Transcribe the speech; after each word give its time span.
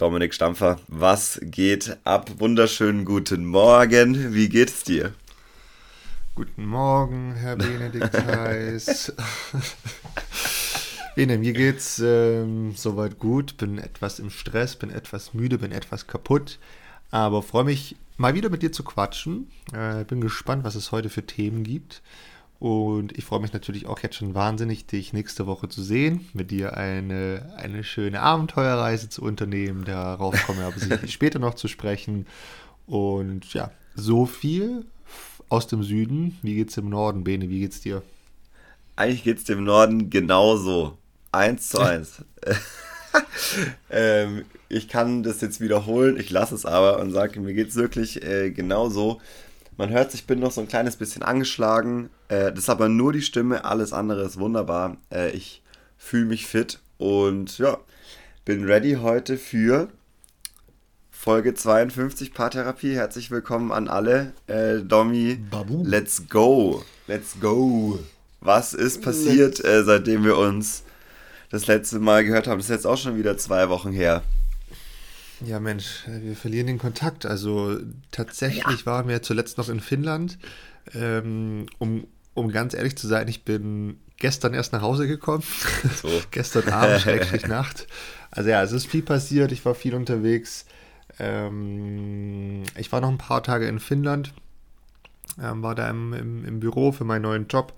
Dominik 0.00 0.32
Stampfer. 0.32 0.80
Was 0.88 1.38
geht 1.42 1.98
ab? 2.04 2.30
Wunderschönen 2.38 3.04
guten 3.04 3.44
Morgen. 3.44 4.32
Wie 4.32 4.48
geht's 4.48 4.82
dir? 4.82 5.12
Guten 6.34 6.64
Morgen, 6.64 7.34
Herr 7.34 7.56
Benedikt 7.56 8.14
Heiß. 8.14 9.12
Bene, 11.16 11.36
mir 11.36 11.52
geht's 11.52 11.98
ähm, 12.02 12.72
soweit 12.74 13.18
gut. 13.18 13.58
Bin 13.58 13.76
etwas 13.76 14.20
im 14.20 14.30
Stress, 14.30 14.74
bin 14.74 14.88
etwas 14.88 15.34
müde, 15.34 15.58
bin 15.58 15.70
etwas 15.70 16.06
kaputt. 16.06 16.58
Aber 17.10 17.42
freue 17.42 17.64
mich, 17.64 17.94
mal 18.16 18.32
wieder 18.32 18.48
mit 18.48 18.62
dir 18.62 18.72
zu 18.72 18.84
quatschen. 18.84 19.50
Äh, 19.74 20.04
bin 20.04 20.22
gespannt, 20.22 20.64
was 20.64 20.76
es 20.76 20.92
heute 20.92 21.10
für 21.10 21.26
Themen 21.26 21.62
gibt. 21.62 22.00
Und 22.60 23.16
ich 23.16 23.24
freue 23.24 23.40
mich 23.40 23.54
natürlich 23.54 23.86
auch 23.86 24.00
jetzt 24.00 24.16
schon 24.16 24.34
wahnsinnig, 24.34 24.86
dich 24.86 25.14
nächste 25.14 25.46
Woche 25.46 25.70
zu 25.70 25.82
sehen, 25.82 26.28
mit 26.34 26.50
dir 26.50 26.76
eine, 26.76 27.54
eine 27.56 27.82
schöne 27.82 28.20
Abenteuerreise 28.20 29.08
zu 29.08 29.22
unternehmen. 29.22 29.86
Darauf 29.86 30.34
kommen 30.44 30.58
wir 30.58 30.66
aber 30.66 30.78
sicherlich 30.78 31.12
später 31.12 31.38
noch 31.38 31.54
zu 31.54 31.68
sprechen. 31.68 32.26
Und 32.86 33.54
ja, 33.54 33.70
so 33.94 34.26
viel 34.26 34.84
aus 35.48 35.68
dem 35.68 35.82
Süden. 35.82 36.38
Wie 36.42 36.54
geht's 36.54 36.76
im 36.76 36.90
Norden, 36.90 37.24
Bene? 37.24 37.48
Wie 37.48 37.60
geht's 37.60 37.80
dir? 37.80 38.02
Eigentlich 38.94 39.24
geht's 39.24 39.44
dem 39.44 39.64
Norden 39.64 40.10
genauso. 40.10 40.98
Eins 41.32 41.70
zu 41.70 41.78
eins. 41.80 42.22
ähm, 43.90 44.44
ich 44.68 44.88
kann 44.88 45.22
das 45.22 45.40
jetzt 45.40 45.62
wiederholen, 45.62 46.18
ich 46.20 46.28
lasse 46.28 46.54
es 46.54 46.66
aber 46.66 46.98
und 47.00 47.10
sage, 47.10 47.40
mir 47.40 47.54
geht's 47.54 47.74
wirklich 47.74 48.22
äh, 48.22 48.50
genauso. 48.50 49.18
Man 49.78 49.88
hört, 49.88 50.12
ich 50.12 50.26
bin 50.26 50.40
noch 50.40 50.52
so 50.52 50.60
ein 50.60 50.68
kleines 50.68 50.96
bisschen 50.96 51.22
angeschlagen. 51.22 52.10
Äh, 52.30 52.52
das 52.52 52.60
ist 52.60 52.70
aber 52.70 52.88
nur 52.88 53.12
die 53.12 53.22
Stimme, 53.22 53.64
alles 53.64 53.92
andere 53.92 54.22
ist 54.22 54.38
wunderbar. 54.38 54.96
Äh, 55.12 55.30
ich 55.32 55.62
fühle 55.98 56.26
mich 56.26 56.46
fit 56.46 56.78
und 56.96 57.58
ja, 57.58 57.78
bin 58.44 58.64
ready 58.64 58.98
heute 59.00 59.36
für 59.36 59.88
Folge 61.10 61.54
52 61.54 62.32
Paartherapie. 62.32 62.94
Herzlich 62.94 63.32
willkommen 63.32 63.72
an 63.72 63.88
alle. 63.88 64.32
Äh, 64.46 64.78
Domi, 64.78 65.38
Babu. 65.50 65.82
let's 65.84 66.28
go. 66.28 66.84
Let's 67.08 67.40
go. 67.40 67.98
Was 68.40 68.74
ist 68.74 69.02
passiert, 69.02 69.62
äh, 69.64 69.82
seitdem 69.82 70.24
wir 70.24 70.38
uns 70.38 70.84
das 71.50 71.66
letzte 71.66 71.98
Mal 71.98 72.24
gehört 72.24 72.46
haben? 72.46 72.58
Das 72.58 72.66
ist 72.66 72.74
jetzt 72.74 72.86
auch 72.86 72.96
schon 72.96 73.18
wieder 73.18 73.36
zwei 73.38 73.68
Wochen 73.68 73.90
her. 73.90 74.22
Ja, 75.44 75.58
Mensch, 75.58 76.04
wir 76.06 76.36
verlieren 76.36 76.68
den 76.68 76.78
Kontakt. 76.78 77.26
Also 77.26 77.78
tatsächlich 78.12 78.80
ja. 78.80 78.86
waren 78.86 79.08
wir 79.08 79.20
zuletzt 79.20 79.58
noch 79.58 79.68
in 79.68 79.80
Finnland. 79.80 80.38
Ähm, 80.94 81.66
um, 81.78 82.06
um 82.34 82.50
ganz 82.50 82.74
ehrlich 82.74 82.96
zu 82.96 83.06
sein, 83.06 83.28
ich 83.28 83.44
bin 83.44 83.98
gestern 84.16 84.54
erst 84.54 84.72
nach 84.72 84.82
Hause 84.82 85.06
gekommen. 85.06 85.42
So. 86.00 86.08
gestern 86.30 86.68
Abend, 86.68 87.00
schrecklich 87.02 87.46
Nacht. 87.46 87.86
Also 88.30 88.50
ja, 88.50 88.62
es 88.62 88.72
ist 88.72 88.86
viel 88.86 89.02
passiert. 89.02 89.52
Ich 89.52 89.64
war 89.64 89.74
viel 89.74 89.94
unterwegs. 89.94 90.66
Ähm, 91.18 92.62
ich 92.76 92.92
war 92.92 93.00
noch 93.00 93.10
ein 93.10 93.18
paar 93.18 93.42
Tage 93.42 93.66
in 93.66 93.80
Finnland. 93.80 94.32
Ähm, 95.40 95.62
war 95.62 95.74
da 95.74 95.88
im, 95.88 96.12
im, 96.12 96.44
im 96.44 96.60
Büro 96.60 96.92
für 96.92 97.04
meinen 97.04 97.22
neuen 97.22 97.46
Job 97.48 97.74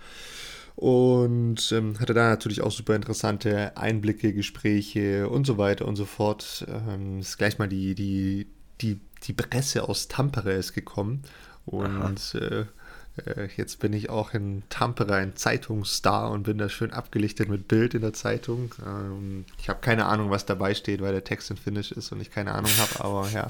und 0.74 1.70
ähm, 1.72 2.00
hatte 2.00 2.14
da 2.14 2.30
natürlich 2.30 2.62
auch 2.62 2.70
super 2.70 2.96
interessante 2.96 3.76
Einblicke, 3.76 4.32
Gespräche 4.32 5.28
und 5.28 5.46
so 5.46 5.58
weiter 5.58 5.86
und 5.86 5.96
so 5.96 6.04
fort. 6.04 6.66
Ähm, 6.68 7.20
ist 7.20 7.38
gleich 7.38 7.58
mal 7.58 7.68
die, 7.68 7.94
die, 7.94 8.46
die, 8.80 9.00
die 9.24 9.32
Presse 9.32 9.88
aus 9.88 10.08
Tampere 10.08 10.52
ist 10.52 10.72
gekommen 10.72 11.22
und 11.66 12.34
äh, 12.34 12.64
jetzt 13.56 13.78
bin 13.80 13.92
ich 13.92 14.08
auch 14.08 14.32
in 14.32 14.62
Tampere 14.70 15.16
ein 15.16 15.36
Zeitungsstar 15.36 16.30
und 16.30 16.44
bin 16.44 16.58
da 16.58 16.68
schön 16.68 16.92
abgelichtet 16.92 17.48
mit 17.48 17.68
Bild 17.68 17.94
in 17.94 18.00
der 18.00 18.14
Zeitung. 18.14 18.74
Ähm, 18.84 19.44
ich 19.58 19.68
habe 19.68 19.80
keine 19.80 20.06
Ahnung, 20.06 20.30
was 20.30 20.46
dabei 20.46 20.74
steht, 20.74 21.02
weil 21.02 21.12
der 21.12 21.24
Text 21.24 21.50
in 21.50 21.56
Finnisch 21.58 21.92
ist 21.92 22.10
und 22.12 22.20
ich 22.20 22.30
keine 22.30 22.52
Ahnung 22.52 22.70
habe, 22.78 23.04
aber 23.04 23.28
ja, 23.34 23.48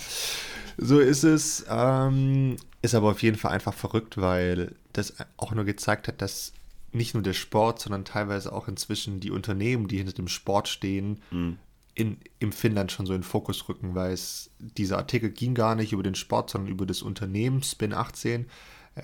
so 0.79 0.99
ist 0.99 1.23
es. 1.23 1.65
Ähm, 1.69 2.57
ist 2.83 2.97
aber 2.97 3.11
auf 3.11 3.23
jeden 3.23 3.39
Fall 3.39 3.53
einfach 3.53 3.75
verrückt, 3.75 4.21
weil 4.21 4.75
das 4.93 5.15
auch 5.37 5.53
nur 5.53 5.65
gezeigt 5.65 6.09
hat, 6.09 6.21
dass 6.21 6.53
nicht 6.91 7.15
nur 7.15 7.23
der 7.23 7.33
Sport, 7.33 7.81
sondern 7.81 8.05
teilweise 8.05 8.53
auch 8.53 8.69
inzwischen 8.69 9.21
die 9.21 9.31
Unternehmen, 9.31 9.87
die 9.87 9.99
hinter 9.99 10.13
dem 10.13 10.29
Sport 10.29 10.69
stehen, 10.69 11.21
mhm. 11.31 11.59
in, 11.95 12.19
im 12.41 12.53
Finnland 12.53 12.91
schon 12.91 13.07
so 13.07 13.15
in 13.15 13.21
den 13.21 13.27
Fokus 13.27 13.69
rücken, 13.69 13.95
weil 13.95 14.13
es, 14.13 14.51
dieser 14.59 14.99
Artikel 14.99 15.31
ging 15.31 15.55
gar 15.55 15.77
nicht 15.77 15.93
über 15.93 16.03
den 16.03 16.17
Sport, 16.17 16.51
sondern 16.51 16.71
über 16.73 16.85
das 16.85 17.03
Unternehmen 17.03 17.63
Spin 17.63 17.95
18 17.95 18.47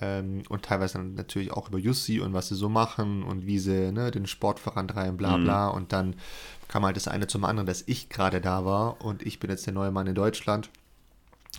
ähm, 0.00 0.42
und 0.48 0.64
teilweise 0.64 0.98
natürlich 0.98 1.52
auch 1.52 1.68
über 1.68 1.78
Jussi 1.78 2.20
und 2.20 2.32
was 2.32 2.48
sie 2.48 2.54
so 2.54 2.68
machen 2.68 3.22
und 3.22 3.46
wie 3.46 3.58
sie 3.58 3.92
ne, 3.92 4.10
den 4.10 4.26
Sport 4.26 4.60
vorantreiben, 4.60 5.16
bla 5.16 5.36
bla. 5.36 5.70
Mhm. 5.70 5.76
Und 5.76 5.92
dann 5.92 6.16
kam 6.68 6.84
halt 6.84 6.96
das 6.96 7.08
eine 7.08 7.26
zum 7.26 7.44
anderen, 7.44 7.66
dass 7.66 7.84
ich 7.86 8.08
gerade 8.08 8.40
da 8.40 8.64
war 8.64 9.02
und 9.04 9.22
ich 9.22 9.40
bin 9.40 9.50
jetzt 9.50 9.66
der 9.66 9.74
neue 9.74 9.90
Mann 9.90 10.06
in 10.06 10.14
Deutschland 10.14 10.70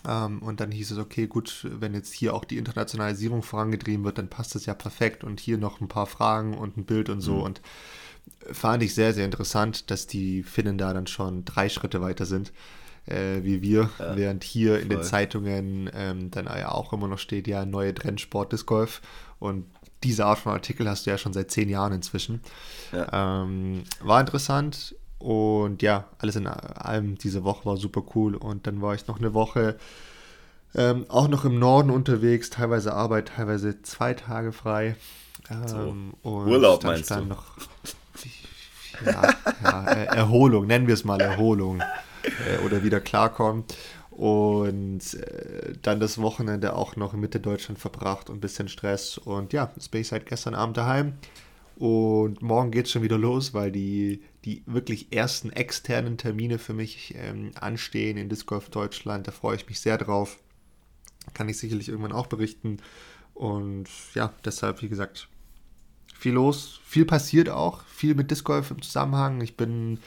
ähm, 0.08 0.40
und 0.40 0.60
dann 0.60 0.72
hieß 0.72 0.92
es, 0.92 0.98
okay, 0.98 1.28
gut, 1.28 1.68
wenn 1.70 1.94
jetzt 1.94 2.14
hier 2.14 2.34
auch 2.34 2.46
die 2.46 2.58
Internationalisierung 2.58 3.44
vorangetrieben 3.44 4.06
wird, 4.06 4.18
dann 4.18 4.30
passt 4.30 4.56
das 4.56 4.66
ja 4.66 4.74
perfekt 4.74 5.24
und 5.24 5.40
hier 5.40 5.58
noch 5.58 5.82
ein 5.82 5.88
paar 5.88 6.06
Fragen 6.06 6.58
und 6.58 6.78
ein 6.78 6.86
Bild 6.86 7.10
und 7.10 7.22
so. 7.22 7.38
Mhm. 7.38 7.44
Und 7.44 7.62
fand 8.52 8.84
ich 8.84 8.94
sehr, 8.94 9.14
sehr 9.14 9.26
interessant, 9.26 9.92
dass 9.92 10.08
die 10.08 10.44
Finnen 10.44 10.78
da 10.78 10.94
dann 10.94 11.08
schon 11.08 11.46
drei 11.46 11.70
Schritte 11.70 12.02
weiter 12.02 12.26
sind. 12.26 12.54
Äh, 13.10 13.44
wie 13.44 13.62
wir, 13.62 13.90
ja, 13.98 14.16
während 14.16 14.44
hier 14.44 14.74
voll. 14.74 14.82
in 14.82 14.90
den 14.90 15.04
Zeitungen 15.04 15.90
ähm, 15.94 16.32
dann 16.32 16.46
ja 16.46 16.72
auch 16.72 16.94
immer 16.94 17.08
noch 17.08 17.20
steht, 17.20 17.48
ja, 17.48 17.66
neue 17.66 17.94
Trendsport 17.94 18.52
Disc 18.52 18.68
Golf 18.68 19.02
und 19.40 19.66
diese 20.04 20.26
Art 20.26 20.40
von 20.40 20.54
Artikel 20.54 20.88
hast 20.88 21.06
du 21.06 21.10
ja 21.10 21.18
schon 21.18 21.34
seit 21.34 21.52
zehn 21.52 21.70
Jahren 21.70 21.92
inzwischen. 21.92 22.42
Ja. 22.94 23.42
Ähm, 23.44 23.84
war 24.02 24.22
interessant, 24.22 24.96
und 25.20 25.82
ja, 25.82 26.06
alles 26.18 26.38
in 26.38 26.48
allem 26.48 27.18
diese 27.18 27.44
Woche 27.44 27.66
war 27.66 27.78
super 27.78 28.04
cool. 28.16 28.36
Und 28.36 28.66
dann 28.66 28.82
war 28.82 28.96
ich 28.96 29.06
noch 29.08 29.20
eine 29.20 29.34
Woche 29.34 29.78
ähm, 30.76 31.06
auch 31.10 31.28
noch 31.28 31.46
im 31.46 31.60
Norden 31.60 31.90
unterwegs, 31.90 32.50
teilweise 32.50 32.94
Arbeit, 32.94 33.30
teilweise 33.36 33.82
zwei 33.82 34.14
Tage 34.14 34.54
frei. 34.54 34.96
Ähm, 35.50 36.14
so. 36.24 36.30
Urlaub 36.30 36.84
meinst 36.84 37.12
du? 37.12 37.26
Noch, 37.26 37.44
ja, 39.06 39.34
ja, 39.64 39.84
Erholung, 39.84 40.68
nennen 40.68 40.88
wir 40.88 40.94
es 40.94 41.04
mal 41.04 41.20
Erholung. 41.20 41.84
Äh, 42.24 42.64
oder 42.66 42.84
wieder 42.84 43.00
klarkommen. 43.00 43.64
Und 44.12 45.14
äh, 45.14 45.74
dann 45.82 46.00
das 46.00 46.18
Wochenende 46.18 46.76
auch 46.76 46.96
noch 46.96 47.14
in 47.14 47.22
Mitte 47.22 47.40
Deutschland 47.40 47.80
verbracht 47.80 48.30
und 48.30 48.38
ein 48.38 48.42
bisschen 48.42 48.68
Stress. 48.68 49.18
Und 49.18 49.54
ja, 49.54 49.72
ich 49.92 50.08
seit 50.08 50.26
gestern 50.26 50.56
Abend 50.56 50.78
daheim. 50.78 51.14
Und 51.78 52.42
morgen 52.42 52.72
geht 52.72 52.88
es 52.88 52.92
schon 52.92 53.04
wieder 53.04 53.18
los, 53.18 53.54
weil 53.54 53.72
die, 53.72 54.22
die 54.44 54.64
wirklich 54.66 55.14
ersten 55.14 55.50
externen 55.50 56.18
Termine 56.18 56.60
für 56.60 56.74
mich 56.74 57.16
ähm, 57.16 57.52
anstehen 57.56 58.18
in 58.18 58.28
Disc 58.28 58.46
Golf 58.46 58.70
Deutschland. 58.70 59.28
Da 59.28 59.32
freue 59.32 59.56
ich 59.56 59.68
mich 59.68 59.80
sehr 59.80 59.98
drauf. 59.98 60.38
Kann 61.34 61.48
ich 61.48 61.58
sicherlich 61.58 61.88
irgendwann 61.88 62.12
auch 62.12 62.28
berichten. 62.28 62.78
Und 63.34 63.88
ja, 64.14 64.34
deshalb, 64.44 64.82
wie 64.82 64.90
gesagt, 64.90 65.30
viel 66.14 66.34
los, 66.34 66.82
viel 66.84 67.06
passiert 67.06 67.48
auch, 67.48 67.86
viel 67.86 68.14
mit 68.14 68.30
Disc 68.30 68.44
Golf 68.44 68.72
im 68.72 68.82
Zusammenhang. 68.82 69.40
Ich 69.40 69.56
bin, 69.56 70.00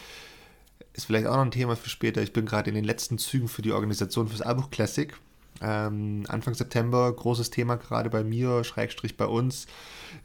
ist 0.94 1.06
vielleicht 1.06 1.26
auch 1.26 1.36
noch 1.36 1.44
ein 1.44 1.50
Thema 1.50 1.76
für 1.76 1.88
später, 1.88 2.22
ich 2.22 2.32
bin 2.32 2.47
gerade 2.47 2.69
in 2.69 2.75
den 2.75 2.84
letzten 2.84 3.19
Zügen 3.19 3.48
für 3.48 3.62
die 3.62 3.72
Organisation 3.72 4.28
fürs 4.28 4.42
Albuch 4.42 4.70
Classic. 4.70 5.12
Ähm, 5.60 6.25
Anfang 6.28 6.54
September, 6.54 7.12
großes 7.12 7.50
Thema 7.50 7.76
gerade 7.76 8.11
bei 8.11 8.25
mir, 8.25 8.64
Schrägstrich 8.64 9.17
bei 9.17 9.26
uns 9.26 9.67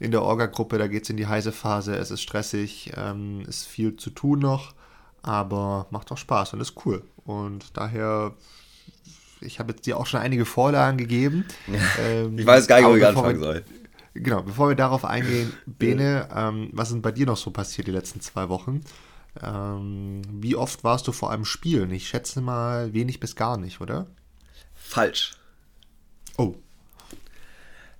in 0.00 0.10
der 0.10 0.22
Orga-Gruppe. 0.22 0.78
Da 0.78 0.88
geht 0.88 1.04
es 1.04 1.10
in 1.10 1.16
die 1.16 1.26
heiße 1.26 1.52
Phase, 1.52 1.94
es 1.96 2.10
ist 2.10 2.22
stressig, 2.22 2.92
ähm, 2.96 3.42
ist 3.46 3.66
viel 3.66 3.96
zu 3.96 4.10
tun 4.10 4.40
noch, 4.40 4.74
aber 5.22 5.86
macht 5.90 6.10
auch 6.10 6.18
Spaß 6.18 6.54
und 6.54 6.60
ist 6.60 6.74
cool. 6.84 7.04
Und 7.24 7.76
daher, 7.76 8.34
ich 9.40 9.60
habe 9.60 9.72
jetzt 9.72 9.86
dir 9.86 9.96
auch 9.96 10.06
schon 10.06 10.20
einige 10.20 10.44
Vorlagen 10.44 10.98
gegeben. 10.98 11.44
Ähm, 12.00 12.38
ich 12.38 12.46
weiß 12.46 12.66
gar 12.66 12.80
nicht, 12.80 12.88
wo 12.88 12.96
ich 12.96 13.06
anfangen 13.06 13.38
soll. 13.38 13.64
Genau, 14.14 14.42
bevor 14.42 14.68
wir 14.68 14.74
darauf 14.74 15.04
eingehen, 15.04 15.52
Bene, 15.66 16.28
ähm, 16.34 16.70
was 16.72 16.90
ist 16.90 17.00
bei 17.02 17.12
dir 17.12 17.26
noch 17.26 17.36
so 17.36 17.50
passiert 17.50 17.86
die 17.86 17.92
letzten 17.92 18.20
zwei 18.20 18.48
Wochen? 18.48 18.80
Ähm, 19.42 20.22
wie 20.30 20.56
oft 20.56 20.84
warst 20.84 21.06
du 21.06 21.12
vor 21.12 21.30
allem 21.30 21.44
spielen? 21.44 21.90
Ich 21.90 22.08
schätze 22.08 22.40
mal 22.40 22.92
wenig 22.92 23.20
bis 23.20 23.36
gar 23.36 23.56
nicht, 23.56 23.80
oder? 23.80 24.06
Falsch. 24.74 25.32
Oh. 26.36 26.54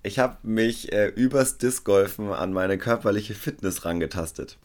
Ich 0.03 0.19
habe 0.19 0.39
mich 0.43 0.93
äh, 0.93 1.09
übers 1.09 1.59
Discgolfen 1.59 2.33
an 2.33 2.53
meine 2.53 2.79
körperliche 2.79 3.35
Fitness 3.35 3.85
rangetastet. 3.85 4.57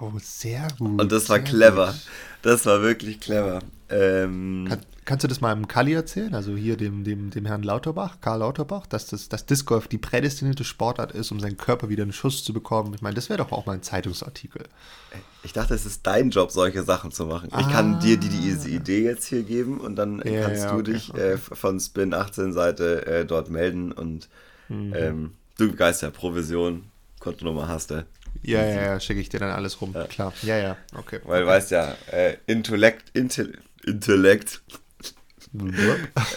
Oh, 0.00 0.12
sehr 0.20 0.68
gut. 0.78 1.00
Und 1.00 1.12
das 1.12 1.28
war 1.28 1.38
clever. 1.38 1.88
Gut. 1.88 2.00
Das 2.42 2.66
war 2.66 2.82
wirklich 2.82 3.20
clever. 3.20 3.60
Ähm, 3.88 4.66
Kann, 4.68 4.80
kannst 5.04 5.24
du 5.24 5.28
das 5.28 5.40
mal 5.40 5.52
im 5.52 5.68
Kali 5.68 5.92
erzählen? 5.92 6.34
Also 6.34 6.56
hier 6.56 6.76
dem, 6.76 7.04
dem, 7.04 7.30
dem 7.30 7.46
Herrn 7.46 7.62
Lauterbach, 7.62 8.18
Karl 8.20 8.40
Lauterbach, 8.40 8.86
dass 8.86 9.06
das 9.06 9.28
dass 9.28 9.46
Disc 9.46 9.66
Golf 9.66 9.88
die 9.88 9.98
prädestinierte 9.98 10.64
Sportart 10.64 11.12
ist, 11.12 11.32
um 11.32 11.40
seinen 11.40 11.56
Körper 11.56 11.88
wieder 11.88 12.02
einen 12.02 12.12
Schuss 12.12 12.44
zu 12.44 12.52
bekommen. 12.52 12.94
Ich 12.94 13.02
meine, 13.02 13.14
das 13.14 13.28
wäre 13.28 13.38
doch 13.38 13.52
auch 13.52 13.66
mal 13.66 13.74
ein 13.74 13.82
Zeitungsartikel. 13.82 14.64
Ich 15.42 15.52
dachte, 15.52 15.74
es 15.74 15.86
ist 15.86 16.06
dein 16.06 16.30
Job, 16.30 16.50
solche 16.50 16.82
Sachen 16.82 17.10
zu 17.10 17.26
machen. 17.26 17.48
Ah, 17.52 17.60
ich 17.60 17.68
kann 17.68 18.00
dir 18.00 18.16
die, 18.16 18.28
diese 18.28 18.68
ah. 18.68 18.72
Idee 18.72 19.04
jetzt 19.04 19.26
hier 19.26 19.42
geben 19.42 19.80
und 19.80 19.96
dann 19.96 20.22
ja, 20.24 20.46
kannst 20.46 20.64
ja, 20.64 20.72
du 20.72 20.78
okay, 20.80 20.92
dich 20.92 21.10
okay. 21.10 21.32
Äh, 21.32 21.36
von 21.38 21.80
Spin 21.80 22.14
18 22.14 22.52
Seite 22.52 23.06
äh, 23.06 23.24
dort 23.24 23.50
melden 23.50 23.92
und 23.92 24.28
mhm. 24.68 24.94
ähm, 24.96 25.32
du 25.58 25.74
geist 25.74 26.02
ja 26.02 26.10
Provision, 26.10 26.84
Kontonummer 27.18 27.68
hast 27.68 27.90
du. 27.90 28.06
Ja, 28.42 28.64
ja, 28.64 28.82
ja, 28.82 29.00
schicke 29.00 29.20
ich 29.20 29.28
dir 29.28 29.40
dann 29.40 29.50
alles 29.50 29.80
rum. 29.80 29.92
Ja. 29.94 30.04
Klar. 30.04 30.32
Ja, 30.42 30.56
ja, 30.56 30.76
okay. 30.96 31.20
Weil 31.24 31.42
du 31.42 31.46
weißt 31.48 31.70
ja, 31.70 31.94
äh, 32.10 32.36
Intellekt, 32.46 33.10
Intel, 33.12 33.58
Intellekt. 33.84 34.62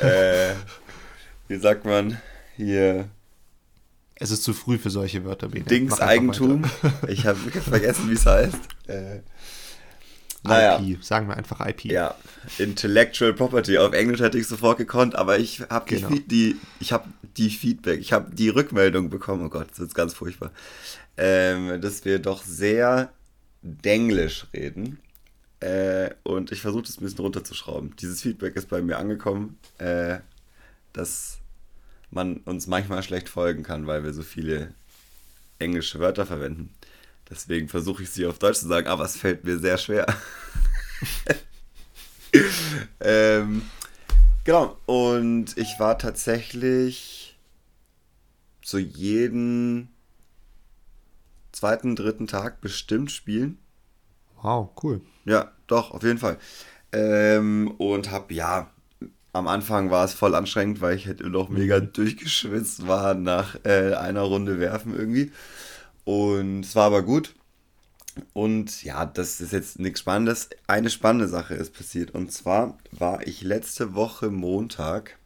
Äh, 0.01 0.53
wie 1.47 1.57
sagt 1.57 1.85
man 1.85 2.19
hier? 2.55 3.09
Es 4.15 4.31
ist 4.31 4.43
zu 4.43 4.53
früh 4.53 4.77
für 4.77 4.89
solche 4.89 5.25
Wörter, 5.25 5.49
Bene. 5.49 5.65
Dings 5.65 5.99
Eigentum. 5.99 6.63
Ich 7.07 7.25
habe 7.25 7.37
vergessen, 7.37 8.09
wie 8.09 8.13
es 8.13 8.25
heißt. 8.25 8.59
Äh, 8.87 9.19
naja. 10.43 10.79
IP, 10.79 11.03
sagen 11.03 11.27
wir 11.27 11.35
einfach 11.35 11.65
IP. 11.65 11.85
Ja, 11.85 12.15
Intellectual 12.57 13.33
Property. 13.33 13.77
Auf 13.77 13.93
Englisch 13.93 14.21
hätte 14.21 14.37
ich 14.37 14.47
sofort 14.47 14.77
gekonnt, 14.77 15.15
aber 15.15 15.39
ich 15.39 15.61
habe 15.69 15.89
genau. 15.89 16.09
die, 16.09 16.21
die, 16.21 16.55
ich 16.79 16.93
hab 16.93 17.07
die 17.35 17.49
Feedback, 17.49 17.99
ich 17.99 18.13
habe 18.13 18.33
die 18.33 18.49
Rückmeldung 18.49 19.09
bekommen, 19.09 19.45
oh 19.45 19.49
Gott, 19.49 19.67
das 19.71 19.79
ist 19.79 19.95
ganz 19.95 20.13
furchtbar, 20.13 20.51
ähm, 21.17 21.81
dass 21.81 22.05
wir 22.05 22.19
doch 22.19 22.43
sehr 22.43 23.11
denglisch 23.61 24.47
reden. 24.53 24.99
Äh, 25.65 26.13
und 26.21 26.51
ich 26.51 26.61
versuche 26.61 26.83
das 26.83 26.99
ein 26.99 27.03
bisschen 27.03 27.21
runterzuschrauben. 27.21 27.95
Dieses 27.95 28.21
Feedback 28.21 28.55
ist 28.55 28.69
bei 28.69 28.83
mir 28.83 28.99
angekommen, 28.99 29.57
äh, 29.79 30.19
dass 30.93 31.39
man 32.11 32.37
uns 32.41 32.67
manchmal 32.67 33.01
schlecht 33.01 33.29
folgen 33.29 33.63
kann, 33.63 33.87
weil 33.87 34.03
wir 34.03 34.13
so 34.13 34.21
viele 34.21 34.75
englische 35.57 35.99
Wörter 35.99 36.27
verwenden. 36.27 36.69
Deswegen 37.31 37.67
versuche 37.67 38.03
ich 38.03 38.11
sie 38.11 38.27
auf 38.27 38.37
Deutsch 38.37 38.59
zu 38.59 38.67
sagen, 38.67 38.85
aber 38.85 39.05
es 39.05 39.17
fällt 39.17 39.43
mir 39.43 39.57
sehr 39.57 39.79
schwer. 39.79 40.05
ähm, 42.99 43.63
genau, 44.43 44.77
und 44.85 45.57
ich 45.57 45.79
war 45.79 45.97
tatsächlich 45.97 47.39
so 48.63 48.77
jeden 48.77 49.89
zweiten, 51.51 51.95
dritten 51.95 52.27
Tag 52.27 52.61
bestimmt 52.61 53.11
spielen. 53.11 53.57
Wow, 54.45 54.69
cool. 54.83 55.01
Ja, 55.25 55.51
doch, 55.65 55.89
auf 55.89 56.03
jeden 56.03 56.19
Fall. 56.19 56.37
Ähm, 56.91 57.73
und 57.79 58.11
hab, 58.11 58.31
ja, 58.31 58.69
am 59.33 59.47
Anfang 59.47 59.89
war 59.89 60.05
es 60.05 60.13
voll 60.13 60.35
anstrengend, 60.35 60.81
weil 60.81 60.95
ich 60.95 61.07
hätte 61.07 61.27
noch 61.27 61.49
mega 61.49 61.79
mhm. 61.79 61.91
durchgeschwitzt 61.93 62.87
war 62.87 63.15
nach 63.15 63.57
äh, 63.65 63.95
einer 63.95 64.21
Runde 64.21 64.59
werfen 64.59 64.95
irgendwie. 64.95 65.31
Und 66.03 66.63
es 66.63 66.75
war 66.75 66.85
aber 66.85 67.01
gut. 67.01 67.33
Und 68.33 68.83
ja, 68.83 69.07
das 69.07 69.41
ist 69.41 69.51
jetzt 69.51 69.79
nichts 69.79 70.01
Spannendes. 70.01 70.49
Eine 70.67 70.91
spannende 70.91 71.27
Sache 71.27 71.55
ist 71.55 71.73
passiert. 71.73 72.11
Und 72.11 72.31
zwar 72.31 72.77
war 72.91 73.25
ich 73.25 73.41
letzte 73.41 73.95
Woche 73.95 74.29
Montag. 74.29 75.17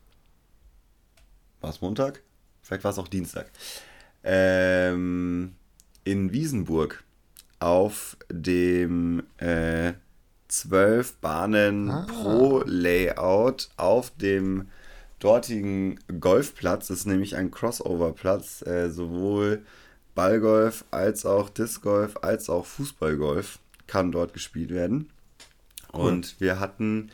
War 1.60 1.72
es 1.72 1.81
Montag? 1.81 2.24
Vielleicht 2.62 2.86
war 2.86 2.92
es 2.92 2.98
auch 2.98 3.10
Dienstag. 3.10 3.51
Ähm, 4.24 5.56
in 6.06 6.31
Wiesenburg 6.31 7.04
auf 7.59 8.17
dem 8.29 9.23
äh, 9.38 9.94
12 10.47 11.17
Bahnen 11.17 11.89
ah. 11.91 12.07
pro 12.07 12.63
Layout 12.65 13.69
auf 13.77 14.11
dem 14.11 14.67
dortigen 15.19 16.00
Golfplatz. 16.19 16.88
Das 16.88 17.00
ist 17.00 17.06
nämlich 17.06 17.35
ein 17.35 17.51
Crossover-Platz, 17.51 18.65
äh, 18.65 18.89
sowohl 18.89 19.63
Ballgolf 20.15 20.85
als 20.91 21.25
auch 21.25 21.50
Discgolf 21.50 22.17
als 22.21 22.50
auch 22.50 22.65
Fußballgolf 22.65 23.59
kann 23.88 24.12
dort 24.12 24.33
gespielt 24.33 24.71
werden. 24.71 25.09
Cool. 25.94 26.01
Und 26.01 26.39
wir 26.39 26.59
hatten 26.59 27.09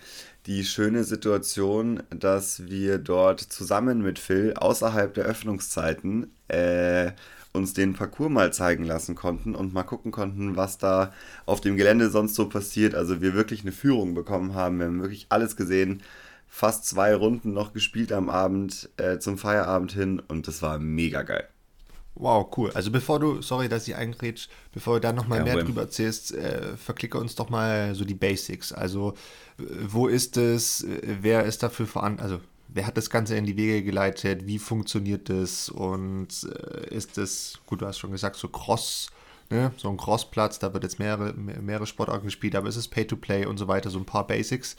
die 0.45 0.63
schöne 0.63 1.03
Situation, 1.03 2.03
dass 2.09 2.67
wir 2.67 2.97
dort 2.97 3.41
zusammen 3.41 4.01
mit 4.01 4.19
Phil 4.19 4.53
außerhalb 4.53 5.13
der 5.13 5.25
Öffnungszeiten 5.25 6.31
äh, 6.47 7.11
uns 7.55 7.73
den 7.73 7.93
Parcours 7.93 8.29
mal 8.29 8.53
zeigen 8.53 8.83
lassen 8.83 9.15
konnten 9.15 9.55
und 9.55 9.73
mal 9.73 9.83
gucken 9.83 10.11
konnten, 10.11 10.55
was 10.55 10.77
da 10.77 11.13
auf 11.45 11.61
dem 11.61 11.77
Gelände 11.77 12.09
sonst 12.09 12.35
so 12.35 12.47
passiert. 12.49 12.95
Also 12.95 13.21
wir 13.21 13.33
wirklich 13.33 13.61
eine 13.61 13.71
Führung 13.71 14.13
bekommen 14.13 14.53
haben. 14.53 14.79
Wir 14.79 14.85
haben 14.85 15.01
wirklich 15.01 15.27
alles 15.29 15.55
gesehen. 15.55 16.03
Fast 16.47 16.85
zwei 16.85 17.15
Runden 17.15 17.53
noch 17.53 17.73
gespielt 17.73 18.11
am 18.11 18.29
Abend 18.29 18.89
äh, 18.97 19.19
zum 19.19 19.37
Feierabend 19.37 19.91
hin 19.91 20.21
und 20.27 20.47
das 20.47 20.61
war 20.61 20.79
mega 20.79 21.23
geil. 21.23 21.47
Wow, 22.17 22.49
cool. 22.55 22.71
Also 22.73 22.91
bevor 22.91 23.19
du, 23.19 23.41
sorry, 23.41 23.67
dass 23.67 23.87
ich 23.87 23.95
eingrätsch, 23.95 24.47
bevor 24.71 24.95
du 24.95 25.01
da 25.01 25.11
nochmal 25.11 25.39
ja, 25.39 25.55
mehr 25.55 25.63
drüber 25.63 25.81
erzählst, 25.81 26.33
äh, 26.33 26.77
verklicke 26.77 27.17
uns 27.17 27.35
doch 27.35 27.49
mal 27.49 27.93
so 27.93 28.05
die 28.05 28.13
Basics. 28.13 28.71
Also 28.71 29.15
wo 29.57 30.07
ist 30.07 30.37
es, 30.37 30.85
wer 31.01 31.43
ist 31.43 31.61
dafür 31.61 31.87
verantwortlich, 31.87 32.33
also 32.33 32.54
wer 32.67 32.87
hat 32.87 32.97
das 32.97 33.09
Ganze 33.09 33.35
in 33.37 33.45
die 33.45 33.57
Wege 33.57 33.83
geleitet, 33.83 34.45
wie 34.47 34.59
funktioniert 34.59 35.29
das? 35.29 35.69
Und 35.69 36.27
äh, 36.43 36.93
ist 36.93 37.17
das, 37.17 37.59
gut, 37.65 37.81
du 37.81 37.87
hast 37.87 37.99
schon 37.99 38.11
gesagt, 38.11 38.35
so 38.35 38.47
Cross, 38.47 39.09
ne? 39.49 39.71
so 39.77 39.89
ein 39.89 39.97
Crossplatz, 39.97 40.59
da 40.59 40.73
wird 40.73 40.83
jetzt 40.83 40.99
mehrere, 40.99 41.33
mehrere 41.33 41.85
Sportarten 41.85 42.25
gespielt, 42.25 42.55
aber 42.55 42.67
es 42.67 42.77
ist 42.77 42.89
Pay-to-Play 42.89 43.45
und 43.45 43.57
so 43.57 43.67
weiter, 43.67 43.89
so 43.89 43.99
ein 43.99 44.05
paar 44.05 44.27
Basics. 44.27 44.75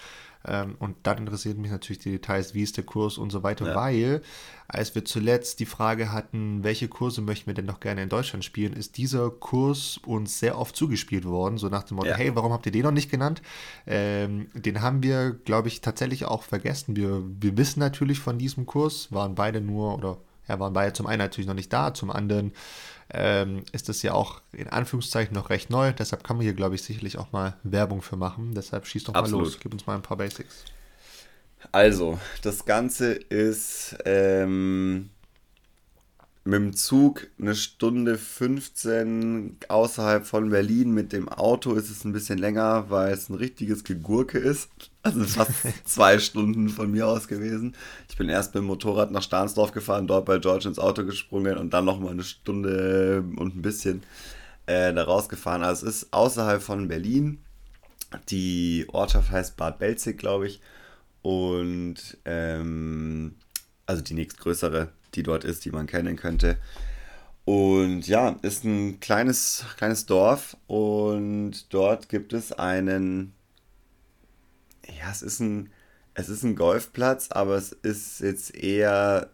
Ähm, 0.47 0.77
und 0.79 0.97
dann 1.03 1.19
interessieren 1.19 1.61
mich 1.61 1.71
natürlich 1.71 1.99
die 2.01 2.13
Details, 2.13 2.55
wie 2.55 2.63
ist 2.63 2.77
der 2.77 2.85
Kurs 2.85 3.19
und 3.19 3.31
so 3.31 3.43
weiter, 3.43 3.69
ja. 3.69 3.75
weil 3.75 4.23
als 4.69 4.95
wir 4.95 5.05
zuletzt 5.05 5.61
die 5.61 5.67
Frage 5.67 6.13
hatten, 6.13 6.63
welche 6.63 6.89
Kurse 6.89 7.21
möchten 7.21 7.47
wir 7.47 7.55
denn 7.55 7.67
noch 7.67 7.81
gerne 7.81 8.03
in 8.03 8.09
Deutschland 8.09 8.45
spielen, 8.45 8.73
ist 8.73 8.97
dieser 8.97 9.31
Kurs 9.31 9.99
uns 10.07 10.39
sehr 10.39 10.59
oft 10.59 10.77
zugespielt 10.77 11.25
worden, 11.25 11.59
so 11.59 11.69
nach 11.69 11.85
dem 11.85 11.97
Motto, 11.97 12.11
ja. 12.11 12.17
hey, 12.17 12.35
warum 12.35 12.53
habt 12.53 12.67
ihr 12.67 12.73
den 12.73 12.83
noch 12.83 12.93
nicht 12.93 13.11
genannt? 13.11 13.43
Ähm, 13.87 14.49
den 14.55 14.83
haben 14.83 15.03
wir, 15.03 15.33
glaube 15.33 15.69
ich, 15.69 15.81
tatsächlich 15.81 16.25
auch 16.27 16.43
vergessen. 16.43 16.97
Wir, 16.97 17.23
wir 17.41 17.57
wissen 17.57 17.81
natürlich 17.81 18.21
von 18.21 18.39
diesem 18.39 18.67
Kurs, 18.67 19.11
waren 19.13 19.35
beide 19.35 19.61
nur, 19.61 19.97
oder 19.97 20.19
ja, 20.49 20.59
waren 20.61 20.73
beide 20.73 20.93
zum 20.93 21.07
einen 21.07 21.19
natürlich 21.19 21.47
noch 21.47 21.55
nicht 21.55 21.73
da, 21.73 21.95
zum 21.95 22.11
anderen 22.11 22.53
ähm, 23.11 23.65
ist 23.73 23.89
das 23.89 24.03
ja 24.03 24.13
auch 24.13 24.41
in 24.53 24.69
Anführungszeichen 24.69 25.35
noch 25.35 25.51
recht 25.51 25.71
neu. 25.71 25.93
Deshalb 25.93 26.25
kann 26.25 26.37
man 26.37 26.45
hier, 26.45 26.55
glaube 26.55 26.75
ich, 26.75 26.83
sicherlich 26.83 27.19
auch 27.19 27.33
mal 27.33 27.55
Werbung 27.63 28.03
für 28.03 28.17
machen. 28.17 28.55
Deshalb 28.55 28.87
schieß 28.87 29.05
doch 29.05 29.15
mal 29.15 29.21
Absolut. 29.21 29.45
los. 29.45 29.59
Gib 29.61 29.73
uns 29.73 29.87
mal 29.87 29.95
ein 29.95 30.03
paar 30.03 30.17
Basics. 30.17 30.65
Also, 31.73 32.19
das 32.43 32.65
Ganze 32.65 33.13
ist 33.13 33.97
ähm, 34.05 35.11
mit 36.47 36.55
dem 36.55 36.73
Zug 36.75 37.27
eine 37.41 37.55
Stunde 37.55 38.17
15 38.17 39.57
außerhalb 39.69 40.25
von 40.25 40.51
Berlin. 40.51 40.93
Mit 40.93 41.13
dem 41.13 41.29
Auto 41.29 41.75
ist 41.75 41.91
es 41.91 42.05
ein 42.05 42.13
bisschen 42.13 42.39
länger, 42.39 42.89
weil 42.89 43.13
es 43.13 43.29
ein 43.29 43.35
richtiges 43.35 43.83
Gegurke 43.83 44.39
ist. 44.39 44.71
Also 45.03 45.25
fast 45.25 45.53
zwei 45.85 46.19
Stunden 46.19 46.69
von 46.69 46.91
mir 46.91 47.09
aus 47.09 47.27
gewesen. 47.27 47.75
Ich 48.09 48.17
bin 48.17 48.29
erst 48.29 48.55
mit 48.55 48.63
dem 48.63 48.67
Motorrad 48.67 49.11
nach 49.11 49.23
Stahnsdorf 49.23 49.73
gefahren, 49.73 50.07
dort 50.07 50.25
bei 50.25 50.39
George 50.39 50.69
ins 50.69 50.79
Auto 50.79 51.05
gesprungen 51.05 51.59
und 51.59 51.75
dann 51.75 51.85
nochmal 51.85 52.13
eine 52.13 52.25
Stunde 52.25 53.25
und 53.37 53.57
ein 53.57 53.63
bisschen 53.63 54.05
äh, 54.67 54.95
da 54.95 55.03
rausgefahren. 55.03 55.65
Also 55.65 55.87
es 55.87 56.03
ist 56.03 56.13
außerhalb 56.13 56.63
von 56.63 56.87
Berlin. 56.87 57.39
Die 58.29 58.87
Ortschaft 58.93 59.31
heißt 59.31 59.57
Bad 59.57 59.81
Belzig, 59.81 60.19
glaube 60.19 60.47
ich. 60.47 60.61
Und 61.23 62.19
ähm, 62.25 63.35
also 63.85 64.01
die 64.01 64.15
nächstgrößere 64.15 64.91
die 65.17 65.23
dort 65.23 65.45
ist, 65.45 65.65
die 65.65 65.71
man 65.71 65.87
kennen 65.87 66.17
könnte. 66.17 66.59
Und 67.47 68.09
ja, 68.09 68.31
ist 68.43 68.65
ein 68.65 68.99
kleines, 68.99 69.65
kleines 69.77 70.05
Dorf 70.07 70.57
und 70.67 71.73
dort 71.73 72.09
gibt 72.09 72.33
es 72.33 72.53
einen, 72.53 73.35
ja, 74.99 75.11
es 75.13 75.23
ist 75.23 75.39
ein, 75.39 75.71
es 76.15 76.29
ist 76.29 76.43
ein 76.43 76.57
Golfplatz, 76.57 77.31
aber 77.31 77.55
es 77.55 77.71
ist 77.71 78.19
jetzt 78.21 78.53
eher 78.53 79.31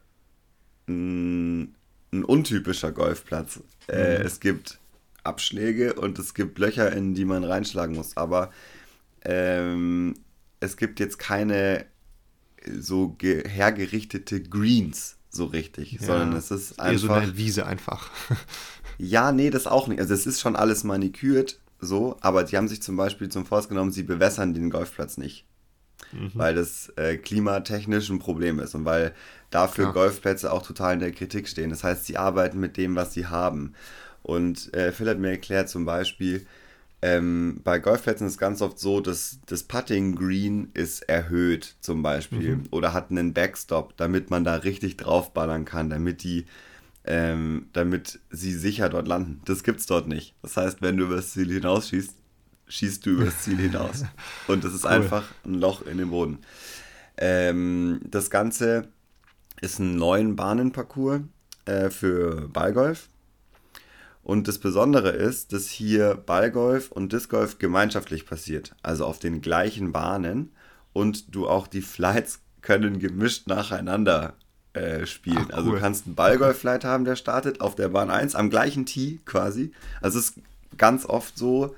ein, 0.87 1.75
ein 2.12 2.25
untypischer 2.25 2.93
Golfplatz. 2.93 3.61
Äh, 3.89 3.93
mhm. 3.93 3.99
Äh, 3.99 4.23
es 4.25 4.41
gibt 4.41 4.79
Abschläge 5.25 5.95
und 5.95 6.19
es 6.19 6.35
gibt 6.35 6.59
Löcher, 6.59 6.93
in 6.93 7.15
die 7.15 7.25
man 7.25 7.45
reinschlagen 7.45 7.97
muss, 7.97 8.19
aber 8.19 8.51
ähm, 9.25 10.17
es 10.61 10.77
gibt 10.77 11.01
jetzt 11.01 11.19
keine 11.19 11.87
so 12.67 13.17
hergerichtete 13.23 14.43
Greens 14.43 15.17
so 15.33 15.47
richtig, 15.47 15.93
ja, 15.93 16.07
sondern 16.07 16.35
es 16.35 16.51
ist 16.51 16.79
einfach. 16.79 16.93
Eher 16.93 16.99
so 16.99 17.12
eine 17.12 17.37
Wiese 17.37 17.67
einfach. 17.67 18.11
ja, 18.99 19.33
nee, 19.33 19.51
das 19.51 19.67
auch 19.67 19.89
nicht. 19.89 19.99
Also 19.99 20.12
es 20.12 20.27
ist 20.27 20.41
schon 20.41 20.57
alles 20.57 20.85
manikürt, 20.85 21.59
so, 21.81 22.17
aber 22.21 22.45
die 22.45 22.57
haben 22.57 22.69
sich 22.69 22.83
zum 22.83 22.97
Beispiel 22.97 23.31
zum 23.31 23.47
Voraus 23.47 23.69
genommen, 23.69 23.93
sie 23.93 24.03
bewässern 24.03 24.55
den 24.55 24.71
Golfplatz 24.71 25.17
nicht. 25.17 25.47
Mhm. 26.12 26.33
Weil 26.35 26.55
das 26.55 26.91
äh, 26.97 27.17
klimatechnisch 27.17 28.11
ein 28.11 28.19
Problem 28.19 28.59
ist 28.59 28.75
und 28.75 28.85
weil 28.85 29.15
dafür 29.51 29.85
Klar. 29.85 29.95
Golfplätze 29.95 30.53
auch 30.53 30.62
total 30.62 30.95
in 30.95 31.01
der 31.01 31.12
Kritik 31.12 31.49
stehen. 31.49 31.71
Das 31.71 31.83
heißt, 31.83 32.05
sie 32.05 32.19
arbeiten 32.19 32.61
mit 32.61 32.77
dem, 32.77 32.95
was 32.95 33.15
sie 33.15 33.27
haben. 33.27 33.75
Und 34.23 34.73
äh, 34.75 34.93
Phil 34.93 35.09
hat 35.09 35.19
mir 35.19 35.31
erklärt 35.31 35.69
zum 35.69 35.85
Beispiel, 35.85 36.47
ähm, 37.04 37.61
bei 37.64 37.80
Golfplätzen 37.80 38.28
ist 38.28 38.35
es 38.35 38.38
ganz 38.38 38.62
oft 38.62 38.78
so, 38.78 39.00
dass 39.00 39.40
das 39.47 39.64
Putting 39.64 40.14
Green 40.14 40.71
ist 40.73 41.02
erhöht 41.02 41.75
zum 41.80 42.00
Beispiel 42.02 42.56
mhm. 42.56 42.64
oder 42.71 42.92
hat 42.92 43.11
einen 43.11 43.35
Backstop, 43.35 43.97
damit 43.97 44.30
man 44.30 44.44
da 44.44 44.54
richtig 44.54 44.99
draufballern 44.99 45.64
kann, 45.64 45.90
damit 45.90 46.23
die, 46.23 46.47
ähm, 47.04 47.66
damit 47.73 48.21
sie 48.30 48.54
sicher 48.54 48.88
dort 48.88 49.09
landen. 49.09 49.40
Das 49.47 49.64
gibt's 49.64 49.87
dort 49.87 50.06
nicht. 50.06 50.37
Das 50.42 50.56
heißt, 50.56 50.80
wenn 50.80 50.97
du 50.97 51.04
übers 51.04 51.32
Ziel 51.32 51.52
hinausschießt, 51.52 52.14
schießt 52.68 53.04
du 53.04 53.11
übers 53.11 53.42
Ziel 53.42 53.59
hinaus. 53.59 54.04
Und 54.47 54.62
das 54.62 54.73
ist 54.73 54.85
cool. 54.85 54.90
einfach 54.90 55.25
ein 55.44 55.54
Loch 55.54 55.82
in 55.82 55.99
den 55.99 56.11
Boden. 56.11 56.38
Ähm, 57.16 58.00
das 58.04 58.30
Ganze 58.30 58.87
ist 59.61 59.80
ein 59.80 59.97
neuen 59.97 60.37
Bahnenparcours 60.37 61.23
äh, 61.64 61.90
für 61.90 62.49
Ballgolf. 62.49 63.09
Und 64.23 64.47
das 64.47 64.59
Besondere 64.59 65.11
ist, 65.11 65.52
dass 65.52 65.69
hier 65.69 66.14
Ballgolf 66.14 66.93
und 66.93 67.12
Disc 67.12 67.31
Golf 67.31 67.59
gemeinschaftlich 67.59 68.25
passiert, 68.25 68.75
also 68.83 69.05
auf 69.05 69.19
den 69.19 69.41
gleichen 69.41 69.93
Bahnen 69.93 70.52
und 70.93 71.35
du 71.35 71.49
auch 71.49 71.67
die 71.67 71.83
Flights 71.83 72.41
können 72.61 73.00
gemischt 73.00 73.49
nacheinander 73.49 74.35
äh, 74.75 75.07
spielen. 75.07 75.38
Ach, 75.38 75.49
cool. 75.49 75.55
Also 75.55 75.71
du 75.73 75.79
kannst 75.79 76.07
einen 76.07 76.14
Ballgolf-Flight 76.14 76.85
haben, 76.85 77.05
der 77.05 77.17
startet 77.17 77.61
auf 77.61 77.75
der 77.75 77.88
Bahn 77.88 78.11
1 78.11 78.35
am 78.37 78.49
gleichen 78.49 78.87
Tee 78.87 79.21
quasi. 79.25 79.73
Also 80.00 80.19
es 80.19 80.31
ist 80.31 80.38
ganz 80.79 81.05
oft 81.05 81.37
so, 81.37 81.75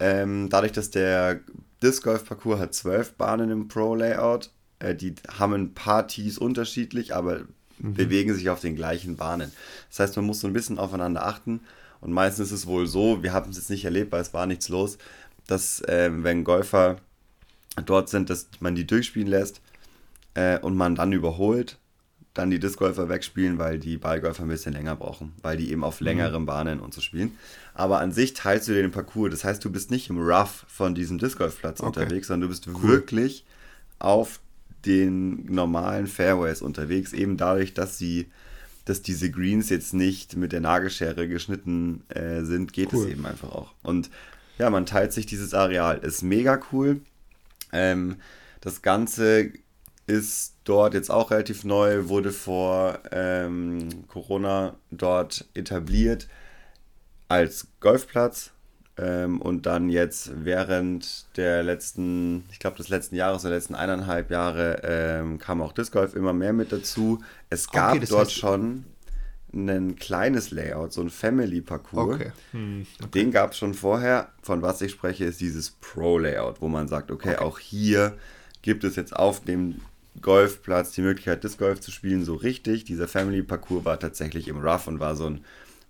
ähm, 0.00 0.48
dadurch, 0.50 0.72
dass 0.72 0.90
der 0.90 1.40
Disc 1.82 2.02
Golf 2.02 2.26
Parcours 2.26 2.60
hat 2.60 2.74
zwölf 2.74 3.14
Bahnen 3.14 3.50
im 3.50 3.68
Pro 3.68 3.94
Layout, 3.94 4.50
äh, 4.80 4.94
die 4.94 5.14
haben 5.38 5.54
ein 5.54 5.74
paar 5.74 6.08
Tees 6.08 6.36
unterschiedlich, 6.36 7.14
aber 7.14 7.42
mhm. 7.78 7.94
bewegen 7.94 8.34
sich 8.34 8.50
auf 8.50 8.60
den 8.60 8.76
gleichen 8.76 9.16
Bahnen. 9.16 9.52
Das 9.88 10.00
heißt, 10.00 10.16
man 10.16 10.26
muss 10.26 10.40
so 10.40 10.46
ein 10.46 10.52
bisschen 10.52 10.78
aufeinander 10.78 11.26
achten. 11.26 11.60
Und 12.00 12.12
meistens 12.12 12.46
ist 12.46 12.60
es 12.60 12.66
wohl 12.66 12.86
so, 12.86 13.22
wir 13.22 13.32
haben 13.32 13.50
es 13.50 13.56
jetzt 13.56 13.70
nicht 13.70 13.84
erlebt, 13.84 14.12
weil 14.12 14.20
es 14.20 14.34
war 14.34 14.46
nichts 14.46 14.68
los, 14.68 14.98
dass 15.46 15.80
äh, 15.82 16.10
wenn 16.12 16.44
Golfer 16.44 16.96
dort 17.84 18.08
sind, 18.08 18.30
dass 18.30 18.48
man 18.60 18.74
die 18.74 18.86
durchspielen 18.86 19.28
lässt 19.28 19.60
äh, 20.34 20.58
und 20.58 20.76
man 20.76 20.94
dann 20.94 21.12
überholt, 21.12 21.78
dann 22.34 22.50
die 22.50 22.58
Discgolfer 22.58 23.08
wegspielen, 23.08 23.58
weil 23.58 23.78
die 23.78 23.96
Ballgolfer 23.96 24.42
ein 24.42 24.48
bisschen 24.48 24.74
länger 24.74 24.94
brauchen, 24.94 25.32
weil 25.42 25.56
die 25.56 25.70
eben 25.70 25.84
auf 25.84 26.00
mhm. 26.00 26.06
längeren. 26.06 26.46
Bahnen 26.46 26.80
und 26.80 26.92
so 26.92 27.00
spielen. 27.00 27.36
Aber 27.74 28.00
an 28.00 28.12
sich 28.12 28.34
teilst 28.34 28.68
du 28.68 28.72
dir 28.72 28.82
den 28.82 28.90
Parcours. 28.90 29.30
Das 29.30 29.44
heißt, 29.44 29.64
du 29.64 29.70
bist 29.70 29.90
nicht 29.90 30.10
im 30.10 30.18
Rough 30.18 30.64
von 30.68 30.94
diesem 30.94 31.18
Discgolfplatz 31.18 31.80
okay. 31.80 31.86
unterwegs, 31.86 32.28
sondern 32.28 32.48
du 32.48 32.54
bist 32.54 32.68
cool. 32.68 32.82
wirklich 32.82 33.44
auf 33.98 34.40
den 34.86 35.44
normalen 35.46 36.06
Fairways 36.06 36.62
unterwegs, 36.62 37.12
eben 37.12 37.36
dadurch, 37.36 37.74
dass 37.74 37.98
sie, 37.98 38.30
dass 38.84 39.02
diese 39.02 39.30
Greens 39.30 39.68
jetzt 39.68 39.94
nicht 39.94 40.36
mit 40.36 40.52
der 40.52 40.60
Nagelschere 40.60 41.28
geschnitten 41.28 42.04
äh, 42.08 42.42
sind, 42.42 42.72
geht 42.72 42.92
cool. 42.92 43.04
es 43.04 43.10
eben 43.10 43.26
einfach 43.26 43.50
auch. 43.50 43.74
Und 43.82 44.10
ja, 44.58 44.70
man 44.70 44.86
teilt 44.86 45.12
sich 45.12 45.26
dieses 45.26 45.52
Areal. 45.52 45.98
Ist 45.98 46.22
mega 46.22 46.60
cool. 46.72 47.00
Ähm, 47.72 48.16
das 48.60 48.82
Ganze 48.82 49.52
ist 50.06 50.54
dort 50.64 50.94
jetzt 50.94 51.10
auch 51.10 51.30
relativ 51.30 51.64
neu, 51.64 52.08
wurde 52.08 52.32
vor 52.32 53.00
ähm, 53.10 54.06
Corona 54.08 54.76
dort 54.90 55.46
etabliert 55.54 56.28
als 57.28 57.66
Golfplatz 57.80 58.52
ähm, 58.98 59.40
und 59.42 59.66
dann 59.66 59.90
jetzt 59.90 60.30
während 60.44 61.26
der 61.36 61.62
letzten, 61.62 62.44
ich 62.50 62.58
glaube 62.58 62.78
des 62.78 62.88
letzten 62.88 63.14
Jahres 63.14 63.42
der 63.42 63.50
letzten 63.50 63.74
eineinhalb 63.74 64.30
Jahre 64.30 64.80
ähm, 64.84 65.38
kam 65.38 65.60
auch 65.60 65.72
Disc 65.72 65.92
Golf 65.92 66.14
immer 66.14 66.32
mehr 66.32 66.52
mit 66.52 66.72
dazu. 66.72 67.22
Es 67.50 67.70
gab 67.70 67.96
okay, 67.96 68.06
dort 68.08 68.26
heißt, 68.28 68.32
schon 68.32 68.84
ein 69.52 69.96
kleines 69.96 70.50
Layout, 70.50 70.92
so 70.92 71.02
ein 71.02 71.10
Family-Parcours. 71.10 72.14
Okay. 72.14 72.32
Hm, 72.52 72.86
okay. 73.00 73.10
Den 73.12 73.30
gab 73.32 73.52
es 73.52 73.58
schon 73.58 73.74
vorher. 73.74 74.28
Von 74.42 74.62
was 74.62 74.80
ich 74.80 74.92
spreche, 74.92 75.24
ist 75.24 75.40
dieses 75.40 75.70
Pro-Layout, 75.70 76.60
wo 76.60 76.68
man 76.68 76.88
sagt, 76.88 77.10
okay, 77.10 77.34
okay, 77.34 77.44
auch 77.44 77.58
hier 77.58 78.16
gibt 78.62 78.84
es 78.84 78.96
jetzt 78.96 79.14
auf 79.14 79.44
dem 79.44 79.80
Golfplatz 80.22 80.92
die 80.92 81.02
Möglichkeit, 81.02 81.44
Disc 81.44 81.58
Golf 81.58 81.80
zu 81.80 81.90
spielen, 81.90 82.24
so 82.24 82.34
richtig. 82.34 82.84
Dieser 82.84 83.08
Family-Parcours 83.08 83.84
war 83.84 84.00
tatsächlich 84.00 84.48
im 84.48 84.58
Rough 84.58 84.86
und 84.86 85.00
war 85.00 85.16
so 85.16 85.26
ein 85.26 85.44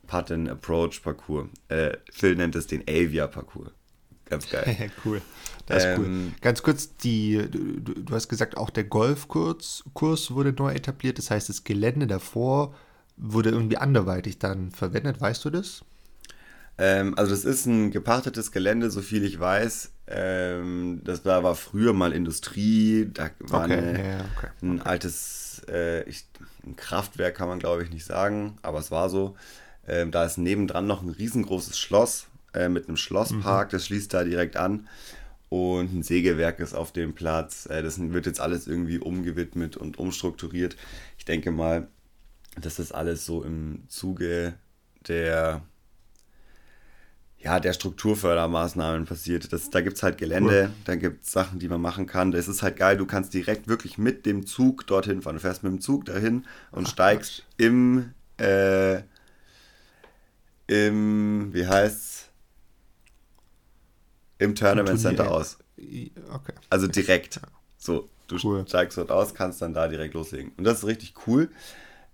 Putt-and-Approach-Parcours. 0.07 1.49
Äh, 1.69 1.97
Phil 2.13 2.37
nennt 2.37 2.55
es 2.57 2.67
den 2.67 2.83
Avia-Parcours. 2.83 3.71
Ganz 4.29 4.51
geil. 4.51 4.91
cool. 5.05 5.23
Das 5.67 5.85
ist 5.85 5.85
ähm, 5.85 5.99
cool. 5.99 6.33
Ganz 6.41 6.63
kurz, 6.63 6.97
die, 6.97 7.49
du, 7.51 7.81
du, 7.95 8.15
hast 8.15 8.29
gesagt, 8.29 8.57
auch 8.57 8.71
der 8.71 8.85
Golfkurs 8.85 9.85
Kurs 9.95 10.31
wurde 10.33 10.53
neu 10.53 10.73
etabliert. 10.73 11.19
Das 11.19 11.31
heißt, 11.31 11.49
das 11.49 11.65
Gelände 11.65 12.07
davor 12.07 12.75
wurde 13.17 13.51
irgendwie 13.51 13.79
anderweitig 13.79 14.39
dann 14.39 14.71
verwendet. 14.71 15.21
Weißt 15.21 15.45
du 15.45 15.51
das? 15.51 15.83
Ähm, 16.79 17.17
also 17.17 17.31
das 17.31 17.45
ist 17.45 17.67
ein 17.67 17.91
gepachtetes 17.91 18.53
Gelände, 18.53 18.91
so 18.91 19.01
viel 19.01 19.25
ich 19.25 19.41
weiß. 19.41 19.93
Ähm, 20.09 21.01
das 21.05 21.23
da 21.23 21.43
war 21.43 21.55
früher 21.55 21.93
mal 21.93 22.13
Industrie, 22.13 23.11
da 23.13 23.31
war 23.41 23.65
okay, 23.65 23.73
eine, 23.73 23.99
yeah, 23.99 24.25
okay, 24.37 24.49
ein 24.63 24.81
okay. 24.81 24.89
altes 24.89 25.63
äh, 25.69 26.03
ich, 26.03 26.27
ein 26.65 26.77
Kraftwerk, 26.77 27.35
kann 27.35 27.49
man 27.49 27.59
glaube 27.59 27.83
ich 27.83 27.91
nicht 27.91 28.05
sagen, 28.05 28.59
aber 28.63 28.79
es 28.79 28.91
war 28.91 29.09
so. 29.09 29.37
Ähm, 29.87 30.11
da 30.11 30.25
ist 30.25 30.39
nebendran 30.39 30.87
noch 30.87 31.03
ein 31.03 31.11
riesengroßes 31.11 31.79
Schloss 31.79 32.27
äh, 32.55 32.69
mit 32.69 32.89
einem 32.89 32.97
Schlosspark, 32.97 33.69
mhm. 33.69 33.77
das 33.77 33.87
schließt 33.87 34.13
da 34.13 34.25
direkt 34.25 34.57
an. 34.57 34.89
Und 35.49 35.95
ein 35.95 36.03
Sägewerk 36.03 36.59
ist 36.59 36.75
auf 36.75 36.93
dem 36.93 37.15
Platz. 37.15 37.67
Äh, 37.67 37.83
das 37.83 38.01
wird 38.01 38.27
jetzt 38.27 38.41
alles 38.41 38.67
irgendwie 38.67 38.99
umgewidmet 38.99 39.77
und 39.77 39.99
umstrukturiert. 39.99 40.77
Ich 41.19 41.25
denke 41.25 41.53
mal, 41.53 41.89
dass 42.61 42.77
das 42.77 42.91
alles 42.91 43.25
so 43.25 43.43
im 43.45 43.85
Zuge 43.89 44.55
der 45.07 45.63
ja, 47.39 47.61
der 47.61 47.75
Strukturfördermaßnahmen 47.75 49.05
passiert. 49.05 49.53
Das, 49.53 49.71
da 49.71 49.81
gibt 49.81 49.97
es 49.97 50.03
halt 50.03 50.19
Gelände, 50.19 50.71
cool. 50.71 50.75
da 50.85 50.97
gibt 50.97 51.25
es 51.25 51.31
Sachen, 51.31 51.61
die 51.61 51.69
man 51.69 51.81
machen 51.81 52.07
kann. 52.07 52.33
Das 52.33 52.49
ist 52.49 52.63
halt 52.63 52.77
geil, 52.77 52.97
du 52.97 53.07
kannst 53.07 53.35
direkt 53.35 53.69
wirklich 53.69 53.99
mit 53.99 54.27
dem 54.27 54.47
Zug 54.47 54.87
dorthin 54.87 55.23
fahren. 55.23 55.37
Du 55.37 55.41
fährst 55.41 55.63
mit 55.63 55.71
dem 55.71 55.81
Zug 55.81 56.07
dahin 56.07 56.45
und 56.73 56.89
Ach, 56.89 56.91
steigst 56.91 57.45
Gott. 57.51 57.67
im, 57.67 58.13
äh, 58.39 59.03
im, 60.67 61.53
wie 61.53 61.67
heißt's? 61.67 62.29
Im 64.39 64.55
Tournament 64.55 65.01
Center 65.01 65.31
aus. 65.31 65.59
Okay. 65.79 66.53
Also 66.69 66.89
direkt. 66.89 67.41
So, 67.79 68.09
du 68.29 68.37
cool. 68.43 68.65
steigst 68.67 68.99
dort 68.99 69.11
aus, 69.11 69.35
kannst 69.35 69.63
dann 69.63 69.73
da 69.73 69.89
direkt 69.89 70.15
loslegen. 70.15 70.53
Und 70.57 70.65
das 70.65 70.79
ist 70.79 70.87
richtig 70.87 71.15
cool. 71.27 71.51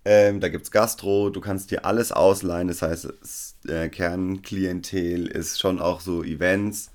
Ähm, 0.05 0.39
da 0.39 0.49
gibt 0.49 0.65
es 0.65 0.71
Gastro, 0.71 1.29
du 1.29 1.41
kannst 1.41 1.71
dir 1.71 1.85
alles 1.85 2.11
ausleihen. 2.11 2.67
Das 2.67 2.81
heißt, 2.81 3.05
es, 3.05 3.55
äh, 3.67 3.89
Kernklientel 3.89 5.27
ist 5.27 5.59
schon 5.59 5.79
auch 5.79 6.01
so 6.01 6.23
Events, 6.23 6.91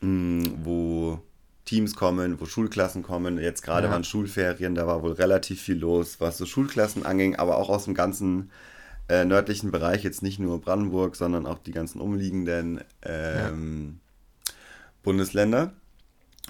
mh, 0.00 0.44
hm, 0.44 0.58
wo 0.64 1.20
Teams 1.64 1.94
kommen, 1.96 2.40
wo 2.40 2.46
Schulklassen 2.46 3.02
kommen. 3.02 3.38
Jetzt 3.38 3.62
gerade 3.62 3.86
ja. 3.86 3.92
waren 3.92 4.04
Schulferien, 4.04 4.74
da 4.74 4.86
war 4.86 5.02
wohl 5.02 5.12
relativ 5.12 5.60
viel 5.60 5.78
los, 5.78 6.20
was 6.20 6.38
so 6.38 6.46
Schulklassen 6.46 7.04
anging, 7.04 7.36
aber 7.36 7.56
auch 7.56 7.68
aus 7.68 7.84
dem 7.84 7.94
ganzen 7.94 8.50
äh, 9.08 9.24
nördlichen 9.24 9.70
Bereich, 9.70 10.02
jetzt 10.02 10.22
nicht 10.22 10.38
nur 10.38 10.60
Brandenburg, 10.60 11.16
sondern 11.16 11.46
auch 11.46 11.58
die 11.58 11.72
ganzen 11.72 12.00
umliegenden 12.00 12.80
ähm, 13.02 14.00
ja. 14.46 14.54
Bundesländer. 15.02 15.72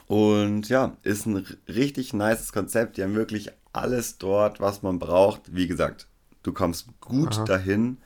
Und 0.07 0.69
ja, 0.69 0.97
ist 1.03 1.27
ein 1.27 1.45
richtig 1.69 2.13
nices 2.13 2.53
Konzept. 2.53 2.97
Die 2.97 3.03
haben 3.03 3.15
wirklich 3.15 3.51
alles 3.73 4.19
dort, 4.19 4.61
was 4.61 4.83
man 4.83 4.99
braucht. 4.99 5.55
Wie 5.55 5.67
gesagt, 5.67 6.07
du 6.43 6.53
kommst 6.53 6.89
gut 7.01 7.37
Aha. 7.39 7.45
dahin, 7.45 7.99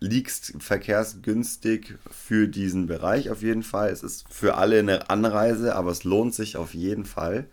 liegst 0.00 0.54
verkehrsgünstig 0.58 1.94
für 2.10 2.48
diesen 2.48 2.86
Bereich 2.86 3.30
auf 3.30 3.42
jeden 3.42 3.62
Fall. 3.62 3.90
Es 3.90 4.02
ist 4.02 4.26
für 4.32 4.56
alle 4.56 4.78
eine 4.78 5.10
Anreise, 5.10 5.76
aber 5.76 5.90
es 5.90 6.04
lohnt 6.04 6.34
sich 6.34 6.56
auf 6.56 6.74
jeden 6.74 7.04
Fall 7.04 7.46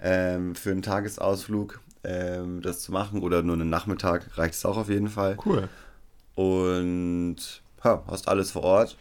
ähm, 0.00 0.54
für 0.54 0.70
einen 0.70 0.82
Tagesausflug 0.82 1.80
ähm, 2.04 2.62
das 2.62 2.80
zu 2.80 2.92
machen 2.92 3.22
oder 3.22 3.42
nur 3.42 3.54
einen 3.54 3.70
Nachmittag 3.70 4.36
reicht 4.38 4.54
es 4.54 4.64
auch 4.64 4.76
auf 4.76 4.88
jeden 4.88 5.08
Fall. 5.08 5.36
Cool. 5.44 5.68
Und 6.34 7.36
ja, 7.84 8.02
hast 8.06 8.28
alles 8.28 8.52
vor 8.52 8.62
Ort. 8.62 8.96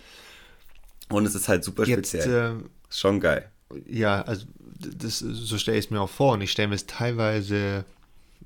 Und 1.10 1.26
es 1.26 1.36
ist 1.36 1.48
halt 1.48 1.64
super 1.64 1.86
Jetzt, 1.86 2.10
speziell. 2.10 2.62
Äh, 2.62 2.90
ist 2.90 3.00
schon 3.00 3.20
geil. 3.20 3.50
Ja, 3.86 4.22
also 4.24 4.46
das, 4.80 5.20
so 5.20 5.58
stelle 5.58 5.78
ich 5.78 5.86
es 5.86 5.92
mir 5.92 6.02
auch 6.02 6.10
vor. 6.10 6.34
Und 6.34 6.42
ich 6.42 6.52
stelle 6.52 6.70
mir 6.70 6.76
es 6.76 6.86
teilweise, 6.86 7.86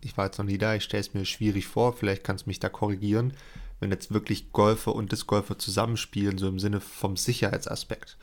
ich 0.01 0.17
war 0.17 0.25
jetzt 0.25 0.37
noch 0.37 0.45
nie 0.45 0.57
da, 0.57 0.75
ich 0.75 0.83
stelle 0.83 1.01
es 1.01 1.13
mir 1.13 1.25
schwierig 1.25 1.67
vor, 1.67 1.93
vielleicht 1.93 2.23
kannst 2.23 2.45
du 2.45 2.49
mich 2.49 2.59
da 2.59 2.69
korrigieren, 2.69 3.33
wenn 3.79 3.91
jetzt 3.91 4.13
wirklich 4.13 4.51
Golfer 4.51 4.93
und 4.93 5.11
Discgolfer 5.11 5.57
zusammenspielen, 5.57 6.37
so 6.37 6.47
im 6.47 6.59
Sinne 6.59 6.81
vom 6.81 7.17
Sicherheitsaspekt. 7.17 8.17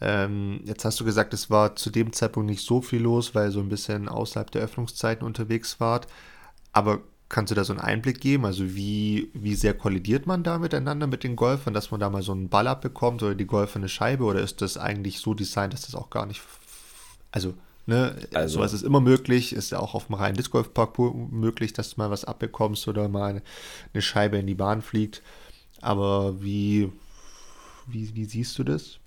Ähm, 0.00 0.60
jetzt 0.64 0.84
hast 0.84 1.00
du 1.00 1.04
gesagt, 1.04 1.32
es 1.32 1.50
war 1.50 1.76
zu 1.76 1.90
dem 1.90 2.12
Zeitpunkt 2.12 2.50
nicht 2.50 2.64
so 2.64 2.82
viel 2.82 3.02
los, 3.02 3.34
weil 3.34 3.48
ihr 3.48 3.52
so 3.52 3.60
ein 3.60 3.68
bisschen 3.68 4.08
außerhalb 4.08 4.50
der 4.50 4.62
Öffnungszeiten 4.62 5.26
unterwegs 5.26 5.80
wart. 5.80 6.06
Aber 6.72 7.00
kannst 7.28 7.50
du 7.50 7.54
da 7.54 7.64
so 7.64 7.72
einen 7.72 7.80
Einblick 7.80 8.20
geben? 8.20 8.44
Also 8.44 8.74
wie, 8.74 9.30
wie 9.34 9.54
sehr 9.54 9.74
kollidiert 9.74 10.26
man 10.26 10.42
da 10.42 10.58
miteinander 10.58 11.06
mit 11.06 11.24
den 11.24 11.36
Golfern, 11.36 11.74
dass 11.74 11.90
man 11.90 12.00
da 12.00 12.10
mal 12.10 12.22
so 12.22 12.32
einen 12.32 12.48
Ball 12.48 12.68
abbekommt 12.68 13.22
oder 13.22 13.34
die 13.34 13.46
Golfer 13.46 13.76
eine 13.76 13.88
Scheibe? 13.88 14.24
Oder 14.24 14.40
ist 14.40 14.60
das 14.62 14.76
eigentlich 14.76 15.18
so 15.20 15.34
designt, 15.34 15.72
dass 15.72 15.82
das 15.82 15.94
auch 15.94 16.10
gar 16.10 16.26
nicht 16.26 16.42
also, 17.32 17.54
ne, 17.86 18.16
also, 18.32 18.54
sowas 18.54 18.72
ist 18.72 18.82
immer 18.82 19.00
möglich, 19.00 19.52
ist 19.52 19.70
ja 19.70 19.78
auch 19.78 19.94
auf 19.94 20.06
dem 20.06 20.14
reinen 20.14 20.36
Disc 20.36 20.50
Golf 20.50 20.72
Parcours 20.72 21.14
möglich, 21.30 21.72
dass 21.74 21.90
du 21.90 22.00
mal 22.00 22.10
was 22.10 22.24
abbekommst 22.24 22.88
oder 22.88 23.08
mal 23.08 23.42
eine, 23.92 24.02
Scheibe 24.02 24.38
in 24.38 24.46
die 24.46 24.54
Bahn 24.54 24.80
fliegt. 24.80 25.22
Aber 25.82 26.40
wie, 26.42 26.90
wie, 27.86 28.14
wie 28.14 28.24
siehst 28.24 28.58
du 28.58 28.64
das? 28.64 28.98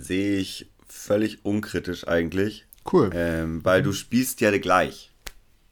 Sehe 0.00 0.38
ich 0.38 0.70
völlig 0.86 1.44
unkritisch 1.44 2.06
eigentlich. 2.06 2.66
Cool. 2.90 3.10
Ähm, 3.14 3.64
weil 3.64 3.80
mhm. 3.80 3.84
du 3.86 3.92
spielst 3.92 4.40
ja 4.40 4.56
gleich. 4.58 5.12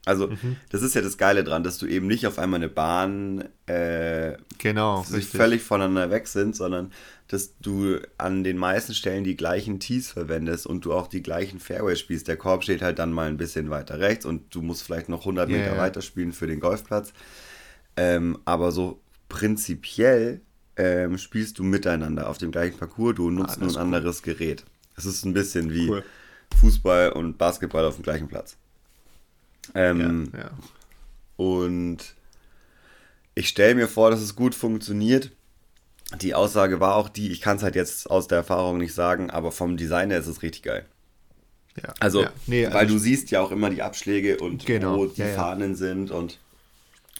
Also, 0.06 0.28
mhm. 0.28 0.56
das 0.68 0.82
ist 0.82 0.94
ja 0.94 1.00
das 1.00 1.16
Geile 1.16 1.44
dran, 1.44 1.62
dass 1.62 1.78
du 1.78 1.86
eben 1.86 2.06
nicht 2.06 2.26
auf 2.26 2.38
einmal 2.38 2.58
eine 2.58 2.68
Bahn 2.68 3.48
äh, 3.66 4.36
genau, 4.58 5.02
sich 5.02 5.26
völlig 5.26 5.62
voneinander 5.62 6.10
weg 6.10 6.28
sind, 6.28 6.54
sondern 6.54 6.92
dass 7.28 7.58
du 7.58 7.98
an 8.18 8.44
den 8.44 8.58
meisten 8.58 8.92
Stellen 8.94 9.24
die 9.24 9.36
gleichen 9.36 9.80
Tees 9.80 10.10
verwendest 10.10 10.66
und 10.66 10.84
du 10.84 10.92
auch 10.92 11.06
die 11.06 11.22
gleichen 11.22 11.58
Fairways 11.58 12.00
spielst. 12.00 12.28
Der 12.28 12.36
Korb 12.36 12.64
steht 12.64 12.82
halt 12.82 12.98
dann 12.98 13.12
mal 13.12 13.28
ein 13.28 13.38
bisschen 13.38 13.70
weiter 13.70 13.98
rechts 13.98 14.26
und 14.26 14.54
du 14.54 14.60
musst 14.60 14.82
vielleicht 14.82 15.08
noch 15.08 15.20
100 15.20 15.48
yeah, 15.48 15.58
Meter 15.58 15.78
weiter 15.78 16.02
spielen 16.02 16.32
für 16.32 16.46
den 16.46 16.60
Golfplatz. 16.60 17.14
Ähm, 17.96 18.38
aber 18.44 18.72
so 18.72 19.00
prinzipiell 19.30 20.42
ähm, 20.76 21.18
spielst 21.18 21.58
du 21.58 21.62
miteinander 21.62 22.28
auf 22.28 22.38
dem 22.38 22.50
gleichen 22.50 22.78
Parcours, 22.78 23.14
du 23.16 23.30
nutzt 23.30 23.56
Ah, 23.58 23.60
nur 23.60 23.68
ein 23.70 23.74
cool. 23.76 23.80
anderes 23.82 24.22
Gerät. 24.22 24.64
Es 24.96 25.04
ist 25.06 25.24
ein 25.24 25.32
bisschen 25.34 25.72
wie 25.72 25.88
Cool. 25.88 26.04
Fußball 26.60 27.10
und 27.12 27.38
Basketball 27.38 27.84
auf 27.84 27.94
dem 27.96 28.02
gleichen 28.02 28.28
Platz. 28.28 28.56
Ähm, 29.74 30.30
ja, 30.34 30.40
ja. 30.40 30.50
Und 31.36 31.98
ich 33.34 33.48
stelle 33.48 33.74
mir 33.74 33.88
vor, 33.88 34.10
dass 34.10 34.20
es 34.20 34.36
gut 34.36 34.54
funktioniert. 34.54 35.30
Die 36.20 36.34
Aussage 36.34 36.78
war 36.80 36.94
auch 36.96 37.08
die, 37.08 37.32
ich 37.32 37.40
kann 37.40 37.56
es 37.56 37.62
halt 37.62 37.74
jetzt 37.74 38.08
aus 38.10 38.28
der 38.28 38.38
Erfahrung 38.38 38.78
nicht 38.78 38.94
sagen, 38.94 39.30
aber 39.30 39.50
vom 39.52 39.76
Design 39.76 40.10
her 40.10 40.20
ist 40.20 40.26
es 40.28 40.42
richtig 40.42 40.62
geil. 40.62 40.84
ja. 41.82 41.92
Also. 41.98 42.26
Nee, 42.46 42.66
weil 42.66 42.72
also 42.76 42.94
du 42.94 43.00
siehst 43.00 43.30
ja 43.32 43.40
auch 43.40 43.50
immer 43.50 43.70
die 43.70 43.82
Abschläge 43.82 44.36
und 44.38 44.64
Genau, 44.66 44.96
wo 44.96 45.06
die. 45.06 45.22
Fahnen 45.22 45.74
sind 45.74 46.10
und 46.12 46.38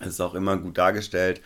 es 0.01 0.09
ist 0.09 0.21
auch 0.21 0.35
immer 0.35 0.57
gut 0.59 0.79
dargestellt. 0.79 1.41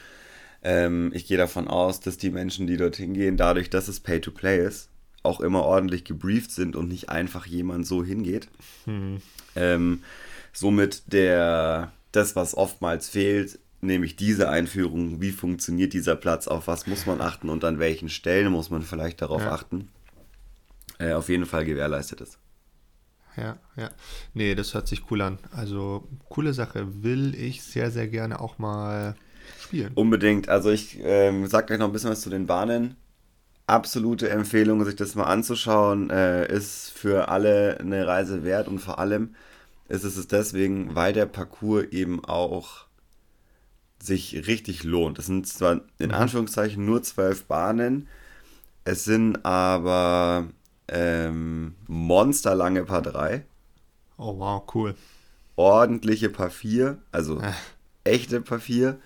Ähm, 0.62 1.12
ich 1.14 1.26
gehe 1.26 1.38
davon 1.38 1.68
aus, 1.68 2.00
dass 2.00 2.18
die 2.18 2.30
Menschen, 2.30 2.66
die 2.66 2.76
dorthin 2.76 3.14
gehen, 3.14 3.36
dadurch, 3.36 3.70
dass 3.70 3.88
es 3.88 4.00
Pay-to-Play 4.00 4.64
ist, 4.66 4.88
auch 5.22 5.40
immer 5.40 5.62
ordentlich 5.62 6.04
gebrieft 6.04 6.50
sind 6.50 6.76
und 6.76 6.88
nicht 6.88 7.08
einfach 7.10 7.46
jemand 7.46 7.86
so 7.86 8.04
hingeht. 8.04 8.48
Hm. 8.84 9.20
Ähm, 9.54 10.02
somit 10.52 11.12
der, 11.12 11.92
das, 12.12 12.34
was 12.36 12.56
oftmals 12.56 13.08
fehlt, 13.08 13.58
nämlich 13.80 14.16
diese 14.16 14.48
Einführung, 14.48 15.20
wie 15.20 15.30
funktioniert 15.30 15.92
dieser 15.92 16.16
Platz, 16.16 16.48
auf 16.48 16.66
was 16.66 16.86
muss 16.86 17.06
man 17.06 17.20
achten 17.20 17.48
und 17.48 17.64
an 17.64 17.78
welchen 17.78 18.08
Stellen 18.08 18.50
muss 18.50 18.70
man 18.70 18.82
vielleicht 18.82 19.22
darauf 19.22 19.42
Ja. 19.42 19.52
achten, 19.52 19.88
äh, 20.98 21.12
auf 21.12 21.28
jeden 21.28 21.46
Fall 21.46 21.64
gewährleistet 21.64 22.20
ist. 22.20 22.38
Ja, 23.36 23.56
ja. 23.76 23.90
Nee, 24.34 24.56
das 24.56 24.74
hört 24.74 24.88
sich 24.88 25.08
cool 25.10 25.22
an. 25.22 25.38
Also, 25.52 26.08
coole 26.28 26.52
Sache. 26.52 27.04
Will 27.04 27.36
ich 27.36 27.62
sehr, 27.62 27.92
sehr 27.92 28.08
gerne 28.08 28.40
auch 28.40 28.58
mal 28.58 29.14
spielen. 29.60 29.92
Unbedingt. 29.94 30.48
Also 30.48 30.70
ich 30.70 30.98
ähm, 31.02 31.46
sag 31.46 31.66
gleich 31.66 31.78
noch 31.78 31.86
ein 31.86 31.92
bisschen 31.92 32.10
was 32.10 32.20
zu 32.20 32.30
den 32.30 32.46
Bahnen. 32.46 32.96
Absolute 33.66 34.30
Empfehlung, 34.30 34.84
sich 34.84 34.96
das 34.96 35.14
mal 35.14 35.24
anzuschauen, 35.24 36.08
äh, 36.10 36.50
ist 36.50 36.90
für 36.90 37.28
alle 37.28 37.78
eine 37.80 38.06
Reise 38.06 38.42
wert 38.44 38.66
und 38.66 38.78
vor 38.78 38.98
allem 38.98 39.34
ist 39.88 40.04
es 40.04 40.16
es 40.16 40.26
deswegen, 40.28 40.94
weil 40.94 41.12
der 41.12 41.26
Parcours 41.26 41.84
eben 41.90 42.24
auch 42.24 42.86
sich 44.02 44.46
richtig 44.46 44.84
lohnt. 44.84 45.18
Es 45.18 45.26
sind 45.26 45.46
zwar 45.46 45.80
in 45.98 46.12
Anführungszeichen 46.12 46.84
nur 46.84 47.02
zwölf 47.02 47.44
Bahnen, 47.44 48.08
es 48.84 49.04
sind 49.04 49.44
aber 49.44 50.46
ähm, 50.88 51.74
monsterlange 51.88 52.84
Paar 52.84 53.02
3, 53.02 53.44
Oh, 54.16 54.38
wow, 54.38 54.62
cool. 54.74 54.94
ordentliche 55.56 56.30
Paar 56.30 56.50
4, 56.50 56.98
also 57.12 57.40
Ah. 57.40 57.54
echte 58.04 58.40
Paar 58.40 58.60
4, 58.60 58.98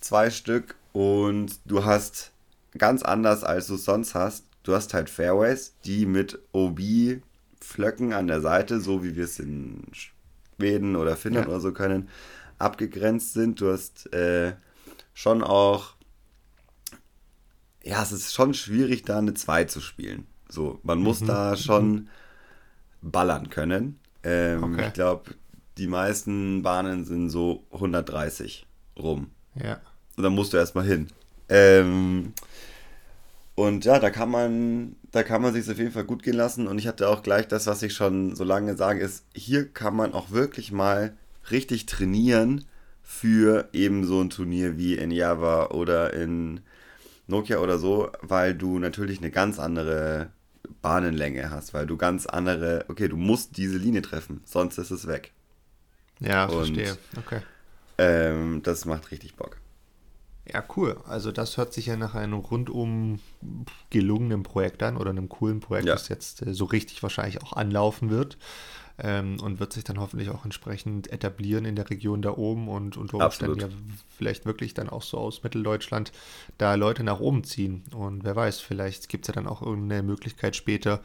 zwei 0.00 0.30
Stück 0.30 0.76
und 0.92 1.60
du 1.64 1.84
hast 1.84 2.32
ganz 2.78 3.02
anders 3.02 3.44
als 3.44 3.66
du 3.66 3.74
es 3.74 3.84
sonst 3.84 4.14
hast, 4.14 4.44
du 4.62 4.74
hast 4.74 4.94
halt 4.94 5.10
Fairways, 5.10 5.74
die 5.84 6.06
mit 6.06 6.38
OB 6.52 6.80
Flöcken 7.60 8.12
an 8.12 8.26
der 8.26 8.40
Seite, 8.40 8.80
so 8.80 9.04
wie 9.04 9.16
wir 9.16 9.24
es 9.24 9.38
in 9.38 9.82
Schweden 9.92 10.96
oder 10.96 11.16
Finnland 11.16 11.46
Ja. 11.46 11.52
oder 11.52 11.60
so 11.60 11.72
können, 11.72 12.08
abgegrenzt 12.58 13.32
sind. 13.34 13.60
Du 13.60 13.70
hast 13.72 14.12
äh, 14.14 14.54
schon 15.14 15.42
auch, 15.42 15.94
ja, 17.82 18.02
es 18.02 18.12
ist 18.12 18.32
schon 18.34 18.54
schwierig, 18.54 19.02
da 19.02 19.18
eine 19.18 19.34
2 19.34 19.64
zu 19.64 19.80
spielen. 19.80 20.26
So, 20.48 20.80
man 20.82 21.00
muss 21.00 21.22
da 21.22 21.56
schon 21.56 22.08
ballern 23.02 23.50
können. 23.50 23.98
Ähm, 24.22 24.64
Okay. 24.64 24.86
Ich 24.88 24.92
glaube, 24.94 25.34
die 25.78 25.86
meisten 25.86 26.62
Bahnen 26.62 27.04
sind 27.04 27.30
so 27.30 27.64
130 27.72 28.66
rum. 28.98 29.30
Ja. 29.54 29.80
Und 30.16 30.24
dann 30.24 30.34
musst 30.34 30.52
du 30.52 30.56
erstmal 30.56 30.84
hin. 30.84 31.08
Ähm, 31.48 32.32
und 33.54 33.84
ja, 33.84 33.98
da 33.98 34.10
kann 34.10 34.30
man, 34.30 34.96
da 35.12 35.22
kann 35.22 35.42
man 35.42 35.52
sich 35.52 35.70
auf 35.70 35.78
jeden 35.78 35.92
Fall 35.92 36.04
gut 36.04 36.22
gehen 36.22 36.36
lassen. 36.36 36.66
Und 36.66 36.78
ich 36.78 36.86
hatte 36.86 37.08
auch 37.08 37.22
gleich 37.22 37.48
das, 37.48 37.66
was 37.66 37.82
ich 37.82 37.94
schon 37.94 38.34
so 38.34 38.44
lange 38.44 38.76
sage, 38.76 39.00
ist, 39.00 39.24
hier 39.34 39.68
kann 39.68 39.94
man 39.94 40.12
auch 40.14 40.30
wirklich 40.30 40.72
mal 40.72 41.14
richtig 41.50 41.86
trainieren 41.86 42.64
für 43.02 43.68
eben 43.72 44.06
so 44.06 44.20
ein 44.20 44.30
Turnier 44.30 44.78
wie 44.78 44.94
in 44.94 45.10
Java 45.10 45.66
oder 45.70 46.14
in 46.14 46.60
Nokia 47.26 47.58
oder 47.58 47.78
so, 47.78 48.10
weil 48.22 48.54
du 48.54 48.78
natürlich 48.78 49.18
eine 49.18 49.30
ganz 49.30 49.58
andere 49.58 50.30
Bahnenlänge 50.82 51.50
hast, 51.50 51.74
weil 51.74 51.86
du 51.86 51.96
ganz 51.96 52.26
andere, 52.26 52.84
okay, 52.88 53.08
du 53.08 53.16
musst 53.16 53.56
diese 53.56 53.78
Linie 53.78 54.02
treffen, 54.02 54.40
sonst 54.44 54.78
ist 54.78 54.90
es 54.90 55.06
weg. 55.06 55.32
Ja, 56.20 56.44
Und- 56.46 56.74
verstehe. 56.74 56.96
Okay. 57.16 57.40
Ähm, 57.98 58.62
das 58.62 58.84
macht 58.84 59.10
richtig 59.10 59.34
Bock. 59.34 59.59
Ja, 60.52 60.64
cool. 60.76 60.96
Also 61.06 61.30
das 61.32 61.56
hört 61.56 61.72
sich 61.72 61.86
ja 61.86 61.96
nach 61.96 62.14
einem 62.14 62.34
rundum 62.38 63.20
gelungenen 63.90 64.42
Projekt 64.42 64.82
an 64.82 64.96
oder 64.96 65.10
einem 65.10 65.28
coolen 65.28 65.60
Projekt, 65.60 65.86
Ja. 65.86 65.94
das 65.94 66.08
jetzt 66.08 66.44
äh, 66.46 66.54
so 66.54 66.64
richtig 66.64 67.02
wahrscheinlich 67.02 67.42
auch 67.42 67.52
anlaufen 67.52 68.10
wird 68.10 68.36
ähm, 68.98 69.38
und 69.40 69.60
wird 69.60 69.72
sich 69.72 69.84
dann 69.84 70.00
hoffentlich 70.00 70.28
auch 70.30 70.44
entsprechend 70.44 71.12
etablieren 71.12 71.64
in 71.64 71.76
der 71.76 71.88
Region 71.88 72.20
da 72.20 72.36
oben 72.36 72.68
und 72.68 72.96
unter 72.96 73.18
Umständen 73.24 73.60
ja 73.60 73.68
vielleicht 74.16 74.44
wirklich 74.44 74.74
dann 74.74 74.88
auch 74.88 75.02
so 75.02 75.18
aus 75.18 75.42
Mitteldeutschland 75.42 76.10
da 76.58 76.74
Leute 76.74 77.04
nach 77.04 77.20
oben 77.20 77.44
ziehen. 77.44 77.84
Und 77.94 78.24
wer 78.24 78.34
weiß, 78.36 78.60
vielleicht 78.60 79.08
gibt 79.08 79.24
es 79.24 79.28
ja 79.28 79.34
dann 79.34 79.46
auch 79.46 79.62
irgendeine 79.62 80.02
Möglichkeit 80.02 80.56
später, 80.56 81.00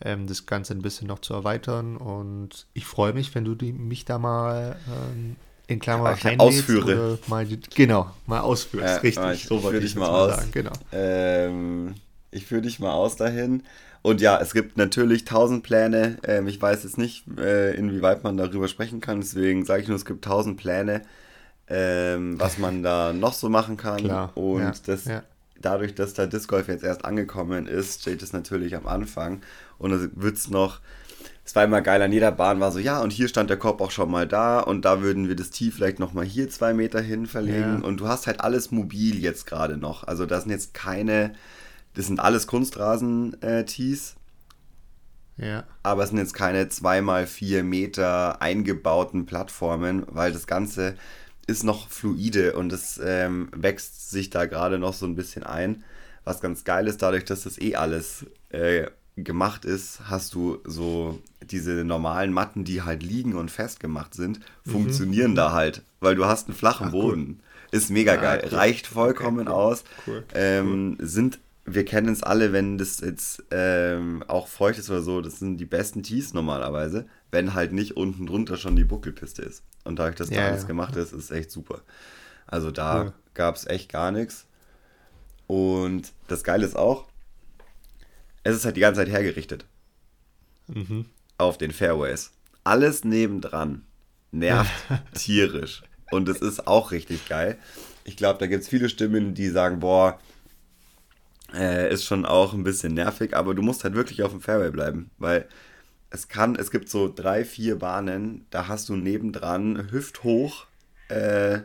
ähm, 0.00 0.26
das 0.26 0.46
Ganze 0.46 0.72
ein 0.74 0.82
bisschen 0.82 1.08
noch 1.08 1.18
zu 1.18 1.34
erweitern. 1.34 1.96
Und 1.96 2.66
ich 2.74 2.86
freue 2.86 3.12
mich, 3.12 3.34
wenn 3.34 3.44
du 3.44 3.54
die, 3.54 3.72
mich 3.72 4.04
da 4.04 4.18
mal 4.18 4.76
ähm, 4.88 5.36
in 5.66 5.78
Klammer 5.80 6.12
Ich 6.14 6.24
reinlädst 6.24 6.40
ausführe. 6.60 7.18
Mal, 7.26 7.46
genau, 7.74 8.10
mal 8.26 8.40
ausführst. 8.40 8.84
Ja, 8.86 8.96
richtig, 8.96 9.24
ich- 9.32 9.44
so 9.46 9.56
ich 9.56 9.62
wollte 9.62 9.68
führe 9.78 9.84
ich 9.84 9.92
dich 9.92 9.96
mal 10.00 10.08
aus. 10.08 10.36
sagen. 10.36 10.50
Genau. 10.52 10.72
Ähm, 10.92 11.94
ich 12.30 12.46
führe 12.46 12.62
dich 12.62 12.78
mal 12.80 12.92
aus 12.92 13.16
dahin. 13.16 13.62
Und 14.02 14.20
ja, 14.20 14.38
es 14.38 14.52
gibt 14.52 14.76
natürlich 14.76 15.24
tausend 15.24 15.62
Pläne. 15.62 16.18
Ähm, 16.26 16.46
ich 16.46 16.60
weiß 16.60 16.84
jetzt 16.84 16.98
nicht, 16.98 17.24
äh, 17.38 17.74
inwieweit 17.74 18.22
man 18.22 18.36
darüber 18.36 18.68
sprechen 18.68 19.00
kann. 19.00 19.20
Deswegen 19.20 19.64
sage 19.64 19.82
ich 19.82 19.88
nur, 19.88 19.96
es 19.96 20.04
gibt 20.04 20.24
tausend 20.24 20.58
Pläne, 20.58 21.00
ähm, 21.68 22.38
was 22.38 22.58
man 22.58 22.82
da 22.82 23.12
noch 23.14 23.32
so 23.32 23.48
machen 23.48 23.76
kann. 23.78 23.98
Klar, 24.04 24.36
Und 24.36 24.60
ja, 24.60 24.72
das, 24.84 25.04
ja. 25.06 25.22
dadurch, 25.60 25.94
dass 25.94 26.12
da 26.12 26.26
Disc 26.26 26.48
Golf 26.50 26.68
jetzt 26.68 26.84
erst 26.84 27.04
angekommen 27.06 27.66
ist, 27.66 28.02
steht 28.02 28.22
es 28.22 28.32
natürlich 28.34 28.76
am 28.76 28.86
Anfang. 28.86 29.40
Und 29.78 29.92
es 29.92 30.10
wird 30.14 30.36
es 30.36 30.50
noch. 30.50 30.80
Es 31.46 31.54
war 31.54 31.64
immer 31.64 31.82
geil, 31.82 32.00
an 32.00 32.12
jeder 32.12 32.32
Bahn 32.32 32.60
war 32.60 32.72
so, 32.72 32.78
ja, 32.78 33.00
und 33.02 33.12
hier 33.12 33.28
stand 33.28 33.50
der 33.50 33.58
Korb 33.58 33.80
auch 33.82 33.90
schon 33.90 34.10
mal 34.10 34.26
da 34.26 34.60
und 34.60 34.84
da 34.86 35.02
würden 35.02 35.28
wir 35.28 35.36
das 35.36 35.50
Tee 35.50 35.70
vielleicht 35.70 35.98
nochmal 35.98 36.24
hier 36.24 36.48
zwei 36.48 36.72
Meter 36.72 37.00
hin 37.02 37.26
verlegen. 37.26 37.80
Ja. 37.80 37.86
Und 37.86 37.98
du 38.00 38.08
hast 38.08 38.26
halt 38.26 38.40
alles 38.40 38.70
mobil 38.70 39.18
jetzt 39.18 39.46
gerade 39.46 39.76
noch. 39.76 40.04
Also 40.04 40.24
das 40.24 40.44
sind 40.44 40.52
jetzt 40.52 40.72
keine, 40.72 41.34
das 41.94 42.06
sind 42.06 42.18
alles 42.18 42.46
Kunstrasen-Tees, 42.46 44.16
Ja, 45.36 45.64
aber 45.82 46.04
es 46.04 46.10
sind 46.10 46.18
jetzt 46.18 46.34
keine 46.34 46.64
2x4 46.66 47.62
Meter 47.62 48.40
eingebauten 48.40 49.26
Plattformen, 49.26 50.04
weil 50.08 50.32
das 50.32 50.46
Ganze 50.46 50.94
ist 51.46 51.64
noch 51.64 51.88
fluide 51.90 52.54
und 52.56 52.72
es 52.72 52.98
ähm, 53.04 53.50
wächst 53.54 54.10
sich 54.10 54.30
da 54.30 54.46
gerade 54.46 54.78
noch 54.78 54.94
so 54.94 55.06
ein 55.06 55.16
bisschen 55.16 55.42
ein. 55.42 55.84
Was 56.24 56.40
ganz 56.40 56.64
geil 56.64 56.86
ist, 56.88 57.02
dadurch, 57.02 57.24
dass 57.26 57.42
das 57.42 57.58
eh 57.60 57.74
alles 57.76 58.24
äh, 58.50 58.86
gemacht 59.16 59.64
ist, 59.64 60.00
hast 60.08 60.34
du 60.34 60.58
so 60.64 61.20
diese 61.42 61.84
normalen 61.84 62.32
Matten, 62.32 62.64
die 62.64 62.82
halt 62.82 63.02
liegen 63.02 63.34
und 63.34 63.50
festgemacht 63.50 64.14
sind, 64.14 64.40
funktionieren 64.64 65.34
da 65.34 65.52
halt, 65.52 65.82
weil 66.00 66.14
du 66.16 66.24
hast 66.26 66.48
einen 66.48 66.56
flachen 66.56 66.86
Mhm. 66.88 66.94
Ah, 66.94 66.96
cool. 67.02 67.16
Boden. 67.16 67.40
Ist 67.70 67.90
mega 67.90 68.16
Ah, 68.16 68.16
geil, 68.16 68.42
cool. 68.50 68.58
reicht 68.58 68.86
vollkommen 68.86 69.48
Okay, 69.48 69.52
cool. 69.54 69.54
aus. 69.54 69.84
Cool, 70.06 70.26
Ähm, 70.32 70.96
Sind, 71.00 71.38
wir 71.64 71.84
kennen 71.84 72.08
es 72.12 72.22
alle, 72.22 72.52
wenn 72.52 72.78
das 72.78 73.00
jetzt 73.00 73.44
ähm, 73.50 74.22
auch 74.28 74.48
feucht 74.48 74.78
ist 74.78 74.90
oder 74.90 75.02
so, 75.02 75.20
das 75.20 75.38
sind 75.38 75.58
die 75.58 75.64
besten 75.64 76.02
Tees 76.02 76.34
normalerweise, 76.34 77.06
wenn 77.30 77.54
halt 77.54 77.72
nicht 77.72 77.96
unten 77.96 78.26
drunter 78.26 78.56
schon 78.56 78.76
die 78.76 78.84
Buckelpiste 78.84 79.42
ist. 79.42 79.62
Und 79.84 79.98
dadurch, 79.98 80.16
dass 80.16 80.32
da 80.32 80.42
Ja, 80.42 80.44
alles 80.44 80.66
ja. 80.66 80.66
gemacht 80.66 80.96
ist, 80.96 81.12
ist 81.12 81.30
echt 81.30 81.50
super. 81.50 81.82
Also 82.46 82.70
da 82.70 83.06
Cool. 83.06 83.12
gab 83.34 83.56
es 83.56 83.66
echt 83.66 83.90
gar 83.92 84.12
nichts. 84.12 84.46
Und 85.46 86.12
das 86.28 86.42
Geile 86.44 86.64
ist 86.66 86.76
auch, 86.76 87.06
es 88.44 88.56
ist 88.56 88.64
halt 88.64 88.76
die 88.76 88.80
ganze 88.80 89.00
Zeit 89.00 89.08
hergerichtet 89.08 89.66
mhm. 90.68 91.06
auf 91.38 91.58
den 91.58 91.72
Fairways. 91.72 92.32
Alles 92.62 93.04
nebendran 93.04 93.82
nervt 94.30 94.72
tierisch. 95.14 95.82
Und 96.10 96.28
es 96.28 96.40
ist 96.40 96.66
auch 96.66 96.92
richtig 96.92 97.28
geil. 97.28 97.58
Ich 98.04 98.16
glaube, 98.16 98.38
da 98.38 98.46
gibt 98.46 98.62
es 98.62 98.68
viele 98.68 98.88
Stimmen, 98.88 99.34
die 99.34 99.48
sagen, 99.48 99.80
boah, 99.80 100.20
äh, 101.54 101.92
ist 101.92 102.04
schon 102.04 102.26
auch 102.26 102.52
ein 102.52 102.64
bisschen 102.64 102.94
nervig, 102.94 103.34
aber 103.34 103.54
du 103.54 103.62
musst 103.62 103.84
halt 103.84 103.94
wirklich 103.94 104.22
auf 104.22 104.32
dem 104.32 104.40
Fairway 104.40 104.70
bleiben, 104.70 105.10
weil 105.18 105.48
es 106.10 106.28
kann, 106.28 106.54
es 106.54 106.70
gibt 106.70 106.88
so 106.88 107.12
drei, 107.12 107.44
vier 107.44 107.78
Bahnen, 107.78 108.46
da 108.50 108.68
hast 108.68 108.88
du 108.88 108.96
nebendran 108.96 109.90
hüfthoch 109.90 110.66
äh, 111.08 111.60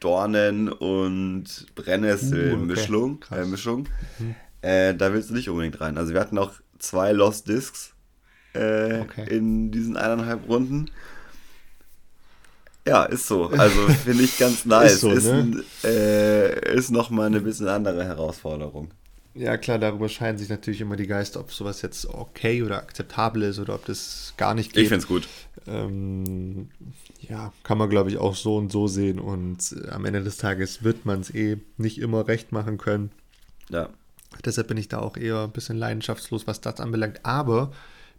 Dornen 0.00 0.70
und 0.70 1.66
Brennnessel-Mischung. 1.74 3.10
Uh, 3.10 3.14
okay. 3.14 3.26
Krass. 3.26 3.38
äh, 3.38 3.44
Mischung. 3.44 3.88
Äh, 4.62 4.94
da 4.94 5.12
willst 5.12 5.30
du 5.30 5.34
nicht 5.34 5.48
unbedingt 5.48 5.80
rein. 5.80 5.96
Also 5.98 6.12
wir 6.12 6.20
hatten 6.20 6.38
auch 6.38 6.52
zwei 6.78 7.12
Lost 7.12 7.48
Discs 7.48 7.94
äh, 8.54 9.00
Okay. 9.00 9.26
in 9.28 9.70
diesen 9.70 9.96
eineinhalb 9.96 10.48
Runden. 10.48 10.90
Ja, 12.86 13.04
ist 13.04 13.26
so. 13.26 13.46
Also 13.48 13.88
finde 14.04 14.24
ich 14.24 14.38
ganz 14.38 14.64
nice. 14.64 14.94
Ist 14.94 15.00
so, 15.00 15.10
ist, 15.12 15.26
ne? 15.26 15.62
äh, 15.84 16.74
ist 16.76 16.90
nochmal 16.90 17.26
eine 17.26 17.40
bisschen 17.40 17.68
andere 17.68 18.04
Herausforderung. 18.04 18.90
Ja, 19.34 19.56
klar, 19.56 19.78
darüber 19.78 20.08
scheiden 20.08 20.38
sich 20.38 20.48
natürlich 20.48 20.80
immer 20.80 20.96
die 20.96 21.06
Geister, 21.06 21.38
ob 21.38 21.52
sowas 21.52 21.82
jetzt 21.82 22.06
okay 22.06 22.62
oder 22.64 22.78
akzeptabel 22.78 23.44
ist 23.44 23.60
oder 23.60 23.76
ob 23.76 23.84
das 23.86 24.34
gar 24.36 24.54
nicht 24.54 24.72
geht. 24.72 24.82
Ich 24.82 24.88
finde 24.88 25.02
es 25.02 25.06
gut. 25.08 25.28
Ähm, 25.68 26.68
ja, 27.20 27.52
kann 27.62 27.78
man, 27.78 27.88
glaube 27.88 28.10
ich, 28.10 28.18
auch 28.18 28.34
so 28.34 28.56
und 28.56 28.72
so 28.72 28.88
sehen. 28.88 29.20
Und 29.20 29.76
am 29.88 30.04
Ende 30.04 30.24
des 30.24 30.38
Tages 30.38 30.82
wird 30.82 31.06
man 31.06 31.20
es 31.20 31.32
eh 31.32 31.58
nicht 31.76 31.98
immer 31.98 32.26
recht 32.26 32.50
machen 32.50 32.76
können. 32.76 33.12
Ja. 33.68 33.88
Deshalb 34.44 34.68
bin 34.68 34.76
ich 34.76 34.88
da 34.88 34.98
auch 34.98 35.16
eher 35.16 35.44
ein 35.44 35.52
bisschen 35.52 35.76
leidenschaftslos, 35.76 36.46
was 36.46 36.60
das 36.60 36.80
anbelangt. 36.80 37.24
Aber, 37.24 37.72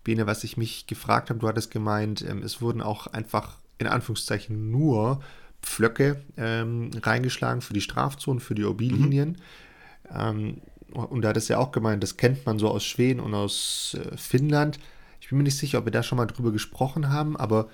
Bene, 0.03 0.27
was 0.27 0.43
ich 0.43 0.57
mich 0.57 0.87
gefragt 0.87 1.29
habe, 1.29 1.39
du 1.39 1.47
hattest 1.47 1.71
gemeint, 1.71 2.21
ähm, 2.27 2.43
es 2.43 2.61
wurden 2.61 2.81
auch 2.81 3.07
einfach 3.07 3.57
in 3.77 3.87
Anführungszeichen 3.87 4.71
nur 4.71 5.21
Pflöcke 5.61 6.21
ähm, 6.37 6.91
reingeschlagen 7.01 7.61
für 7.61 7.73
die 7.73 7.81
Strafzonen, 7.81 8.39
für 8.39 8.55
die 8.55 8.65
OB-Linien. 8.65 9.37
Ähm, 10.13 10.61
und 10.91 11.21
da 11.21 11.29
hat 11.29 11.37
es 11.37 11.47
ja 11.47 11.57
auch 11.57 11.71
gemeint, 11.71 12.03
das 12.03 12.17
kennt 12.17 12.45
man 12.45 12.59
so 12.59 12.67
aus 12.67 12.83
Schweden 12.83 13.19
und 13.19 13.33
aus 13.33 13.95
äh, 13.99 14.17
Finnland. 14.17 14.79
Ich 15.21 15.29
bin 15.29 15.37
mir 15.37 15.45
nicht 15.45 15.57
sicher, 15.57 15.79
ob 15.79 15.85
wir 15.85 15.91
da 15.91 16.03
schon 16.03 16.17
mal 16.17 16.25
drüber 16.25 16.51
gesprochen 16.51 17.09
haben, 17.09 17.37
aber 17.37 17.69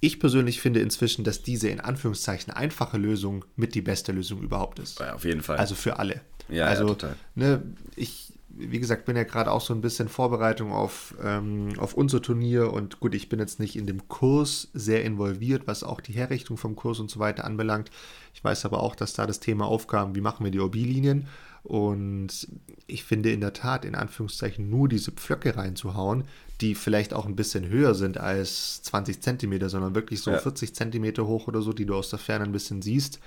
ich 0.00 0.20
persönlich 0.20 0.60
finde 0.60 0.80
inzwischen, 0.80 1.24
dass 1.24 1.42
diese 1.42 1.68
in 1.68 1.80
Anführungszeichen 1.80 2.52
einfache 2.52 2.98
Lösung 2.98 3.44
mit 3.56 3.74
die 3.74 3.82
beste 3.82 4.12
Lösung 4.12 4.42
überhaupt 4.42 4.78
ist. 4.78 5.00
ja, 5.00 5.14
auf 5.14 5.24
jeden 5.24 5.42
Fall. 5.42 5.56
Also 5.56 5.74
für 5.74 5.98
alle. 5.98 6.20
Ja, 6.48 6.56
ja, 6.56 6.66
also, 6.66 6.88
total. 6.88 7.16
Ne, 7.34 7.62
ich, 7.96 8.32
wie 8.48 8.80
gesagt, 8.80 9.04
bin 9.04 9.16
ja 9.16 9.24
gerade 9.24 9.50
auch 9.52 9.60
so 9.60 9.72
ein 9.74 9.80
bisschen 9.80 10.08
Vorbereitung 10.08 10.72
auf, 10.72 11.14
ähm, 11.22 11.70
auf 11.78 11.94
unser 11.94 12.20
Turnier 12.22 12.72
und 12.72 13.00
gut, 13.00 13.14
ich 13.14 13.28
bin 13.28 13.38
jetzt 13.38 13.60
nicht 13.60 13.76
in 13.76 13.86
dem 13.86 14.08
Kurs 14.08 14.68
sehr 14.74 15.04
involviert, 15.04 15.66
was 15.66 15.84
auch 15.84 16.00
die 16.00 16.12
Herrichtung 16.12 16.56
vom 16.56 16.74
Kurs 16.74 16.98
und 17.00 17.10
so 17.10 17.20
weiter 17.20 17.44
anbelangt. 17.44 17.90
Ich 18.34 18.42
weiß 18.42 18.64
aber 18.64 18.82
auch, 18.82 18.96
dass 18.96 19.12
da 19.12 19.26
das 19.26 19.40
Thema 19.40 19.66
aufkam, 19.66 20.14
wie 20.14 20.20
machen 20.20 20.44
wir 20.44 20.50
die 20.50 20.60
OB-Linien 20.60 21.26
und 21.62 22.48
ich 22.86 23.04
finde 23.04 23.30
in 23.30 23.40
der 23.40 23.52
Tat, 23.52 23.84
in 23.84 23.94
Anführungszeichen, 23.94 24.70
nur 24.70 24.88
diese 24.88 25.12
Pflöcke 25.12 25.56
reinzuhauen, 25.56 26.24
die 26.60 26.74
vielleicht 26.74 27.12
auch 27.12 27.26
ein 27.26 27.36
bisschen 27.36 27.68
höher 27.68 27.94
sind 27.94 28.18
als 28.18 28.82
20 28.82 29.20
Zentimeter, 29.20 29.68
sondern 29.68 29.94
wirklich 29.94 30.20
so 30.22 30.30
Ja. 30.30 30.38
40 30.38 30.74
Zentimeter 30.74 31.26
hoch 31.26 31.46
oder 31.46 31.62
so, 31.62 31.72
die 31.72 31.84
du 31.84 31.94
aus 31.94 32.10
der 32.10 32.18
Ferne 32.18 32.44
ein 32.44 32.52
bisschen 32.52 32.80
siehst, 32.82 33.20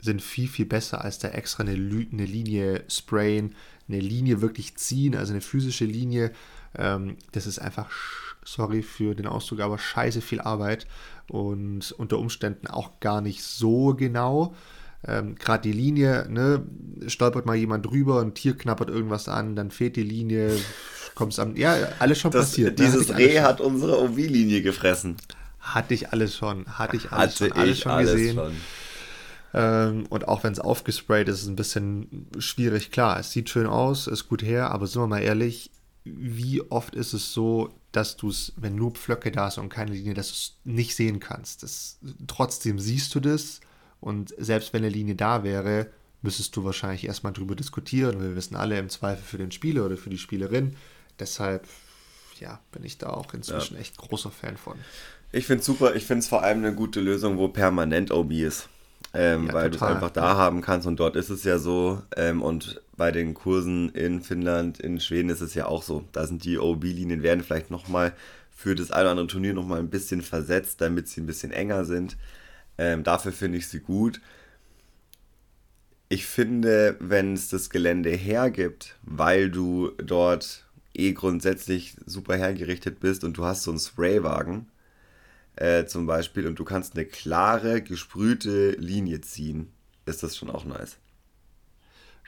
sind 0.00 0.22
viel, 0.22 0.48
viel 0.48 0.66
besser 0.66 1.02
als 1.04 1.18
da 1.18 1.28
extra 1.28 1.62
eine, 1.64 1.72
eine 1.72 2.24
Linie 2.24 2.84
sprayen, 2.88 3.54
eine 3.88 4.00
Linie 4.00 4.40
wirklich 4.40 4.76
ziehen, 4.76 5.14
also 5.16 5.32
eine 5.32 5.40
physische 5.40 5.84
Linie. 5.84 6.32
Ähm, 6.76 7.16
das 7.32 7.46
ist 7.46 7.58
einfach, 7.58 7.90
sorry 8.44 8.82
für 8.82 9.14
den 9.14 9.26
Ausdruck, 9.26 9.60
aber 9.60 9.78
scheiße 9.78 10.20
viel 10.20 10.40
Arbeit 10.40 10.86
und 11.28 11.92
unter 11.92 12.18
Umständen 12.18 12.66
auch 12.66 13.00
gar 13.00 13.20
nicht 13.20 13.42
so 13.42 13.94
genau. 13.94 14.54
Ähm, 15.06 15.36
Gerade 15.36 15.62
die 15.62 15.72
Linie, 15.72 16.26
ne, 16.28 16.64
stolpert 17.06 17.46
mal 17.46 17.54
jemand 17.56 17.86
drüber, 17.86 18.20
ein 18.20 18.34
Tier 18.34 18.56
knappert 18.56 18.88
irgendwas 18.90 19.28
an, 19.28 19.54
dann 19.56 19.70
fehlt 19.70 19.96
die 19.96 20.02
Linie, 20.02 20.56
kommst 21.14 21.38
am. 21.38 21.56
Ja, 21.56 21.76
alles 21.98 22.18
schon 22.18 22.30
Das, 22.32 22.50
passiert. 22.50 22.78
ne? 22.78 22.84
Dieses 22.86 23.10
alles 23.10 23.18
Reh 23.26 23.40
hat 23.40 23.60
unsere 23.60 24.00
OV-Linie 24.02 24.62
gefressen. 24.62 25.16
Hatte 25.60 25.94
ich 25.94 26.10
alles 26.12 26.36
schon, 26.36 26.66
hatte 26.66 26.96
ich 26.96 27.10
alles 27.12 27.40
Hatte 27.40 27.48
schon, 27.50 27.52
alles 27.58 27.78
schon 27.80 27.98
gesehen. 27.98 28.34
schon. 28.36 28.52
Ähm, 29.54 30.06
und 30.10 30.28
auch 30.28 30.44
wenn 30.44 30.52
es 30.52 30.60
aufgesprayt 30.60 31.28
ist, 31.28 31.36
ist 31.36 31.42
es 31.42 31.48
ein 31.48 31.56
bisschen 31.56 32.28
schwierig. 32.38 32.90
Klar, 32.90 33.18
es 33.18 33.30
sieht 33.30 33.50
schön 33.50 33.66
aus, 33.66 34.06
ist 34.06 34.28
gut 34.28 34.42
her, 34.42 34.70
aber 34.70 34.86
sind 34.86 35.02
wir 35.02 35.06
mal 35.06 35.22
ehrlich, 35.22 35.70
wie 36.04 36.62
oft 36.70 36.94
ist 36.94 37.12
es 37.12 37.32
so, 37.32 37.74
dass 37.92 38.16
du 38.16 38.28
es, 38.28 38.52
wenn 38.56 38.76
nur 38.76 38.92
Pflöcke 38.92 39.32
da 39.32 39.50
sind 39.50 39.64
und 39.64 39.68
keine 39.70 39.92
Linie, 39.92 40.14
dass 40.14 40.28
du 40.28 40.34
es 40.34 40.56
nicht 40.64 40.94
sehen 40.94 41.18
kannst. 41.18 41.62
Das, 41.62 41.98
trotzdem 42.26 42.78
siehst 42.78 43.14
du 43.14 43.20
das 43.20 43.60
und 44.00 44.34
selbst 44.38 44.72
wenn 44.72 44.84
eine 44.84 44.92
Linie 44.92 45.16
da 45.16 45.42
wäre, 45.42 45.88
müsstest 46.22 46.54
du 46.56 46.64
wahrscheinlich 46.64 47.06
erstmal 47.06 47.32
drüber 47.32 47.56
diskutieren. 47.56 48.20
Wir 48.20 48.36
wissen 48.36 48.56
alle 48.56 48.78
im 48.78 48.88
Zweifel 48.88 49.24
für 49.24 49.38
den 49.38 49.50
Spieler 49.50 49.86
oder 49.86 49.96
für 49.96 50.10
die 50.10 50.18
Spielerin. 50.18 50.76
Deshalb, 51.18 51.66
ja, 52.38 52.60
bin 52.72 52.84
ich 52.84 52.98
da 52.98 53.10
auch 53.10 53.32
inzwischen 53.32 53.76
echt 53.76 53.96
großer 53.96 54.30
Fan 54.30 54.56
von. 54.56 54.76
Ich 55.32 55.46
finde 55.46 55.60
es 55.60 55.66
super. 55.66 55.94
Ich 55.96 56.04
finde 56.04 56.20
es 56.20 56.28
vor 56.28 56.42
allem 56.42 56.58
eine 56.58 56.74
gute 56.74 57.00
Lösung, 57.00 57.38
wo 57.38 57.48
permanent 57.48 58.10
OB 58.10 58.32
ist. 58.32 58.68
Ähm, 59.16 59.46
Ja, 59.46 59.54
weil 59.54 59.70
du 59.70 59.76
es 59.76 59.86
einfach 59.86 60.10
da 60.10 60.36
haben 60.36 60.60
kannst 60.62 60.86
und 60.86 61.00
dort 61.00 61.16
ist 61.16 61.30
es 61.30 61.44
ja 61.44 61.58
so. 61.58 62.02
Ähm, 62.16 62.42
und 62.42 62.80
bei 62.96 63.12
den 63.12 63.34
Kursen 63.34 63.90
in 63.90 64.20
Finnland, 64.22 64.80
in 64.80 65.00
Schweden 65.00 65.30
ist 65.30 65.40
es 65.40 65.54
ja 65.54 65.66
auch 65.66 65.82
so. 65.82 66.04
Da 66.12 66.26
sind 66.26 66.44
die 66.44 66.58
OB-Linien, 66.58 67.22
werden 67.22 67.42
vielleicht 67.44 67.70
nochmal 67.70 68.12
für 68.50 68.74
das 68.74 68.90
eine 68.90 69.02
oder 69.02 69.10
andere 69.12 69.26
Turnier 69.28 69.54
nochmal 69.54 69.80
ein 69.80 69.90
bisschen 69.90 70.22
versetzt, 70.22 70.80
damit 70.80 71.08
sie 71.08 71.20
ein 71.20 71.26
bisschen 71.26 71.52
enger 71.52 71.84
sind. 71.84 72.16
Ähm, 72.78 73.04
dafür 73.04 73.32
finde 73.32 73.58
ich 73.58 73.68
sie 73.68 73.80
gut. 73.80 74.20
Ich 76.08 76.26
finde, 76.26 76.96
wenn 77.00 77.34
es 77.34 77.48
das 77.48 77.70
Gelände 77.70 78.10
hergibt, 78.10 78.96
weil 79.02 79.50
du 79.50 79.90
dort 79.98 80.64
eh 80.94 81.12
grundsätzlich 81.12 81.96
super 82.06 82.36
hergerichtet 82.36 83.00
bist 83.00 83.24
und 83.24 83.36
du 83.38 83.44
hast 83.44 83.64
so 83.64 83.70
einen 83.72 83.80
Spraywagen, 83.80 84.66
äh, 85.56 85.84
zum 85.86 86.06
Beispiel, 86.06 86.46
und 86.46 86.58
du 86.58 86.64
kannst 86.64 86.94
eine 86.94 87.04
klare, 87.06 87.82
gesprühte 87.82 88.72
Linie 88.72 89.20
ziehen, 89.22 89.72
ist 90.04 90.22
das 90.22 90.36
schon 90.36 90.50
auch 90.50 90.64
nice. 90.64 90.96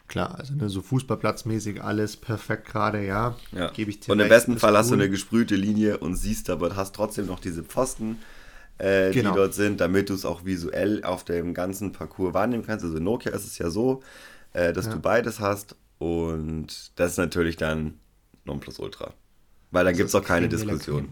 Klar, 0.07 0.39
also 0.39 0.55
ne, 0.55 0.71
so 0.71 0.81
fußballplatzmäßig 0.81 1.83
alles 1.85 2.17
perfekt 2.17 2.67
gerade, 2.67 3.05
ja. 3.05 3.37
Ja. 3.53 3.71
Gebe 3.73 3.91
ich 3.91 4.01
dir 4.01 4.11
und 4.13 4.19
im 4.19 4.23
recht, 4.23 4.31
besten 4.31 4.59
Fall 4.59 4.75
hast 4.77 4.89
du 4.91 4.95
cool. 4.95 5.03
eine 5.03 5.11
gesprühte 5.11 5.55
Linie 5.55 5.99
und 5.99 6.17
siehst 6.17 6.49
aber, 6.49 6.75
hast 6.77 6.95
trotzdem 6.95 7.27
noch 7.27 7.41
diese 7.41 7.63
Pfosten, 7.63 8.17
äh, 8.79 9.11
Genau. 9.13 9.33
die 9.33 9.37
dort 9.37 9.53
sind, 9.55 9.83
damit 9.83 10.09
du 10.09 10.15
es 10.15 10.25
auch 10.25 10.47
visuell 10.47 11.05
auf 11.05 11.25
dem 11.25 11.53
ganzen 11.53 11.93
Parcours 11.93 12.33
wahrnehmen 12.33 12.65
kannst. 12.65 12.87
Also 12.87 12.97
in 12.97 13.05
Nokia 13.05 13.33
ist 13.33 13.45
es 13.45 13.59
ja 13.59 13.69
so, 13.69 14.03
äh, 14.55 14.73
dass 14.73 14.87
Ja. 14.87 14.93
du 14.95 15.01
beides 15.01 15.41
hast 15.41 15.77
und 15.99 16.93
das 16.97 17.11
ist 17.13 17.19
natürlich 17.19 17.59
dann 17.59 17.99
Nonplusultra. 18.47 19.13
Weil 19.73 19.85
dann 19.85 19.93
Das 19.93 19.99
gibt 19.99 20.09
es 20.09 20.15
auch 20.15 20.25
keine 20.25 20.49
Diskussion. 20.49 21.11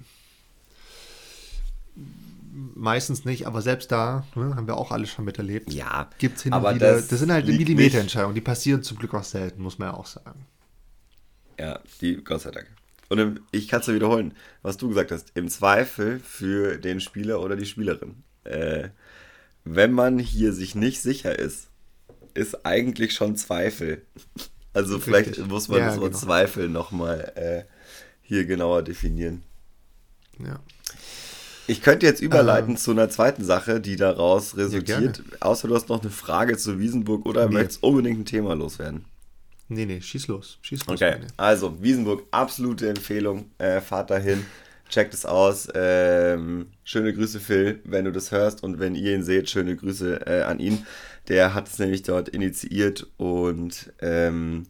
Meistens 2.79 3.25
nicht, 3.25 3.47
aber 3.47 3.63
selbst 3.63 3.91
da 3.91 4.27
ne, 4.35 4.55
haben 4.55 4.67
wir 4.67 4.77
auch 4.77 4.91
alles 4.93 5.09
schon 5.11 5.25
miterlebt. 5.25 5.73
Ja, 5.73 6.11
Gibt 6.19 6.37
es 6.37 6.43
hin 6.43 6.53
aber 6.53 6.69
und 6.69 6.75
wieder. 6.75 6.93
das 6.93 7.09
Das, 7.09 7.21
sind 7.21 7.33
halt 7.33 7.47
Millimeterentscheidungen, 7.47 8.35
die 8.35 8.43
passieren 8.43 8.83
zum 8.83 8.99
Glück 8.99 9.15
auch 9.15 9.25
selten, 9.25 9.63
muss 9.63 9.79
man 9.79 9.89
ja 9.89 9.95
auch 9.95 10.05
sagen. 10.05 10.47
Ja, 11.59 11.81
die, 12.03 12.17
Gott 12.23 12.43
sei 12.43 12.51
Dank. 12.51 12.67
Und 13.09 13.19
im, 13.19 13.41
ich 13.51 13.69
kann 13.69 13.81
es 13.81 13.87
nur 13.87 13.97
wiederholen, 13.97 14.35
was 14.61 14.77
du 14.77 14.89
gesagt 14.89 15.11
hast. 15.11 15.31
Im 15.35 15.49
Zweifel 15.49 16.21
für 16.21 16.77
den 16.77 17.01
Spieler 17.01 17.41
oder 17.41 17.57
die 17.57 17.65
Spielerin. 17.65 18.23
Äh, 18.45 18.91
wenn 19.65 19.93
man 19.93 20.19
hier 20.19 20.53
sich 20.53 20.75
nicht 20.75 21.01
sicher 21.01 21.39
ist, 21.39 21.69
ist 22.35 22.67
eigentlich 22.67 23.15
schon 23.15 23.37
Zweifel. 23.37 24.03
Also 24.75 24.99
vielleicht 24.99 25.31
Richtig. 25.31 25.47
muss 25.47 25.69
man 25.69 25.79
Ja, 25.79 25.87
das 25.87 25.99
Wort 25.99 26.13
genau. 26.13 26.23
Zweifel 26.25 26.69
nochmal 26.69 27.33
äh, 27.37 27.65
hier 28.21 28.45
genauer 28.45 28.83
definieren. 28.83 29.43
Ja. 30.39 30.61
Ich 31.69 31.83
könnte 31.83 32.07
jetzt 32.07 32.21
überleiten 32.21 32.77
zu 32.77 32.93
einer 32.93 33.09
zweiten 33.09 33.45
Sache, 33.45 33.81
die 33.81 33.97
daraus 33.97 34.57
resultiert. 34.57 34.87
gerne. 34.87 35.13
Außer 35.41 35.67
du 35.69 35.75
hast 35.75 35.89
noch 35.89 36.01
eine 36.03 36.11
Frage 36.11 36.57
zu 36.57 36.79
Wiesenburg 36.79 37.27
oder 37.27 37.47
Nee. 37.49 37.55
möchtest 37.55 37.83
unbedingt 37.83 38.21
ein 38.21 38.25
Thema 38.25 38.55
loswerden. 38.55 39.05
Nee, 39.69 39.85
nee, 39.87 40.01
schieß 40.01 40.29
los. 40.29 40.59
Schieß 40.63 40.87
los. 40.87 40.95
Okay, 41.01 41.15
Bene. 41.17 41.27
also 41.37 41.83
Wiesenburg, 41.83 42.23
absolute 42.31 42.89
Empfehlung. 42.89 43.51
Äh, 43.59 43.81
fahrt 43.81 44.11
dahin, 44.11 44.47
checkt 44.89 45.13
es 45.13 45.27
aus. 45.27 45.67
Ähm, 45.75 46.69
schöne 46.85 47.13
Grüße, 47.13 47.41
Phil, 47.41 47.81
wenn 47.85 48.05
du 48.05 48.13
das 48.13 48.31
hörst 48.31 48.63
und 48.63 48.79
wenn 48.79 48.95
ihr 48.95 49.15
ihn 49.15 49.25
seht, 49.25 49.51
schöne 49.51 49.75
Grüße 49.75 50.25
äh, 50.27 50.43
an 50.43 50.61
ihn. 50.61 50.87
Der 51.27 51.55
hat 51.55 51.67
es 51.69 51.81
nämlich 51.81 52.05
dort 52.05 52.29
initiiert 52.29 53.09
und 53.17 53.93
ähm, 54.01 54.67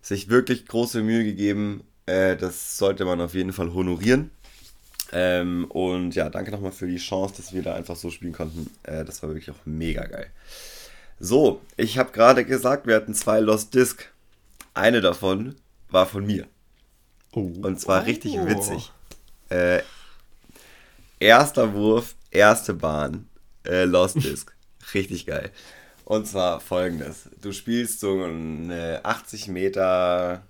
sich 0.00 0.28
wirklich 0.28 0.66
große 0.66 1.02
Mühe 1.02 1.24
gegeben. 1.24 1.82
Äh, 2.06 2.36
das 2.36 2.78
sollte 2.78 3.04
man 3.04 3.20
auf 3.20 3.34
jeden 3.34 3.52
Fall 3.52 3.74
honorieren. 3.74 4.30
Ähm, 5.16 5.66
und 5.66 6.16
ja, 6.16 6.28
danke 6.28 6.50
nochmal 6.50 6.72
für 6.72 6.88
die 6.88 6.96
Chance, 6.96 7.34
dass 7.36 7.52
wir 7.52 7.62
da 7.62 7.74
einfach 7.74 7.94
so 7.94 8.10
spielen 8.10 8.32
konnten. 8.32 8.68
Äh, 8.82 9.04
das 9.04 9.22
war 9.22 9.30
wirklich 9.30 9.50
auch 9.50 9.64
mega 9.64 10.04
geil. 10.06 10.26
So, 11.20 11.60
ich 11.76 11.98
habe 11.98 12.10
gerade 12.10 12.44
gesagt, 12.44 12.88
wir 12.88 12.96
hatten 12.96 13.14
zwei 13.14 13.38
Lost 13.38 13.74
Disc. 13.74 14.10
Eine 14.74 15.00
davon 15.00 15.54
war 15.88 16.06
von 16.06 16.26
mir. 16.26 16.48
Oh. 17.32 17.52
Und 17.62 17.80
zwar 17.80 18.02
Oh. 18.02 18.04
richtig 18.06 18.34
witzig. 18.44 18.90
Äh, 19.50 19.82
erster 21.20 21.74
Wurf, 21.74 22.16
erste 22.32 22.74
Bahn, 22.74 23.28
äh, 23.64 23.84
Lost 23.84 24.16
Disc. 24.24 24.52
richtig 24.94 25.26
geil. 25.26 25.52
Und 26.04 26.26
zwar 26.26 26.58
folgendes. 26.60 27.28
Du 27.40 27.52
spielst 27.52 28.00
so 28.00 28.24
eine 28.24 29.00
80 29.04 29.46
Meter 29.46 30.42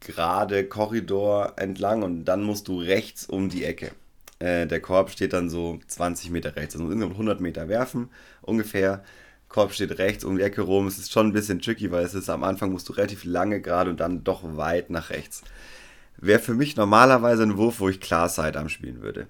gerade 0.00 0.64
Korridor 0.66 1.52
entlang 1.56 2.02
und 2.02 2.24
dann 2.24 2.42
musst 2.42 2.66
du 2.68 2.80
rechts 2.80 3.26
um 3.26 3.50
die 3.50 3.64
Ecke. 3.64 3.92
Äh, 4.38 4.66
der 4.66 4.80
Korb 4.80 5.10
steht 5.10 5.32
dann 5.32 5.48
so 5.48 5.78
20 5.86 6.30
Meter 6.30 6.56
rechts, 6.56 6.74
also 6.74 6.86
insgesamt 6.86 7.12
100 7.12 7.40
Meter 7.40 7.68
werfen 7.68 8.10
ungefähr. 8.42 9.02
Korb 9.48 9.72
steht 9.72 9.98
rechts 9.98 10.24
um 10.24 10.36
die 10.36 10.42
Ecke 10.42 10.62
rum. 10.62 10.86
Es 10.86 10.98
ist 10.98 11.12
schon 11.12 11.28
ein 11.28 11.32
bisschen 11.32 11.60
tricky, 11.60 11.90
weil 11.90 12.04
es 12.04 12.14
ist 12.14 12.28
am 12.28 12.44
Anfang 12.44 12.72
musst 12.72 12.88
du 12.88 12.92
relativ 12.92 13.24
lange 13.24 13.60
gerade 13.60 13.90
und 13.90 14.00
dann 14.00 14.24
doch 14.24 14.42
weit 14.56 14.90
nach 14.90 15.10
rechts. 15.10 15.42
Wäre 16.18 16.40
für 16.40 16.54
mich 16.54 16.76
normalerweise 16.76 17.44
ein 17.44 17.56
Wurf, 17.56 17.80
wo 17.80 17.88
ich 17.88 18.00
klar 18.00 18.28
Sidearm 18.28 18.68
spielen 18.68 19.02
würde. 19.02 19.28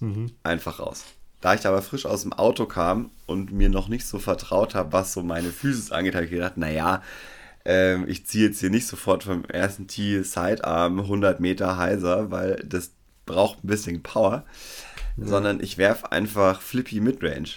Mhm. 0.00 0.32
Einfach 0.42 0.80
raus. 0.80 1.04
Da 1.40 1.54
ich 1.54 1.66
aber 1.66 1.82
frisch 1.82 2.06
aus 2.06 2.22
dem 2.22 2.32
Auto 2.32 2.66
kam 2.66 3.10
und 3.26 3.52
mir 3.52 3.68
noch 3.68 3.88
nicht 3.88 4.06
so 4.06 4.18
vertraut 4.18 4.74
habe, 4.74 4.92
was 4.92 5.12
so 5.12 5.22
meine 5.22 5.50
Physis 5.50 5.92
angeht, 5.92 6.14
habe 6.14 6.24
ich 6.24 6.30
gedacht, 6.30 6.56
naja, 6.56 7.02
ähm, 7.64 8.04
ich 8.08 8.26
ziehe 8.26 8.48
jetzt 8.48 8.60
hier 8.60 8.70
nicht 8.70 8.86
sofort 8.86 9.24
vom 9.24 9.44
ersten 9.44 9.86
Tee 9.86 10.22
Sidearm 10.22 11.00
100 11.00 11.40
Meter 11.40 11.76
heiser, 11.76 12.30
weil 12.30 12.56
das 12.66 12.92
braucht 13.26 13.62
ein 13.62 13.66
bisschen 13.68 14.02
Power, 14.02 14.44
ja. 15.16 15.26
sondern 15.26 15.60
ich 15.60 15.78
werfe 15.78 16.12
einfach 16.12 16.62
Flippy 16.62 17.00
Midrange. 17.00 17.50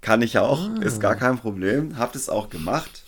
Kann 0.00 0.22
ich 0.22 0.38
auch, 0.38 0.70
ah. 0.70 0.82
ist 0.82 1.00
gar 1.00 1.16
kein 1.16 1.38
Problem. 1.38 1.98
Hab 1.98 2.12
das 2.12 2.28
auch 2.28 2.48
gemacht. 2.48 3.04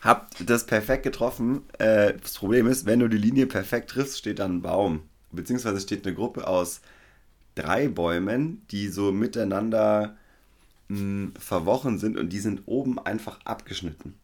Hab 0.00 0.30
das 0.44 0.66
perfekt 0.66 1.02
getroffen. 1.02 1.62
Äh, 1.78 2.14
das 2.20 2.34
Problem 2.34 2.66
ist, 2.66 2.86
wenn 2.86 3.00
du 3.00 3.08
die 3.08 3.18
Linie 3.18 3.46
perfekt 3.46 3.90
triffst, 3.90 4.18
steht 4.18 4.38
dann 4.38 4.56
ein 4.56 4.62
Baum. 4.62 5.02
Beziehungsweise 5.32 5.80
steht 5.80 6.06
eine 6.06 6.14
Gruppe 6.14 6.46
aus 6.46 6.80
drei 7.54 7.88
Bäumen, 7.88 8.62
die 8.70 8.88
so 8.88 9.12
miteinander 9.12 10.16
mh, 10.88 10.98
hm, 10.98 11.34
verwochen 11.38 11.98
sind 11.98 12.16
und 12.16 12.30
die 12.30 12.40
sind 12.40 12.62
oben 12.66 12.98
einfach 12.98 13.40
abgeschnitten. 13.44 14.14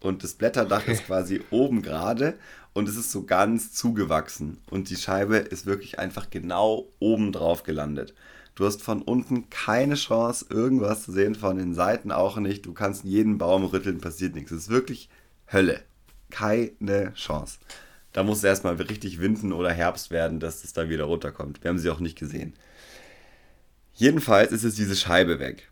Und 0.00 0.22
das 0.22 0.34
Blätterdach 0.34 0.82
okay. 0.82 0.92
ist 0.92 1.06
quasi 1.06 1.42
oben 1.50 1.80
gerade 1.80 2.34
und 2.74 2.88
es 2.88 2.96
ist 2.96 3.10
so 3.12 3.22
ganz 3.24 3.72
zugewachsen. 3.72 4.58
Und 4.68 4.90
die 4.90 4.96
Scheibe 4.96 5.36
ist 5.36 5.64
wirklich 5.64 5.98
einfach 5.98 6.28
genau 6.28 6.88
oben 6.98 7.32
drauf 7.32 7.62
gelandet. 7.62 8.14
Du 8.56 8.66
hast 8.66 8.82
von 8.82 9.02
unten 9.02 9.48
keine 9.48 9.94
Chance, 9.94 10.46
irgendwas 10.50 11.04
zu 11.04 11.12
sehen, 11.12 11.34
von 11.34 11.56
den 11.56 11.74
Seiten 11.74 12.12
auch 12.12 12.36
nicht. 12.36 12.66
Du 12.66 12.72
kannst 12.72 13.04
jeden 13.04 13.38
Baum 13.38 13.64
rütteln, 13.64 14.00
passiert 14.00 14.34
nichts. 14.34 14.50
Es 14.50 14.64
ist 14.64 14.68
wirklich 14.68 15.08
Hölle. 15.50 15.82
Keine 16.30 17.14
Chance. 17.14 17.58
Da 18.12 18.22
muss 18.22 18.38
es 18.38 18.44
erstmal 18.44 18.74
richtig 18.74 19.20
Winden 19.20 19.52
oder 19.52 19.72
Herbst 19.72 20.10
werden, 20.10 20.38
dass 20.38 20.62
es 20.62 20.72
da 20.72 20.88
wieder 20.88 21.04
runterkommt. 21.04 21.62
Wir 21.62 21.68
haben 21.68 21.78
sie 21.78 21.90
auch 21.90 22.00
nicht 22.00 22.18
gesehen. 22.18 22.54
Jedenfalls 23.92 24.52
ist 24.52 24.64
es 24.64 24.74
diese 24.74 24.96
Scheibe 24.96 25.38
weg. 25.38 25.70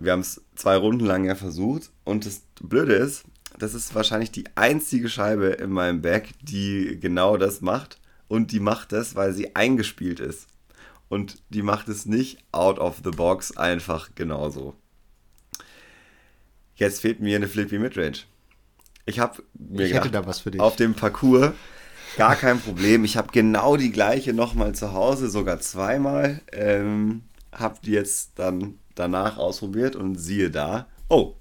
Wir 0.00 0.12
haben 0.12 0.20
es 0.20 0.42
zwei 0.54 0.76
Runden 0.76 1.04
lang 1.04 1.24
ja 1.24 1.34
versucht 1.34 1.90
und 2.04 2.24
das 2.24 2.42
Blöde 2.60 2.94
ist, 2.94 3.24
das 3.58 3.74
ist 3.74 3.94
wahrscheinlich 3.94 4.30
die 4.30 4.44
einzige 4.54 5.08
Scheibe 5.08 5.46
in 5.48 5.70
meinem 5.70 6.02
Bag, 6.02 6.28
die 6.42 6.98
genau 7.00 7.36
das 7.36 7.60
macht. 7.60 7.98
Und 8.28 8.52
die 8.52 8.60
macht 8.60 8.92
das, 8.92 9.14
weil 9.14 9.32
sie 9.32 9.56
eingespielt 9.56 10.20
ist. 10.20 10.48
Und 11.08 11.42
die 11.48 11.62
macht 11.62 11.88
es 11.88 12.04
nicht 12.04 12.38
out 12.52 12.78
of 12.78 13.00
the 13.02 13.10
box 13.10 13.56
einfach 13.56 14.10
genauso. 14.14 14.74
Jetzt 16.74 17.00
fehlt 17.00 17.20
mir 17.20 17.36
eine 17.36 17.48
Flippy 17.48 17.78
Midrange. 17.78 18.18
Ich 19.06 19.18
habe 19.18 19.42
mir 19.54 19.86
ich 19.86 19.92
gedacht, 19.92 20.14
da 20.14 20.26
was 20.26 20.40
für 20.40 20.50
dich. 20.50 20.60
auf 20.60 20.76
dem 20.76 20.94
Parcours 20.94 21.52
gar 22.16 22.36
kein 22.36 22.60
Problem. 22.60 23.04
Ich 23.04 23.16
habe 23.16 23.32
genau 23.32 23.76
die 23.76 23.90
gleiche 23.90 24.34
nochmal 24.34 24.74
zu 24.74 24.92
Hause, 24.92 25.30
sogar 25.30 25.60
zweimal. 25.60 26.42
Ähm, 26.52 27.22
habe 27.52 27.78
die 27.82 27.92
jetzt 27.92 28.32
dann 28.38 28.78
danach 28.94 29.38
ausprobiert 29.38 29.96
und 29.96 30.16
siehe 30.16 30.50
da, 30.50 30.88
oh, 31.08 31.37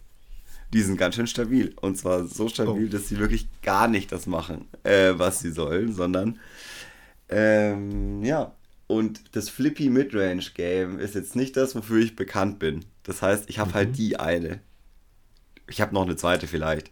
die 0.74 0.82
sind 0.82 0.98
ganz 0.98 1.16
schön 1.16 1.28
stabil. 1.28 1.74
Und 1.82 1.98
zwar 1.98 2.26
so 2.26 2.48
stabil, 2.50 2.88
oh. 2.88 2.92
dass 2.92 3.08
sie 3.08 3.20
wirklich 3.20 3.48
gar 3.62 3.88
nicht 3.88 4.12
das 4.12 4.28
machen, 4.28 4.68
äh, 4.84 5.14
was 5.16 5.40
sie 5.40 5.52
sollen, 5.52 5.94
sondern 5.94 6.40
ähm, 7.30 8.24
ja. 8.24 8.54
Und 8.88 9.36
das 9.36 9.50
Flippy 9.50 9.90
Midrange 9.90 10.46
Game 10.54 11.00
ist 11.00 11.16
jetzt 11.16 11.36
nicht 11.36 11.58
das, 11.58 11.76
wofür 11.76 12.00
ich 12.00 12.16
bekannt 12.16 12.58
bin. 12.58 12.86
Das 13.04 13.22
heißt, 13.22 13.50
ich 13.50 13.60
habe 13.60 13.74
halt 13.74 13.90
mhm. 13.90 13.92
halt 13.92 13.98
die 13.98 14.20
eine. 14.20 14.60
Ich 15.70 15.82
habe 15.82 15.94
noch 15.94 16.04
eine 16.04 16.16
zweite 16.16 16.48
vielleicht. 16.48 16.92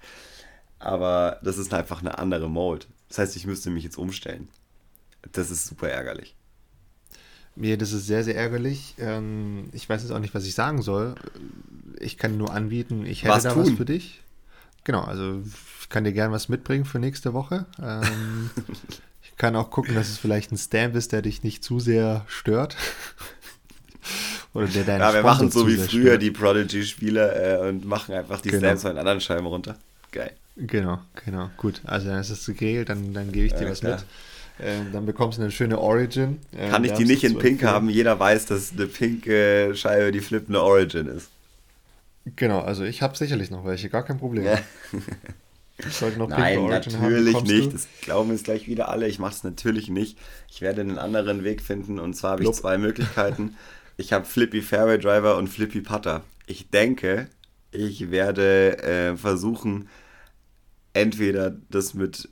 Aber 0.77 1.39
das 1.41 1.57
ist 1.57 1.73
einfach 1.73 2.01
eine 2.01 2.17
andere 2.19 2.49
Mode. 2.49 2.85
Das 3.07 3.19
heißt, 3.19 3.35
ich 3.37 3.47
müsste 3.47 3.69
mich 3.69 3.85
jetzt 3.85 3.97
umstellen. 3.97 4.49
Das 5.31 5.51
ist 5.51 5.67
super 5.67 5.87
ärgerlich. 5.89 6.35
Mir, 7.55 7.77
das 7.77 7.93
ist 7.93 8.07
sehr, 8.07 8.25
sehr 8.25 8.35
ärgerlich. 8.35 8.95
Ähm, 8.99 9.69
ich 9.71 9.87
weiß 9.87 10.01
jetzt 10.01 10.11
auch 10.11 10.19
nicht, 10.19 10.33
was 10.33 10.45
ich 10.45 10.53
sagen 10.53 10.81
soll 10.81 11.15
ich 11.99 12.17
kann 12.17 12.37
nur 12.37 12.53
anbieten, 12.53 13.05
ich 13.05 13.23
hätte 13.23 13.33
was 13.33 13.43
da 13.43 13.53
tun. 13.53 13.63
was 13.63 13.71
für 13.71 13.85
dich. 13.85 14.21
Genau, 14.83 15.01
also 15.01 15.41
ich 15.81 15.89
kann 15.89 16.03
dir 16.03 16.13
gerne 16.13 16.33
was 16.33 16.49
mitbringen 16.49 16.85
für 16.85 16.99
nächste 16.99 17.33
Woche. 17.33 17.65
Ähm, 17.81 18.49
ich 19.23 19.35
kann 19.37 19.55
auch 19.55 19.71
gucken, 19.71 19.95
dass 19.95 20.09
es 20.09 20.17
vielleicht 20.17 20.51
ein 20.51 20.57
Stamp 20.57 20.95
ist, 20.95 21.11
der 21.11 21.21
dich 21.21 21.43
nicht 21.43 21.63
zu 21.63 21.79
sehr 21.79 22.25
stört. 22.27 22.75
Oder 24.53 24.67
der 24.67 24.83
deinen 24.83 25.01
Ja, 25.01 25.13
wir 25.13 25.19
Sponsor 25.19 25.31
machen 25.31 25.51
so 25.51 25.67
wie 25.67 25.75
früher 25.75 26.05
stört. 26.05 26.21
die 26.21 26.31
Prodigy-Spiele 26.31 27.59
äh, 27.63 27.69
und 27.69 27.85
machen 27.85 28.13
einfach 28.13 28.39
die 28.41 28.49
genau. 28.49 28.61
Stamps 28.61 28.83
von 28.83 28.97
anderen 28.97 29.19
Scheiben 29.19 29.47
runter. 29.47 29.77
Geil. 30.11 30.31
Genau, 30.55 30.99
genau. 31.25 31.49
Gut, 31.57 31.81
also 31.83 32.07
dann 32.07 32.19
ist 32.19 32.29
es 32.29 32.45
geregelt, 32.45 32.87
dann, 32.87 33.13
dann 33.13 33.31
gebe 33.31 33.47
ich 33.47 33.53
dir 33.53 33.65
ja, 33.65 33.71
was 33.71 33.81
klar. 33.81 33.97
mit. 33.97 34.05
Ähm, 34.57 34.87
dann 34.93 35.05
bekommst 35.05 35.37
du 35.37 35.41
eine 35.41 35.51
schöne 35.51 35.79
Origin. 35.79 36.39
Ähm, 36.57 36.71
Kann 36.71 36.83
ich 36.85 36.93
die 36.93 37.03
nicht 37.03 37.25
in 37.25 37.37
Pink 37.37 37.63
haben? 37.63 37.89
Jeder 37.89 38.17
weiß, 38.17 38.45
dass 38.45 38.71
eine 38.71 38.85
pinke 38.85 39.73
Scheibe 39.75 40.13
die 40.13 40.21
flippende 40.21 40.61
Origin 40.61 41.07
ist. 41.07 41.29
Genau, 42.25 42.59
also 42.61 42.83
ich 42.83 43.01
habe 43.01 43.15
sicherlich 43.15 43.51
noch 43.51 43.65
welche, 43.65 43.89
gar 43.89 44.03
kein 44.03 44.17
Problem. 44.17 44.45
Ja. 44.45 44.59
noch 46.17 46.29
Nein, 46.29 46.65
natürlich 46.67 47.35
haben, 47.35 47.43
nicht. 47.43 47.67
Du? 47.67 47.71
Das 47.71 47.87
glauben 48.01 48.31
jetzt 48.31 48.45
gleich 48.45 48.67
wieder 48.67 48.89
alle. 48.89 49.07
Ich 49.07 49.19
mache 49.19 49.33
es 49.33 49.43
natürlich 49.43 49.89
nicht. 49.89 50.17
Ich 50.49 50.61
werde 50.61 50.81
einen 50.81 50.97
anderen 50.97 51.43
Weg 51.43 51.61
finden 51.61 51.99
und 51.99 52.15
zwar 52.15 52.31
habe 52.31 52.43
ich 52.43 52.51
zwei 52.51 52.77
Möglichkeiten. 52.77 53.55
Ich 53.97 54.11
habe 54.11 54.25
Flippy 54.25 54.61
Fairway 54.61 54.97
Driver 54.97 55.37
und 55.37 55.47
Flippy 55.47 55.79
Putter. 55.79 56.23
Ich 56.47 56.69
denke, 56.69 57.29
ich 57.71 58.11
werde 58.11 58.77
äh, 58.83 59.15
versuchen, 59.15 59.87
entweder 60.93 61.55
das 61.69 61.93
mit 61.93 62.29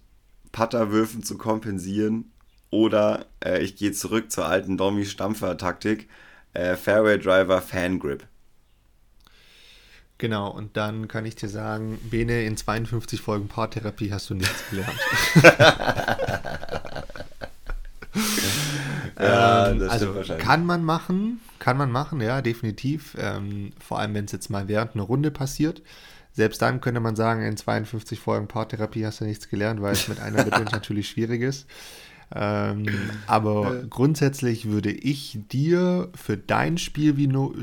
Putterwürfen 0.51 1.23
zu 1.23 1.37
kompensieren 1.37 2.31
oder 2.69 3.25
äh, 3.43 3.61
ich 3.61 3.75
gehe 3.75 3.91
zurück 3.91 4.31
zur 4.31 4.45
alten 4.45 4.77
Domi-Stampfer-Taktik. 4.77 6.09
Äh, 6.53 6.75
Fairway 6.75 7.17
Driver 7.17 7.61
Fan 7.61 7.99
Grip. 7.99 8.27
Genau, 10.23 10.47
und 10.47 10.77
dann 10.77 11.09
kann 11.09 11.25
ich 11.25 11.35
dir 11.35 11.49
sagen, 11.49 11.99
Bene, 12.09 12.45
in 12.45 12.55
52 12.55 13.19
Folgen 13.19 13.49
Paartherapie 13.49 14.13
hast 14.13 14.29
du 14.29 14.35
nichts 14.35 14.63
gelernt. 14.69 14.97
ja, 19.19 19.71
ähm, 19.71 19.89
also 19.89 20.15
kann 20.37 20.65
man 20.65 20.85
machen, 20.85 21.41
kann 21.59 21.75
man 21.75 21.91
machen, 21.91 22.21
ja, 22.21 22.41
definitiv. 22.41 23.17
Ähm, 23.19 23.73
vor 23.85 23.99
allem, 23.99 24.13
wenn 24.13 24.23
es 24.23 24.31
jetzt 24.31 24.49
mal 24.49 24.69
während 24.69 24.95
einer 24.95 25.03
Runde 25.03 25.29
passiert. 25.29 25.81
Selbst 26.31 26.61
dann 26.61 26.79
könnte 26.79 27.01
man 27.01 27.17
sagen, 27.17 27.41
in 27.41 27.57
52 27.57 28.17
Folgen 28.17 28.47
Paartherapie 28.47 29.05
hast 29.05 29.19
du 29.19 29.25
nichts 29.25 29.49
gelernt, 29.49 29.81
weil 29.81 29.91
es 29.91 30.07
mit 30.07 30.21
einer 30.21 30.45
Mittel 30.45 30.63
natürlich 30.71 31.09
schwierig 31.09 31.41
ist. 31.41 31.67
Ähm, 32.33 32.85
aber 33.27 33.83
grundsätzlich 33.89 34.69
würde 34.69 34.91
ich 34.91 35.37
dir 35.51 36.09
für 36.15 36.37
dein 36.37 36.77
Spielniveau 36.77 37.53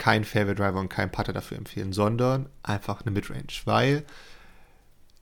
kein 0.00 0.24
Fairway 0.24 0.54
Driver 0.54 0.80
und 0.80 0.88
kein 0.88 1.12
Putter 1.12 1.34
dafür 1.34 1.58
empfehlen, 1.58 1.92
sondern 1.92 2.48
einfach 2.62 3.02
eine 3.02 3.10
Midrange, 3.10 3.52
weil 3.66 4.02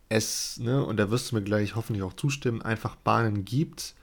es, 0.09 0.57
ne, 0.61 0.85
und 0.85 0.99
da 0.99 1.11
wirst 1.11 1.33
du 1.33 1.35
mir 1.35 1.43
gleich 1.43 1.75
hoffentlich 1.75 2.05
auch 2.05 2.13
zustimmen, 2.13 2.63
einfach 2.63 2.95
Bahnen 2.95 3.45
gibt, 3.45 3.95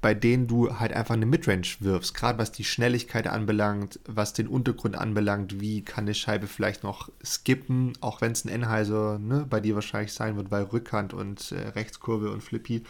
bei 0.00 0.14
denen 0.14 0.46
du 0.46 0.78
halt 0.78 0.92
einfach 0.92 1.14
eine 1.14 1.26
Midrange 1.26 1.66
wirfst, 1.80 2.14
gerade 2.14 2.38
was 2.38 2.52
die 2.52 2.62
Schnelligkeit 2.62 3.26
anbelangt, 3.26 3.98
was 4.06 4.32
den 4.32 4.46
Untergrund 4.46 4.96
anbelangt, 4.96 5.60
wie 5.60 5.82
kann 5.82 6.04
eine 6.04 6.14
Scheibe 6.14 6.46
vielleicht 6.46 6.84
noch 6.84 7.10
skippen, 7.24 7.94
auch 8.00 8.20
wenn 8.20 8.30
es 8.30 8.44
ein 8.44 8.48
Enheiser 8.48 9.18
ne, 9.18 9.44
bei 9.50 9.58
dir 9.58 9.74
wahrscheinlich 9.74 10.12
sein 10.12 10.36
wird, 10.36 10.52
weil 10.52 10.62
Rückhand 10.62 11.14
und 11.14 11.50
äh, 11.50 11.70
Rechtskurve 11.70 12.30
und 12.30 12.44
Flippy 12.44 12.84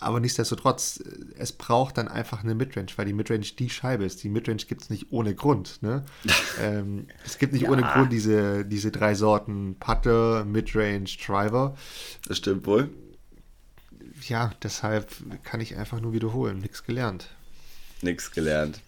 aber 0.00 0.20
nichtsdestotrotz, 0.20 1.02
es 1.38 1.52
braucht 1.52 1.98
dann 1.98 2.08
einfach 2.08 2.42
eine 2.42 2.54
Midrange, 2.54 2.88
weil 2.96 3.06
die 3.06 3.12
Midrange 3.12 3.46
die 3.58 3.70
Scheibe 3.70 4.04
ist. 4.04 4.22
Die 4.22 4.28
Midrange 4.28 4.64
gibt 4.66 4.82
es 4.82 4.90
nicht 4.90 5.12
ohne 5.12 5.34
Grund. 5.34 5.82
Ne? 5.82 6.04
ähm, 6.60 7.06
es 7.24 7.38
gibt 7.38 7.52
nicht 7.52 7.62
ja. 7.62 7.70
ohne 7.70 7.82
Grund 7.82 8.12
diese, 8.12 8.64
diese 8.64 8.90
drei 8.90 9.14
Sorten 9.14 9.76
Putter, 9.78 10.44
Midrange, 10.44 11.10
Driver. 11.24 11.76
Das 12.26 12.38
stimmt 12.38 12.66
wohl. 12.66 12.90
Ja, 14.28 14.52
deshalb 14.62 15.12
kann 15.44 15.60
ich 15.60 15.76
einfach 15.76 16.00
nur 16.00 16.12
wiederholen. 16.12 16.58
Nichts 16.58 16.84
gelernt. 16.84 17.28
Nichts 18.02 18.30
gelernt. 18.30 18.80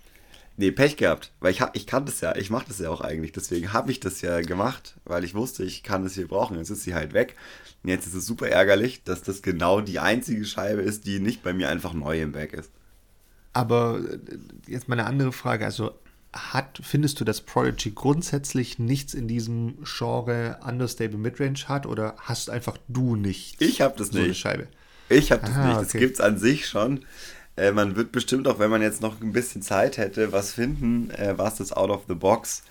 Nee, 0.59 0.71
Pech 0.71 0.97
gehabt, 0.97 1.33
weil 1.41 1.53
ich, 1.53 1.63
ich 1.75 1.87
kann 1.87 2.07
das 2.07 2.23
ja, 2.23 2.35
ich 2.35 2.49
mache 2.49 2.67
das 2.69 2.79
ja 2.79 2.89
auch 2.89 3.03
eigentlich, 3.03 3.33
deswegen 3.33 3.75
habe 3.75 3.91
ich 3.91 4.01
das 4.01 4.23
ja 4.23 4.41
gemacht, 4.41 4.95
weil 5.05 5.23
ich 5.23 5.35
wusste, 5.35 5.65
ich 5.65 5.83
kann 5.83 6.03
das 6.03 6.15
hier 6.15 6.29
brauchen. 6.29 6.57
Jetzt 6.57 6.71
ist 6.71 6.83
sie 6.83 6.95
halt 6.95 7.13
weg. 7.13 7.37
Und 7.83 7.91
jetzt 7.91 8.07
ist 8.07 8.15
es 8.15 8.27
super 8.27 8.49
ärgerlich, 8.49 9.05
dass 9.05 9.23
das 9.23 9.43
genau 9.43 9.83
die 9.83 9.99
einzige 9.99 10.45
Scheibe 10.45 10.81
ist, 10.81 11.07
die 11.07 11.21
nicht 11.21 11.43
bei 11.43 11.53
mir 11.53 11.69
einfach 11.69 11.93
neu 11.93 12.23
im 12.23 12.33
Bag 12.33 12.55
ist. 12.55 12.71
Aber 13.53 14.01
äh, 14.01 14.19
jetzt 14.67 14.89
mal 14.89 14.99
eine 14.99 15.07
andere 15.09 15.33
Frage. 15.33 15.65
Also 15.65 15.93
hat, 16.33 16.81
findest 16.83 17.21
du, 17.21 17.25
dass 17.25 17.41
Prodigy 17.41 17.93
grundsätzlich 17.93 18.79
nichts 18.79 19.15
in 19.15 19.29
diesem 19.29 19.79
Genre 19.85 20.59
Understable 20.67 21.19
Midrange 21.19 21.69
hat 21.69 21.87
oder 21.87 22.15
hast 22.19 22.51
einfach 22.51 22.79
du 22.89 23.17
nicht? 23.17 23.61
Ich 23.61 23.81
habe 23.81 23.97
das 23.97 24.09
so 24.09 24.19
nicht. 24.19 24.25
Eine 24.25 24.35
Scheibe? 24.35 24.69
Ich 25.09 25.31
habe 25.33 25.43
das 25.43 25.53
Aha, 25.53 25.67
nicht. 25.69 25.81
Das 25.81 25.89
okay. 25.89 25.99
gibt 25.99 26.15
es 26.15 26.21
an 26.21 26.39
sich 26.39 26.67
schon. 26.67 27.05
Äh, 27.57 27.73
man 27.73 27.97
wird 27.97 28.13
bestimmt 28.13 28.47
auch, 28.49 28.59
wenn 28.59 28.71
man 28.71 28.83
jetzt 28.83 29.03
noch 29.03 29.21
ein 29.21 29.33
bisschen 29.33 29.63
Zeit 29.63 29.97
hätte, 29.97 30.33
was 30.33 30.53
finden, 30.53 31.11
äh, 31.11 31.35
was 31.37 31.57
das 31.57 31.73
out 31.73 31.91
of 31.91 32.05
the 32.09 32.15
box 32.15 32.63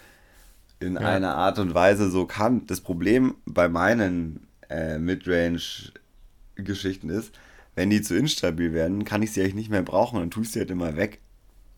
in 0.80 0.94
ja. 0.94 1.02
einer 1.02 1.36
Art 1.36 1.60
und 1.60 1.74
Weise 1.74 2.10
so 2.10 2.26
kann. 2.26 2.66
Das 2.68 2.80
Problem 2.82 3.36
bei 3.46 3.68
meinen 3.68 4.48
äh, 4.70 4.98
Midrange-Geschichten 5.00 7.10
ist, 7.10 7.32
wenn 7.76 7.90
die 7.90 8.02
zu 8.02 8.16
instabil 8.16 8.74
werden, 8.74 9.06
kann 9.06 9.22
ich 9.22 9.32
sie 9.32 9.42
eigentlich 9.42 9.56
nicht 9.56 9.70
mehr 9.70 9.84
brauchen 9.84 10.18
und 10.18 10.22
dann 10.22 10.32
tue 10.32 10.44
ich 10.44 10.52
sie 10.52 10.60
halt 10.60 10.72
immer 10.72 10.96
weg 10.96 11.20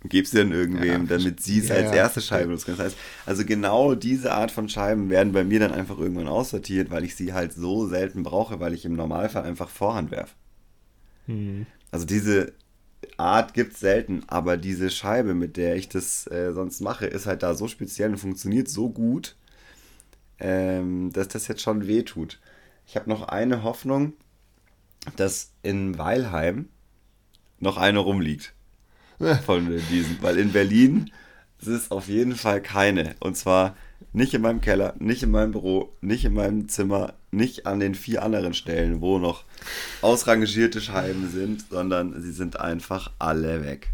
und 0.04 0.10
gebe 0.10 0.28
sie 0.28 0.38
dann 0.38 0.52
irgendwem, 0.52 1.04
ja, 1.04 1.17
damit 1.17 1.41
sie 1.41 1.60
es 1.60 1.70
ja, 1.70 1.76
als 1.76 1.91
erste 1.91 2.22
Scheibe 2.22 2.52
nutzen 2.52 2.76
Das 2.78 2.86
heißt, 2.86 2.98
also 3.26 3.46
genau 3.46 3.96
diese 3.96 4.34
Art 4.34 4.52
von 4.52 4.70
Scheiben 4.70 5.10
werden 5.10 5.34
bei 5.34 5.43
mir 5.43 5.60
dann 5.60 5.72
einfach 5.72 5.98
irgendwann 5.98 6.28
aussortiert, 6.28 6.91
weil 6.91 7.04
ich 7.04 7.15
sie 7.15 7.34
halt 7.34 7.54
so 7.54 7.88
selten 7.88 8.24
brauche, 8.24 8.60
weil 8.60 8.74
ich 8.74 8.86
im 8.86 8.93
Normalfall 8.93 9.43
einfach 9.43 9.70
Vorhand 9.70 10.12
werfe. 10.12 10.34
Mhm. 11.26 11.65
Also 11.89 12.06
diese 12.06 12.54
Art 13.17 13.53
gibt 13.53 13.73
es 13.73 13.79
selten, 13.79 14.23
aber 14.27 14.57
diese 14.57 14.89
Scheibe, 14.89 15.33
mit 15.33 15.57
der 15.57 15.75
ich 15.75 15.89
das 15.89 16.27
äh, 16.27 16.51
sonst 16.53 16.81
mache, 16.81 17.05
ist 17.05 17.25
halt 17.25 17.43
da 17.43 17.53
so 17.53 17.67
speziell 17.67 18.12
und 18.12 18.17
funktioniert 18.17 18.69
so 18.69 18.89
gut, 18.89 19.36
ähm, 20.39 21.12
dass 21.13 21.27
das 21.27 21.47
jetzt 21.47 21.62
schon 21.62 21.88
weh 21.88 22.03
tut. 22.03 22.39
Ich 22.86 22.95
habe 22.95 23.10
noch 23.10 23.27
eine 23.27 23.63
Hoffnung, 23.63 24.13
dass 25.15 25.51
in 25.63 25.97
Weilheim 25.97 26.69
noch 27.60 27.77
eine 27.77 27.99
rumliegt. 27.99 28.53
Von 29.45 29.67
diesen. 29.89 30.21
Weil 30.21 30.38
in 30.38 30.51
Berlin 30.51 31.12
ist 31.60 31.67
es 31.67 31.91
auf 31.91 32.07
jeden 32.07 32.36
Fall 32.36 32.62
keine. 32.62 33.15
Und 33.19 33.36
zwar 33.36 33.75
nicht 34.13 34.33
in 34.33 34.41
meinem 34.41 34.62
Keller, 34.62 34.95
nicht 34.99 35.23
in 35.23 35.31
meinem 35.31 35.51
Büro, 35.51 35.93
nicht 36.01 36.23
in 36.25 36.33
meinem 36.33 36.69
Zimmer, 36.69 37.13
nicht 37.38 37.65
an 37.65 37.80
den 37.80 37.95
vier 37.95 38.23
anderen 38.23 38.54
Stellen, 38.54 39.00
wo 39.00 39.17
noch 39.17 39.45
ausrangierte 40.02 40.82
Scheiben 40.82 41.30
sind, 41.30 41.69
sondern 41.69 42.21
sie 42.21 42.34
sind 42.34 42.60
einfach 42.60 43.12
alle 43.19 43.63
weg. 43.63 43.89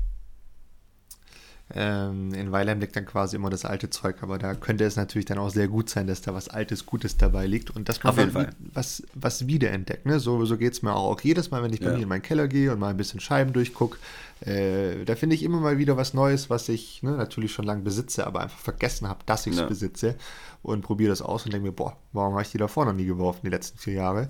Ähm, 1.75 2.33
in 2.35 2.51
Weilheim 2.51 2.79
liegt 2.79 2.95
dann 2.95 3.05
quasi 3.05 3.35
immer 3.35 3.49
das 3.49 3.65
alte 3.65 3.89
Zeug, 3.89 4.21
aber 4.21 4.37
da 4.37 4.53
könnte 4.53 4.83
es 4.83 4.95
natürlich 4.95 5.25
dann 5.25 5.39
auch 5.39 5.49
sehr 5.49 5.67
gut 5.67 5.89
sein, 5.89 6.05
dass 6.05 6.21
da 6.21 6.33
was 6.33 6.47
Altes, 6.47 6.85
Gutes 6.85 7.17
dabei 7.17 7.47
liegt 7.47 7.71
und 7.71 7.89
dass 7.89 8.03
man 8.03 8.19
Auf 8.19 8.47
was, 8.73 9.03
was 9.15 9.47
wiederentdeckt. 9.47 10.05
Ne? 10.05 10.19
So, 10.19 10.45
so 10.45 10.57
geht 10.57 10.73
es 10.73 10.83
mir 10.83 10.95
auch. 10.95 11.19
Jedes 11.21 11.49
Mal, 11.49 11.63
wenn 11.63 11.73
ich 11.73 11.79
bei 11.79 11.87
ja. 11.87 11.93
mir 11.93 12.03
in 12.03 12.09
meinen 12.09 12.21
Keller 12.21 12.47
gehe 12.47 12.71
und 12.71 12.79
mal 12.79 12.89
ein 12.89 12.97
bisschen 12.97 13.19
Scheiben 13.19 13.53
durchgucke, 13.53 13.97
äh, 14.41 15.03
da 15.03 15.15
finde 15.15 15.35
ich 15.35 15.41
immer 15.41 15.59
mal 15.59 15.79
wieder 15.79 15.97
was 15.97 16.13
Neues, 16.13 16.51
was 16.51 16.69
ich 16.69 17.01
ne, 17.01 17.11
natürlich 17.11 17.51
schon 17.51 17.65
lange 17.65 17.81
besitze, 17.81 18.27
aber 18.27 18.41
einfach 18.41 18.59
vergessen 18.59 19.07
habe, 19.07 19.21
dass 19.25 19.47
ich 19.47 19.53
es 19.53 19.59
ja. 19.59 19.65
besitze 19.65 20.15
und 20.61 20.83
probiere 20.83 21.09
das 21.09 21.23
aus 21.23 21.45
und 21.45 21.53
denke 21.53 21.67
mir, 21.67 21.73
boah, 21.73 21.97
warum 22.11 22.33
habe 22.33 22.43
ich 22.43 22.51
die 22.51 22.59
davor 22.59 22.85
noch 22.85 22.93
nie 22.93 23.05
geworfen, 23.05 23.41
die 23.45 23.49
letzten 23.49 23.79
vier 23.79 23.93
Jahre? 23.93 24.29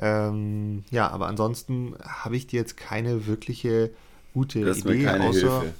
Ähm, 0.00 0.84
ja, 0.90 1.08
aber 1.10 1.26
ansonsten 1.26 1.96
habe 2.02 2.36
ich 2.36 2.46
dir 2.46 2.60
jetzt 2.60 2.78
keine 2.78 3.26
wirkliche 3.26 3.90
gute 4.32 4.60
Idee, 4.60 5.08
außer. 5.08 5.60
Hilfe 5.60 5.74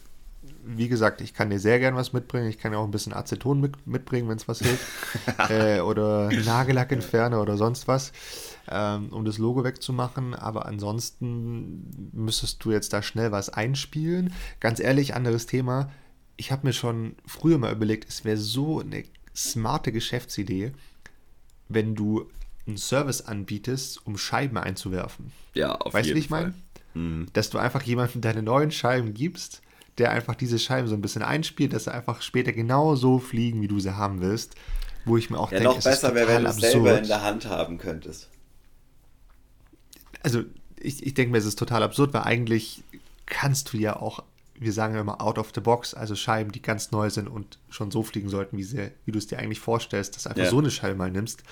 wie 0.76 0.88
gesagt, 0.88 1.22
ich 1.22 1.32
kann 1.32 1.48
dir 1.48 1.58
sehr 1.58 1.78
gern 1.78 1.94
was 1.94 2.12
mitbringen. 2.12 2.48
Ich 2.48 2.58
kann 2.58 2.72
dir 2.72 2.78
auch 2.78 2.84
ein 2.84 2.90
bisschen 2.90 3.14
Aceton 3.14 3.60
mit, 3.60 3.86
mitbringen, 3.86 4.28
wenn 4.28 4.36
es 4.36 4.48
was 4.48 4.58
hilft. 4.58 4.86
äh, 5.48 5.80
oder 5.80 6.30
Nagellackentferner 6.30 7.40
oder 7.40 7.56
sonst 7.56 7.88
was, 7.88 8.12
ähm, 8.70 9.08
um 9.10 9.24
das 9.24 9.38
Logo 9.38 9.64
wegzumachen. 9.64 10.34
Aber 10.34 10.66
ansonsten 10.66 12.10
müsstest 12.12 12.62
du 12.64 12.72
jetzt 12.72 12.92
da 12.92 13.02
schnell 13.02 13.32
was 13.32 13.48
einspielen. 13.48 14.34
Ganz 14.60 14.78
ehrlich, 14.78 15.14
anderes 15.14 15.46
Thema. 15.46 15.90
Ich 16.36 16.52
habe 16.52 16.66
mir 16.66 16.74
schon 16.74 17.16
früher 17.24 17.56
mal 17.56 17.72
überlegt, 17.72 18.06
es 18.06 18.26
wäre 18.26 18.36
so 18.36 18.80
eine 18.80 19.04
smarte 19.34 19.90
Geschäftsidee, 19.90 20.72
wenn 21.68 21.94
du 21.94 22.30
einen 22.66 22.76
Service 22.76 23.22
anbietest, 23.22 24.06
um 24.06 24.18
Scheiben 24.18 24.58
einzuwerfen. 24.58 25.32
Ja, 25.54 25.76
auf 25.76 25.94
weißt 25.94 26.08
jeden 26.08 26.22
Fall. 26.24 26.44
Weißt 26.44 26.54
du, 26.54 26.94
wie 26.94 26.98
ich 26.98 27.00
meine? 27.00 27.12
Mhm. 27.22 27.26
Dass 27.32 27.48
du 27.48 27.56
einfach 27.56 27.82
jemandem 27.82 28.20
deine 28.20 28.42
neuen 28.42 28.70
Scheiben 28.70 29.14
gibst 29.14 29.62
der 29.98 30.10
einfach 30.10 30.34
diese 30.34 30.58
Scheiben 30.58 30.88
so 30.88 30.94
ein 30.94 31.00
bisschen 31.00 31.22
einspielt, 31.22 31.72
dass 31.72 31.84
sie 31.84 31.92
einfach 31.92 32.22
später 32.22 32.52
genau 32.52 32.94
so 32.94 33.18
fliegen, 33.18 33.60
wie 33.60 33.68
du 33.68 33.80
sie 33.80 33.96
haben 33.96 34.20
willst. 34.20 34.54
Wo 35.04 35.16
ich 35.16 35.30
mir 35.30 35.38
auch 35.38 35.50
ja, 35.52 35.58
denke, 35.58 35.74
noch 35.74 35.82
besser 35.82 36.14
wäre, 36.14 36.28
wenn 36.28 36.44
du 36.44 36.50
es 36.50 36.56
selber 36.56 36.98
in 36.98 37.06
der 37.06 37.22
Hand 37.22 37.46
haben 37.46 37.78
könntest. 37.78 38.28
Also, 40.22 40.42
ich, 40.78 41.04
ich 41.04 41.14
denke 41.14 41.32
mir, 41.32 41.38
es 41.38 41.46
ist 41.46 41.58
total 41.58 41.82
absurd, 41.82 42.12
weil 42.12 42.22
eigentlich 42.22 42.82
kannst 43.26 43.72
du 43.72 43.78
ja 43.78 43.96
auch, 43.96 44.22
wir 44.58 44.72
sagen 44.72 44.96
immer 44.96 45.22
out 45.22 45.38
of 45.38 45.52
the 45.54 45.60
box, 45.60 45.94
also 45.94 46.14
Scheiben, 46.14 46.52
die 46.52 46.62
ganz 46.62 46.90
neu 46.90 47.10
sind 47.10 47.28
und 47.28 47.58
schon 47.70 47.90
so 47.90 48.02
fliegen 48.02 48.28
sollten, 48.28 48.58
wie, 48.58 48.64
sie, 48.64 48.90
wie 49.04 49.12
du 49.12 49.18
es 49.18 49.26
dir 49.26 49.38
eigentlich 49.38 49.60
vorstellst, 49.60 50.16
dass 50.16 50.24
du 50.24 50.30
einfach 50.30 50.44
ja. 50.44 50.50
so 50.50 50.58
eine 50.58 50.70
Scheibe 50.70 50.96
mal 50.96 51.10
nimmst. 51.10 51.42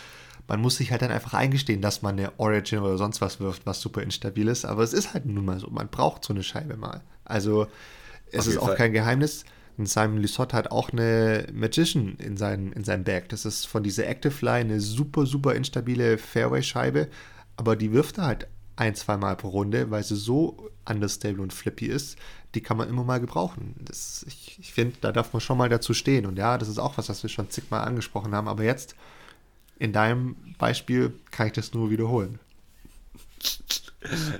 Man 0.48 0.60
muss 0.60 0.76
sich 0.76 0.90
halt 0.92 1.02
dann 1.02 1.10
einfach 1.10 1.34
eingestehen, 1.34 1.80
dass 1.80 2.02
man 2.02 2.18
eine 2.18 2.38
Origin 2.38 2.80
oder 2.80 2.98
sonst 2.98 3.20
was 3.20 3.40
wirft, 3.40 3.66
was 3.66 3.80
super 3.80 4.02
instabil 4.02 4.46
ist. 4.46 4.64
Aber 4.64 4.82
es 4.82 4.92
ist 4.92 5.12
halt 5.12 5.26
nun 5.26 5.44
mal 5.44 5.58
so, 5.58 5.68
man 5.70 5.88
braucht 5.88 6.24
so 6.24 6.32
eine 6.32 6.44
Scheibe 6.44 6.76
mal. 6.76 7.02
Also 7.24 7.66
es 8.32 8.46
ist 8.46 8.58
auch 8.58 8.66
Fall. 8.66 8.76
kein 8.76 8.92
Geheimnis. 8.92 9.44
Und 9.78 9.88
Simon 9.88 10.18
Lissot 10.18 10.54
hat 10.54 10.70
auch 10.70 10.90
eine 10.90 11.46
Magician 11.52 12.16
in, 12.18 12.36
seinem 12.36 12.72
in 12.72 12.84
seinem 12.84 13.04
Bag. 13.04 13.28
Das 13.28 13.44
ist 13.44 13.66
von 13.66 13.82
dieser 13.82 14.06
Active 14.06 14.32
Fly 14.32 14.60
eine 14.60 14.80
super, 14.80 15.26
super 15.26 15.54
instabile 15.54 16.16
Fairway-Scheibe. 16.16 17.08
Aber 17.56 17.76
die 17.76 17.92
wirft 17.92 18.18
er 18.18 18.24
halt 18.24 18.48
ein, 18.76 18.94
zwei 18.94 19.16
Mal 19.16 19.36
pro 19.36 19.48
Runde, 19.48 19.90
weil 19.90 20.02
sie 20.02 20.16
so 20.16 20.70
understable 20.88 21.42
und 21.42 21.52
flippy 21.52 21.86
ist. 21.86 22.16
Die 22.54 22.62
kann 22.62 22.76
man 22.78 22.88
immer 22.88 23.04
mal 23.04 23.20
gebrauchen. 23.20 23.74
Das, 23.80 24.24
ich 24.26 24.58
ich 24.58 24.72
finde, 24.72 24.96
da 25.02 25.12
darf 25.12 25.32
man 25.34 25.40
schon 25.40 25.58
mal 25.58 25.68
dazu 25.68 25.92
stehen. 25.92 26.24
Und 26.24 26.38
ja, 26.38 26.56
das 26.56 26.68
ist 26.68 26.78
auch 26.78 26.96
was, 26.96 27.08
was 27.10 27.22
wir 27.22 27.28
schon 27.28 27.50
zigmal 27.50 27.86
angesprochen 27.86 28.34
haben. 28.34 28.48
Aber 28.48 28.64
jetzt, 28.64 28.94
in 29.78 29.92
deinem 29.92 30.36
Beispiel, 30.58 31.12
kann 31.30 31.48
ich 31.48 31.52
das 31.52 31.74
nur 31.74 31.90
wiederholen. 31.90 32.38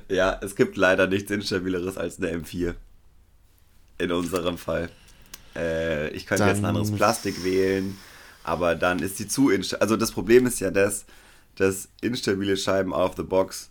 Ja, 0.09 0.38
es 0.42 0.55
gibt 0.55 0.77
leider 0.77 1.09
nichts 1.09 1.29
Instabileres 1.29 1.96
als 1.96 2.18
eine 2.18 2.31
M4 2.31 2.77
in 3.98 4.12
unserem 4.12 4.59
Fall. 4.59 4.90
Äh, 5.54 6.11
ich 6.11 6.26
könnte 6.26 6.44
dann 6.44 6.50
jetzt 6.50 6.59
ein 6.59 6.66
anderes 6.66 6.92
Plastik 6.92 7.44
wählen, 7.44 7.96
aber 8.44 8.74
dann 8.74 8.98
ist 9.00 9.18
die 9.18 9.28
zu 9.28 9.50
instabil. 9.50 9.82
Also 9.82 9.96
das 9.96 10.12
Problem 10.12 10.46
ist 10.46 10.61
ja 10.61 10.70
das, 10.70 11.06
dass 11.56 11.88
instabile 12.00 12.56
Scheiben 12.56 12.92
out 12.92 13.11
of 13.11 13.16
the 13.16 13.22
box 13.22 13.70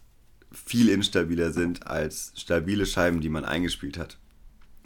viel 0.51 0.89
instabiler 0.89 1.51
sind 1.51 1.85
als 1.87 2.31
stabile 2.35 2.85
Scheiben, 2.85 3.21
die 3.21 3.29
man 3.29 3.45
eingespielt 3.45 3.97
hat. 3.97 4.17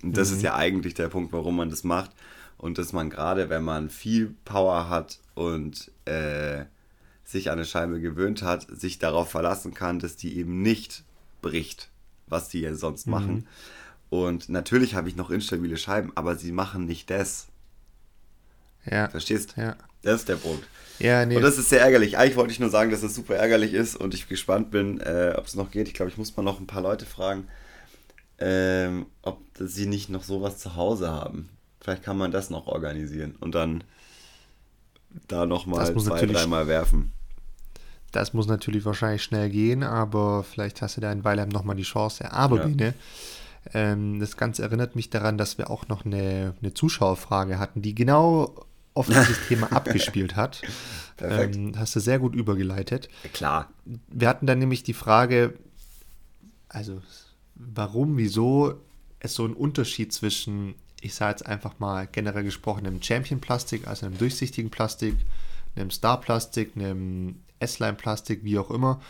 Und 0.02 0.18
das 0.18 0.30
mhm. 0.30 0.38
ist 0.38 0.44
ja 0.44 0.56
eigentlich 0.56 0.94
der 0.94 1.10
Punkt, 1.10 1.32
warum 1.34 1.58
man 1.58 1.70
das 1.70 1.84
macht. 1.84 2.12
Und 2.58 2.78
dass 2.78 2.92
man 2.92 3.10
gerade, 3.10 3.50
wenn 3.50 3.64
man 3.64 3.90
viel 3.90 4.36
Power 4.44 4.90
hat 4.90 5.20
und 5.34 5.92
äh, 6.06 6.66
sich 7.24 7.50
an 7.50 7.60
eine 7.60 7.66
Scheibe 7.66 8.02
gewöhnt 8.02 8.42
hat, 8.42 8.68
sich 8.70 9.00
darauf 9.00 9.30
verlassen 9.30 9.74
kann, 9.74 10.00
dass 10.00 10.18
die 10.18 10.38
eben 10.38 10.62
nicht 10.62 11.04
bricht, 11.42 11.90
was 12.28 12.50
die 12.50 12.62
ja 12.62 12.74
sonst 12.74 13.08
mhm. 13.08 13.12
machen. 13.12 13.48
Und 14.10 14.50
natürlich 14.50 14.96
habe 14.96 15.08
ich 15.08 15.16
noch 15.16 15.30
instabile 15.30 15.78
Scheiben, 15.78 16.12
aber 16.16 16.36
sie 16.36 16.52
machen 16.52 16.86
nicht 16.86 17.10
das. 17.10 17.48
Ja. 18.86 19.10
Verstehst? 19.10 19.56
Ja. 19.56 19.76
Das 20.02 20.22
ist 20.22 20.30
der 20.30 20.38
Punkt. 20.38 20.68
Ja, 21.00 21.26
nee. 21.26 21.36
Und 21.36 21.42
das 21.42 21.58
ist 21.58 21.70
sehr 21.70 21.82
ärgerlich. 21.82 22.18
Eigentlich 22.18 22.36
wollte 22.36 22.52
ich 22.52 22.60
nur 22.60 22.70
sagen, 22.70 22.92
dass 22.92 23.00
es 23.00 23.08
das 23.08 23.16
super 23.16 23.36
ärgerlich 23.36 23.74
ist 23.74 23.96
und 23.96 24.14
ich 24.14 24.28
gespannt 24.28 24.72
bin, 24.72 25.00
äh, 25.00 25.34
ob 25.38 25.46
es 25.46 25.56
noch 25.56 25.72
geht. 25.72 25.88
Ich 25.88 25.94
glaube, 25.94 26.12
ich 26.12 26.18
muss 26.18 26.36
mal 26.36 26.44
noch 26.44 26.60
ein 26.60 26.68
paar 26.68 26.82
Leute 26.82 27.06
fragen, 27.06 27.48
ähm, 28.40 29.06
ob 29.22 29.42
sie 29.60 29.86
nicht 29.86 30.10
noch 30.10 30.24
sowas 30.24 30.58
zu 30.58 30.76
Hause 30.76 31.10
haben. 31.10 31.50
Vielleicht 31.80 32.04
kann 32.04 32.18
man 32.18 32.32
das 32.32 32.50
noch 32.50 32.68
organisieren 32.68 33.36
und 33.40 33.56
dann 33.56 33.84
da 35.28 35.46
nochmal 35.46 35.86
zwei, 35.98 36.26
dreimal 36.26 36.68
werfen. 36.68 37.14
Das 38.12 38.34
muss 38.34 38.48
natürlich 38.48 38.86
wahrscheinlich 38.86 39.24
schnell 39.24 39.50
gehen, 39.50 39.84
aber 39.84 40.44
vielleicht 40.44 40.82
hast 40.82 40.98
du 40.98 41.02
da 41.02 41.12
in 41.12 41.24
Weilheim 41.24 41.50
nochmal 41.50 41.76
die 41.76 41.84
Chance. 41.84 42.32
Aber 42.32 42.58
ja. 42.58 42.66
Biene, 42.66 42.94
ähm, 43.74 44.20
das 44.20 44.38
Ganze 44.38 44.64
erinnert 44.64 44.96
mich 44.96 45.10
daran, 45.10 45.38
dass 45.38 45.58
wir 45.58 45.70
auch 45.70 45.88
noch 45.88 46.06
eine, 46.06 46.56
eine 46.62 46.74
Zuschauerfrage 46.74 47.60
hatten, 47.60 47.82
die 47.82 47.96
genau 47.96 48.66
auf 48.94 49.08
dieses 49.08 49.38
Thema 49.48 49.72
abgespielt 49.72 50.36
hat. 50.36 50.62
Perfekt. 51.18 51.56
Ähm, 51.56 51.74
hast 51.78 51.96
du 51.96 52.00
sehr 52.00 52.20
gut 52.20 52.36
übergeleitet. 52.36 53.10
Klar. 53.34 53.70
Wir 53.86 54.28
hatten 54.28 54.48
dann 54.48 54.60
nämlich 54.60 54.84
die 54.84 54.94
Frage, 54.94 55.54
also 56.68 57.02
warum, 57.56 58.18
wieso 58.18 58.80
es 59.20 59.36
so 59.36 59.44
einen 59.44 59.54
Unterschied 59.54 60.14
zwischen, 60.14 60.76
ich 61.02 61.14
sage 61.14 61.32
jetzt 61.32 61.46
einfach 61.46 61.80
mal 61.80 62.08
generell 62.08 62.44
gesprochen, 62.44 62.88
einem 62.88 63.02
Champion-Plastik, 63.02 63.88
also 63.88 64.06
einem 64.06 64.18
durchsichtigen 64.18 64.72
Plastik, 64.72 65.16
einem 65.76 65.92
Star-Plastik, 65.92 66.76
einem 66.76 67.36
S-Line-Plastik, 67.60 68.44
wie 68.44 68.58
auch 68.58 68.72
immer, 68.72 69.02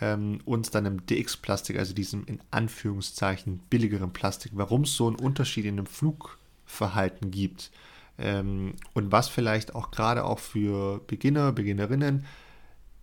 ähm, 0.00 0.40
und 0.44 0.74
dann 0.74 0.86
im 0.86 1.06
DX-Plastik, 1.06 1.78
also 1.78 1.94
diesem 1.94 2.24
in 2.26 2.40
Anführungszeichen 2.50 3.60
billigeren 3.70 4.12
Plastik, 4.12 4.52
warum 4.54 4.82
es 4.82 4.96
so 4.96 5.06
einen 5.06 5.16
Unterschied 5.16 5.64
in 5.64 5.76
dem 5.76 5.86
Flugverhalten 5.86 7.30
gibt 7.30 7.70
ähm, 8.18 8.74
und 8.94 9.12
was 9.12 9.28
vielleicht 9.28 9.74
auch 9.74 9.90
gerade 9.90 10.24
auch 10.24 10.38
für 10.38 11.00
Beginner, 11.06 11.52
Beginnerinnen 11.52 12.24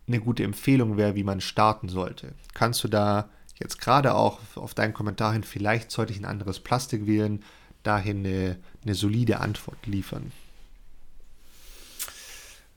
eine 0.08 0.20
gute 0.20 0.44
Empfehlung 0.44 0.98
wäre, 0.98 1.16
wie 1.16 1.24
man 1.24 1.42
starten 1.42 1.90
sollte. 1.90 2.34
Kannst 2.54 2.84
du 2.84 2.88
da 2.88 3.30
jetzt 3.60 3.82
gerade 3.82 4.16
auch 4.16 4.40
auf 4.56 4.74
deinen 4.74 4.94
Kommentar 4.94 5.34
hin, 5.34 5.44
vielleicht 5.44 5.92
sollte 5.92 6.14
ich 6.14 6.20
ein 6.20 6.26
anderes 6.26 6.60
Plastik 6.60 7.08
wählen, 7.08 7.44
dahin 7.84 8.26
eine, 8.26 8.58
eine 8.84 8.96
solide 8.96 9.40
Antwort 9.40 9.86
liefern? 9.86 10.32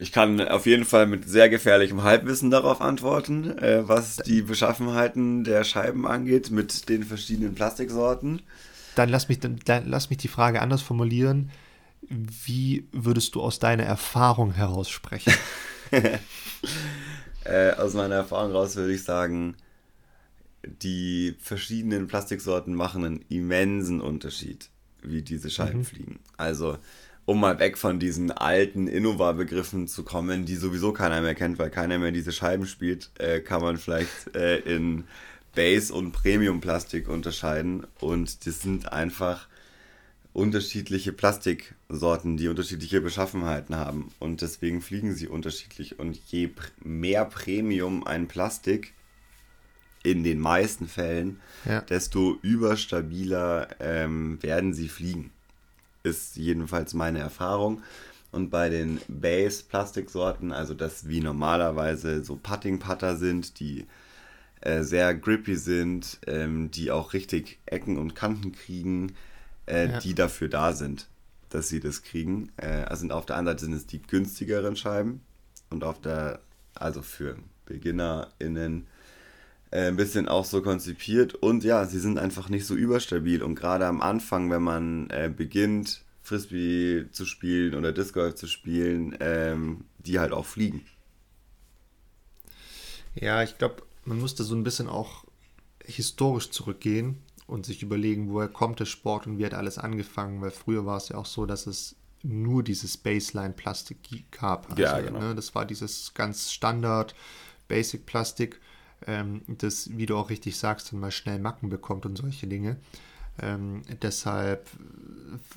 Ich 0.00 0.12
kann 0.12 0.40
auf 0.40 0.64
jeden 0.64 0.86
Fall 0.86 1.06
mit 1.06 1.28
sehr 1.28 1.50
gefährlichem 1.50 2.02
Halbwissen 2.02 2.50
darauf 2.50 2.80
antworten, 2.80 3.58
äh, 3.58 3.86
was 3.86 4.16
die 4.16 4.40
Beschaffenheiten 4.40 5.44
der 5.44 5.62
Scheiben 5.62 6.06
angeht 6.06 6.50
mit 6.50 6.88
den 6.88 7.04
verschiedenen 7.04 7.54
Plastiksorten. 7.54 8.40
Dann 8.94 9.10
lass 9.10 9.28
mich, 9.28 9.40
dann, 9.40 9.60
dann 9.66 9.86
lass 9.86 10.08
mich 10.08 10.18
die 10.18 10.28
Frage 10.28 10.62
anders 10.62 10.80
formulieren. 10.80 11.50
Wie 12.08 12.88
würdest 12.92 13.34
du 13.34 13.42
aus 13.42 13.58
deiner 13.58 13.82
Erfahrung 13.82 14.52
heraus 14.52 14.88
sprechen? 14.88 15.34
äh, 17.44 17.72
aus 17.72 17.92
meiner 17.92 18.14
Erfahrung 18.14 18.52
heraus 18.52 18.76
würde 18.76 18.94
ich 18.94 19.04
sagen, 19.04 19.54
die 20.64 21.36
verschiedenen 21.40 22.06
Plastiksorten 22.06 22.74
machen 22.74 23.04
einen 23.04 23.24
immensen 23.28 24.00
Unterschied, 24.00 24.70
wie 25.02 25.20
diese 25.20 25.50
Scheiben 25.50 25.80
Mhm. 25.80 25.84
fliegen. 25.84 26.20
Also, 26.38 26.78
um 27.30 27.38
mal 27.38 27.60
weg 27.60 27.78
von 27.78 28.00
diesen 28.00 28.32
alten 28.32 28.88
Innova-Begriffen 28.88 29.86
zu 29.86 30.02
kommen, 30.02 30.46
die 30.46 30.56
sowieso 30.56 30.92
keiner 30.92 31.20
mehr 31.20 31.36
kennt, 31.36 31.60
weil 31.60 31.70
keiner 31.70 31.96
mehr 32.00 32.10
diese 32.10 32.32
Scheiben 32.32 32.66
spielt, 32.66 33.10
äh, 33.20 33.38
kann 33.38 33.62
man 33.62 33.76
vielleicht 33.76 34.34
äh, 34.34 34.58
in 34.58 35.04
Base- 35.54 35.94
und 35.94 36.10
Premium-Plastik 36.10 37.08
unterscheiden. 37.08 37.86
Und 38.00 38.46
das 38.46 38.62
sind 38.62 38.92
einfach 38.92 39.46
unterschiedliche 40.32 41.12
Plastiksorten, 41.12 42.36
die 42.36 42.48
unterschiedliche 42.48 43.00
Beschaffenheiten 43.00 43.76
haben. 43.76 44.10
Und 44.18 44.42
deswegen 44.42 44.82
fliegen 44.82 45.14
sie 45.14 45.28
unterschiedlich. 45.28 46.00
Und 46.00 46.18
je 46.32 46.46
pr- 46.46 46.72
mehr 46.82 47.24
Premium 47.26 48.04
ein 48.04 48.26
Plastik, 48.26 48.92
in 50.02 50.24
den 50.24 50.40
meisten 50.40 50.88
Fällen, 50.88 51.38
Ja. 51.64 51.82
desto 51.82 52.38
überstabiler 52.42 53.68
ähm, 53.78 54.42
werden 54.42 54.74
sie 54.74 54.88
fliegen. 54.88 55.30
Ist 56.02 56.36
jedenfalls 56.36 56.94
meine 56.94 57.18
Erfahrung. 57.18 57.82
Und 58.32 58.50
bei 58.50 58.68
den 58.68 59.00
Base-Plastiksorten, 59.08 60.52
also 60.52 60.72
das 60.74 61.08
wie 61.08 61.20
normalerweise 61.20 62.22
so 62.24 62.36
Putting-Putter 62.36 63.16
sind, 63.16 63.58
die 63.58 63.86
äh, 64.60 64.82
sehr 64.82 65.14
grippy 65.14 65.56
sind, 65.56 66.20
ähm, 66.26 66.70
die 66.70 66.90
auch 66.90 67.12
richtig 67.12 67.58
Ecken 67.66 67.98
und 67.98 68.14
Kanten 68.14 68.52
kriegen, 68.52 69.14
äh, 69.66 69.88
Ja. 69.90 69.98
die 69.98 70.14
dafür 70.14 70.48
da 70.48 70.72
sind, 70.72 71.08
dass 71.48 71.68
sie 71.68 71.80
das 71.80 72.02
kriegen. 72.02 72.50
Äh, 72.56 72.84
also 72.84 73.08
auf 73.08 73.26
der 73.26 73.36
einen 73.36 73.46
Seite 73.46 73.64
sind 73.64 73.72
es 73.72 73.86
die 73.86 74.00
günstigeren 74.02 74.76
Scheiben 74.76 75.22
und 75.70 75.82
auf 75.82 76.00
der, 76.00 76.40
also 76.74 77.02
für 77.02 77.36
BeginnerInnen, 77.66 78.86
äh, 79.70 79.88
ein 79.88 79.96
bisschen 79.96 80.28
auch 80.28 80.44
so 80.44 80.62
konzipiert 80.62 81.34
und 81.34 81.64
ja, 81.64 81.84
sie 81.86 82.00
sind 82.00 82.18
einfach 82.18 82.48
nicht 82.48 82.66
so 82.66 82.74
überstabil 82.74 83.42
und 83.42 83.54
gerade 83.54 83.86
am 83.86 84.00
Anfang, 84.00 84.50
wenn 84.50 84.62
man 84.62 85.10
äh, 85.10 85.32
beginnt, 85.34 86.02
Frisbee 86.22 87.06
zu 87.10 87.24
spielen 87.24 87.74
oder 87.74 87.92
Disc 87.92 88.14
Golf 88.14 88.34
zu 88.34 88.46
spielen, 88.46 89.16
ähm, 89.20 89.84
die 89.98 90.18
halt 90.18 90.32
auch 90.32 90.46
fliegen. 90.46 90.84
Ja, 93.14 93.42
ich 93.42 93.58
glaube, 93.58 93.82
man 94.04 94.20
musste 94.20 94.44
so 94.44 94.54
ein 94.54 94.64
bisschen 94.64 94.88
auch 94.88 95.24
historisch 95.84 96.50
zurückgehen 96.50 97.18
und 97.46 97.66
sich 97.66 97.82
überlegen, 97.82 98.30
woher 98.30 98.48
kommt 98.48 98.80
der 98.80 98.84
Sport 98.84 99.26
und 99.26 99.38
wie 99.38 99.46
hat 99.46 99.54
alles 99.54 99.78
angefangen, 99.78 100.40
weil 100.40 100.52
früher 100.52 100.86
war 100.86 100.96
es 100.96 101.08
ja 101.08 101.16
auch 101.16 101.26
so, 101.26 101.46
dass 101.46 101.66
es 101.66 101.96
nur 102.22 102.62
dieses 102.62 102.96
Baseline-Plastik 102.96 104.30
gab. 104.30 104.70
Also, 104.70 104.82
Ja, 104.82 105.00
genau. 105.00 105.18
Ne, 105.18 105.34
das 105.34 105.54
war 105.54 105.64
dieses 105.64 106.14
ganz 106.14 106.52
Standard 106.52 107.14
Basic-Plastik, 107.68 108.60
ähm, 109.06 109.42
das, 109.46 109.96
wie 109.96 110.06
du 110.06 110.16
auch 110.16 110.30
richtig 110.30 110.58
sagst, 110.58 110.92
dann 110.92 111.00
mal 111.00 111.10
schnell 111.10 111.38
Macken 111.38 111.68
bekommt 111.68 112.06
und 112.06 112.16
solche 112.16 112.46
Dinge. 112.46 112.76
Ähm, 113.40 113.82
deshalb 114.02 114.68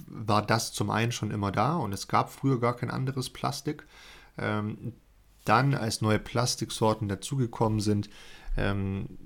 war 0.07 0.45
das 0.45 0.71
zum 0.71 0.89
einen 0.89 1.11
schon 1.11 1.31
immer 1.31 1.51
da 1.51 1.75
und 1.75 1.93
es 1.93 2.07
gab 2.07 2.31
früher 2.31 2.59
gar 2.59 2.75
kein 2.75 2.91
anderes 2.91 3.29
Plastik. 3.29 3.85
Ähm, 4.37 4.93
dann, 5.45 5.73
als 5.73 6.01
neue 6.01 6.19
Plastiksorten 6.19 7.07
dazugekommen 7.07 7.81
sind, 7.81 8.09
ähm, 8.55 9.17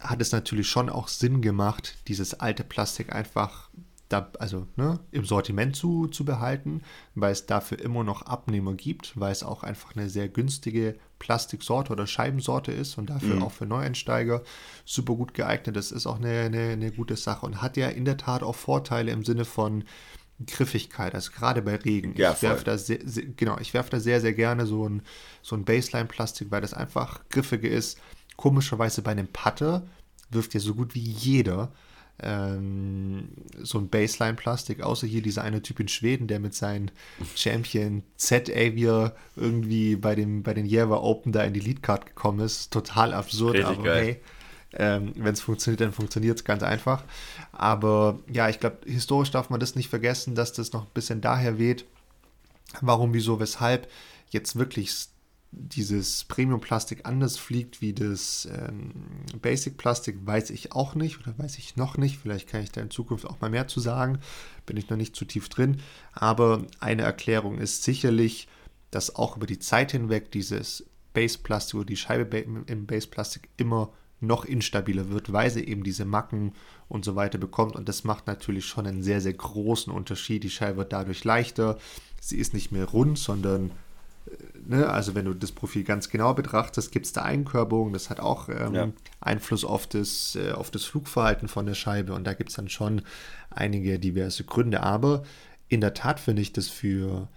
hat 0.00 0.20
es 0.20 0.32
natürlich 0.32 0.68
schon 0.68 0.88
auch 0.88 1.08
Sinn 1.08 1.40
gemacht, 1.40 1.96
dieses 2.08 2.34
alte 2.34 2.64
Plastik 2.64 3.12
einfach 3.12 3.70
da, 4.08 4.30
also, 4.38 4.66
ne, 4.76 5.00
im 5.12 5.24
Sortiment 5.24 5.74
zu, 5.76 6.08
zu 6.08 6.24
behalten, 6.24 6.82
weil 7.14 7.32
es 7.32 7.46
dafür 7.46 7.80
immer 7.80 8.04
noch 8.04 8.22
Abnehmer 8.22 8.74
gibt, 8.74 9.18
weil 9.18 9.32
es 9.32 9.42
auch 9.42 9.62
einfach 9.62 9.96
eine 9.96 10.10
sehr 10.10 10.28
günstige 10.28 10.96
Plastiksorte 11.18 11.92
oder 11.92 12.06
Scheibensorte 12.06 12.70
ist 12.70 12.98
und 12.98 13.08
dafür 13.08 13.42
auch 13.42 13.52
für 13.52 13.66
Neueinsteiger 13.66 14.42
super 14.84 15.14
gut 15.14 15.32
geeignet. 15.32 15.74
Das 15.74 15.90
ist 15.90 16.06
auch 16.06 16.18
eine, 16.18 16.40
eine, 16.40 16.70
eine 16.70 16.92
gute 16.92 17.16
Sache 17.16 17.46
und 17.46 17.62
hat 17.62 17.76
ja 17.76 17.88
in 17.88 18.04
der 18.04 18.18
Tat 18.18 18.42
auch 18.42 18.54
Vorteile 18.54 19.10
im 19.10 19.24
Sinne 19.24 19.46
von 19.46 19.84
Griffigkeit, 20.46 21.14
also 21.14 21.30
gerade 21.32 21.62
bei 21.62 21.76
Regen. 21.76 22.14
Ja, 22.16 22.32
ich 22.32 22.42
werfe 22.42 22.64
da 22.64 22.76
sehr, 22.76 22.98
sehr, 23.04 23.24
genau, 23.24 23.56
ich 23.58 23.72
werfe 23.72 23.90
da 23.90 24.00
sehr, 24.00 24.20
sehr 24.20 24.34
gerne 24.34 24.66
so 24.66 24.88
ein, 24.88 25.02
so 25.42 25.56
ein 25.56 25.64
Baseline-Plastik, 25.64 26.50
weil 26.50 26.60
das 26.60 26.74
einfach 26.74 27.20
griffiger 27.30 27.68
ist. 27.68 27.98
Komischerweise 28.36 29.02
bei 29.02 29.12
einem 29.12 29.28
Putter 29.28 29.86
wirft 30.30 30.54
ja 30.54 30.60
so 30.60 30.74
gut 30.74 30.94
wie 30.94 31.08
jeder 31.08 31.72
ähm, 32.22 33.28
so 33.62 33.78
ein 33.78 33.88
Baseline-Plastik, 33.88 34.82
außer 34.82 35.06
hier 35.06 35.22
dieser 35.22 35.42
eine 35.42 35.62
Typ 35.62 35.80
in 35.80 35.88
Schweden, 35.88 36.26
der 36.26 36.40
mit 36.40 36.54
seinen 36.54 36.90
Champion 37.34 38.02
Z-Avier 38.16 39.14
irgendwie 39.36 39.96
bei, 39.96 40.14
dem, 40.14 40.42
bei 40.42 40.54
den 40.54 40.66
Java 40.66 40.96
Open 40.96 41.32
da 41.32 41.42
in 41.42 41.52
die 41.52 41.60
Leadcard 41.60 42.06
gekommen 42.06 42.40
ist. 42.40 42.72
Total 42.72 43.12
absurd, 43.12 43.54
Richtig 43.54 43.76
aber 43.76 43.82
geil. 43.82 44.04
hey, 44.04 44.20
ähm, 44.76 45.12
wenn 45.16 45.34
es 45.34 45.40
funktioniert, 45.40 45.80
dann 45.80 45.92
funktioniert 45.92 46.38
es 46.38 46.44
ganz 46.44 46.62
einfach. 46.62 47.04
Aber 47.52 48.20
ja, 48.32 48.48
ich 48.48 48.60
glaube, 48.60 48.78
historisch 48.86 49.30
darf 49.30 49.50
man 49.50 49.60
das 49.60 49.74
nicht 49.74 49.88
vergessen, 49.88 50.34
dass 50.34 50.52
das 50.52 50.72
noch 50.72 50.82
ein 50.82 50.94
bisschen 50.94 51.20
daher 51.20 51.58
weht. 51.58 51.84
Warum, 52.80 53.12
wieso, 53.14 53.38
weshalb 53.40 53.88
jetzt 54.30 54.56
wirklich 54.56 54.90
dieses 55.56 56.24
Premium-Plastik 56.24 57.00
anders 57.04 57.38
fliegt 57.38 57.80
wie 57.80 57.92
das 57.92 58.48
ähm, 58.52 58.92
Basic-Plastik, 59.40 60.26
weiß 60.26 60.50
ich 60.50 60.72
auch 60.72 60.94
nicht 60.94 61.20
oder 61.20 61.38
weiß 61.38 61.58
ich 61.58 61.76
noch 61.76 61.96
nicht. 61.96 62.18
Vielleicht 62.18 62.48
kann 62.48 62.62
ich 62.62 62.72
da 62.72 62.80
in 62.80 62.90
Zukunft 62.90 63.26
auch 63.26 63.40
mal 63.40 63.50
mehr 63.50 63.68
zu 63.68 63.80
sagen. 63.80 64.18
Bin 64.66 64.76
ich 64.76 64.90
noch 64.90 64.96
nicht 64.96 65.16
zu 65.16 65.24
tief 65.24 65.48
drin. 65.48 65.78
Aber 66.12 66.64
eine 66.80 67.02
Erklärung 67.02 67.58
ist 67.58 67.82
sicherlich, 67.82 68.48
dass 68.90 69.14
auch 69.14 69.36
über 69.36 69.46
die 69.46 69.58
Zeit 69.58 69.92
hinweg 69.92 70.30
dieses 70.30 70.86
Base-Plastik 71.12 71.76
oder 71.76 71.86
die 71.86 71.96
Scheibe 71.96 72.38
im 72.38 72.86
Base-Plastik 72.86 73.48
immer 73.56 73.92
noch 74.20 74.44
instabiler 74.44 75.10
wird, 75.10 75.32
weil 75.32 75.50
sie 75.50 75.64
eben 75.64 75.84
diese 75.84 76.04
Macken 76.04 76.52
und 76.88 77.04
so 77.04 77.16
weiter 77.16 77.38
bekommt. 77.38 77.76
Und 77.76 77.88
das 77.88 78.04
macht 78.04 78.26
natürlich 78.26 78.66
schon 78.66 78.86
einen 78.86 79.02
sehr, 79.02 79.20
sehr 79.20 79.34
großen 79.34 79.92
Unterschied. 79.92 80.44
Die 80.44 80.50
Scheibe 80.50 80.78
wird 80.78 80.92
dadurch 80.92 81.24
leichter. 81.24 81.78
Sie 82.20 82.38
ist 82.38 82.54
nicht 82.54 82.72
mehr 82.72 82.86
rund, 82.86 83.18
sondern 83.18 83.70
ne, 84.66 84.88
also 84.88 85.14
wenn 85.14 85.24
du 85.24 85.34
das 85.34 85.52
Profil 85.52 85.84
ganz 85.84 86.08
genau 86.08 86.34
betrachtest, 86.34 86.92
gibt 86.92 87.06
es 87.06 87.12
da 87.12 87.22
Einkörperungen, 87.22 87.92
das 87.92 88.10
hat 88.10 88.20
auch 88.20 88.48
ähm, 88.48 88.74
Ja. 88.74 88.88
Einfluss 89.20 89.64
auf 89.64 89.86
das, 89.86 90.36
äh, 90.36 90.52
auf 90.52 90.70
das 90.70 90.84
Flugverhalten 90.84 91.48
von 91.48 91.66
der 91.66 91.74
Scheibe 91.74 92.14
und 92.14 92.24
da 92.24 92.34
gibt 92.34 92.50
es 92.50 92.56
dann 92.56 92.68
schon 92.68 93.02
einige 93.50 93.98
diverse 93.98 94.44
Gründe, 94.44 94.82
aber 94.82 95.24
in 95.68 95.80
der 95.80 95.94
Tat 95.94 96.20
finde 96.20 96.42
ich 96.42 96.52
das 96.52 96.68
für, 96.68 97.28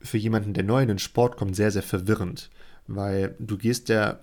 für 0.00 0.18
jemanden, 0.18 0.54
der 0.54 0.64
neu 0.64 0.82
in 0.82 0.88
den 0.88 0.98
Sport 0.98 1.36
kommt, 1.36 1.56
sehr, 1.56 1.70
sehr 1.70 1.82
verwirrend, 1.82 2.50
weil 2.86 3.34
du 3.38 3.56
gehst 3.56 3.88
ja 3.88 4.18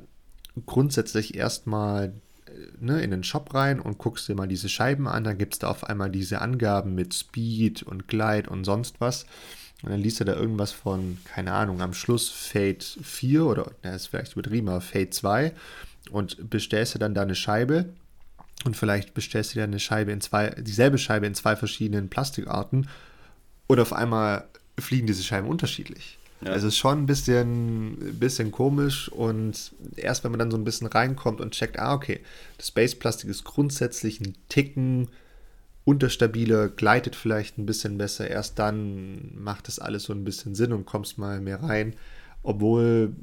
grundsätzlich 0.66 1.36
erstmal 1.36 2.14
äh, 2.48 2.52
ne, 2.80 3.02
in 3.02 3.12
den 3.12 3.24
Shop 3.24 3.54
rein 3.54 3.80
und 3.80 3.98
guckst 3.98 4.28
dir 4.28 4.36
mal 4.36 4.48
diese 4.48 4.70
Scheiben 4.70 5.08
an, 5.08 5.24
dann 5.24 5.38
gibt 5.38 5.54
es 5.54 5.60
da 5.60 5.68
auf 5.70 5.84
einmal 5.84 6.10
diese 6.10 6.42
Angaben 6.42 6.96
mit 6.96 7.14
Speed 7.14 7.84
und 7.84 8.08
Glide 8.08 8.50
und 8.50 8.64
sonst 8.64 9.02
was. 9.02 9.26
Und 9.86 9.92
dann 9.92 10.02
liest 10.02 10.20
du 10.20 10.24
da 10.24 10.34
irgendwas 10.34 10.72
von, 10.72 11.20
keine 11.26 11.52
Ahnung, 11.52 11.80
am 11.80 11.94
Schluss 11.94 12.30
Fade 12.30 12.80
4 12.82 13.46
oder, 13.46 13.72
na, 13.84 13.94
ist 13.94 14.08
vielleicht 14.08 14.34
übertrieben, 14.34 14.68
aber 14.68 14.82
Fade 14.82 15.12
2 15.12 15.54
und 16.10 16.50
bestellst 16.50 16.96
du 16.96 17.00
dann 17.00 17.14
da 17.14 17.22
eine 17.22 17.36
Scheibe 17.36 17.86
und 18.64 18.76
vielleicht 18.76 19.14
bestellst 19.14 19.52
du 19.52 19.60
dir 19.60 19.64
eine 19.64 19.80
Scheibe 19.80 20.12
in 20.12 20.22
zwei, 20.22 20.50
dieselbe 20.50 20.98
Scheibe 20.98 21.28
in 21.28 21.36
zwei 21.36 21.56
verschiedenen 21.56 22.10
Plastikarten 22.10 22.90
und 23.68 23.80
auf 23.80 23.94
einmal 23.94 24.46
fliegen 24.80 25.06
diese 25.06 25.24
Scheiben 25.24 25.48
unterschiedlich. 25.48 26.18
Ja. 26.42 26.54
Also 26.54 26.68
es 26.68 26.74
ist 26.74 26.80
schon 26.80 27.04
ein 27.04 27.06
bisschen, 27.06 28.18
bisschen 28.20 28.52
komisch 28.52 29.08
und 29.10 29.72
erst 29.98 30.24
wenn 30.24 30.32
man 30.32 30.40
dann 30.40 30.52
so 30.52 30.58
ein 30.58 30.64
bisschen 30.64 30.88
reinkommt 30.88 31.42
und 31.42 31.54
checkt, 31.54 31.78
ah, 31.78 31.94
okay, 31.94 32.22
das 32.58 32.72
Base-Plastik 32.72 33.30
ist 33.30 33.44
grundsätzlich 33.44 34.20
ein 34.20 34.34
Ticken 34.50 35.10
unterstabiler, 35.86 36.68
gleitet 36.68 37.16
vielleicht 37.16 37.58
ein 37.58 37.66
bisschen 37.66 37.98
besser, 37.98 38.28
erst 38.28 38.60
dann 38.60 39.32
macht 39.36 39.68
das 39.68 39.80
alles 39.80 40.04
so 40.04 40.14
ein 40.14 40.24
bisschen 40.24 40.56
Sinn 40.56 40.74
und 40.74 40.86
kommst 40.86 41.18
mal 41.18 41.40
mehr 41.40 41.62
rein, 41.62 41.96
obwohl 42.44 43.14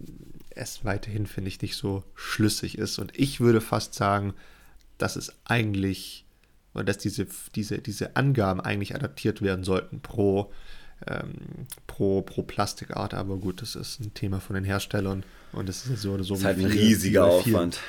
es 0.50 0.84
weiterhin, 0.84 1.26
finde 1.26 1.48
ich, 1.48 1.60
nicht 1.60 1.76
so 1.76 2.04
schlüssig 2.14 2.78
ist. 2.78 2.98
Und 2.98 3.18
ich 3.18 3.40
würde 3.40 3.60
fast 3.60 3.94
sagen, 3.94 4.34
dass 4.98 5.16
es 5.16 5.32
eigentlich, 5.44 6.24
oder 6.74 6.84
dass 6.84 6.98
diese, 6.98 7.26
diese, 7.54 7.78
diese 7.78 8.16
Angaben 8.16 8.60
eigentlich 8.60 8.94
adaptiert 8.94 9.42
werden 9.42 9.64
sollten 9.64 10.00
pro, 10.00 10.52
ähm, 11.06 11.32
pro, 11.86 12.22
pro 12.22 12.42
Plastikart. 12.42 13.14
Aber 13.14 13.38
gut, 13.38 13.62
das 13.62 13.74
ist 13.74 14.00
ein 14.00 14.14
Thema 14.14 14.40
von 14.40 14.54
den 14.54 14.64
Herstellern 14.64 15.24
und 15.52 15.68
das 15.68 15.86
ist 15.86 16.02
so 16.02 16.12
oder 16.12 16.24
so. 16.24 16.34
Das 16.34 16.40
ist 16.40 16.46
halt 16.46 16.58
ein 16.58 16.66
riesiger. 16.66 17.24
Aufwand. 17.24 17.80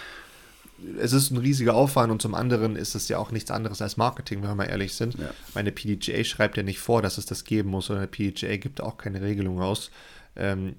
Es 0.99 1.13
ist 1.13 1.31
ein 1.31 1.37
riesiger 1.37 1.75
Aufwand 1.75 2.11
und 2.11 2.21
zum 2.21 2.35
anderen 2.35 2.75
ist 2.75 2.95
es 2.95 3.07
ja 3.07 3.17
auch 3.17 3.31
nichts 3.31 3.51
anderes 3.51 3.81
als 3.81 3.97
Marketing, 3.97 4.41
wenn 4.41 4.49
wir 4.49 4.55
mal 4.55 4.65
ehrlich 4.65 4.93
sind. 4.93 5.17
Ja. 5.17 5.31
Meine 5.53 5.71
PDGA 5.71 6.23
schreibt 6.23 6.57
ja 6.57 6.63
nicht 6.63 6.79
vor, 6.79 7.01
dass 7.01 7.17
es 7.17 7.25
das 7.25 7.43
geben 7.43 7.69
muss, 7.69 7.87
sondern 7.87 8.09
die 8.09 8.31
PDGA 8.31 8.57
gibt 8.57 8.81
auch 8.81 8.97
keine 8.97 9.21
Regelung 9.21 9.61
aus. 9.61 9.91
Ähm, 10.35 10.75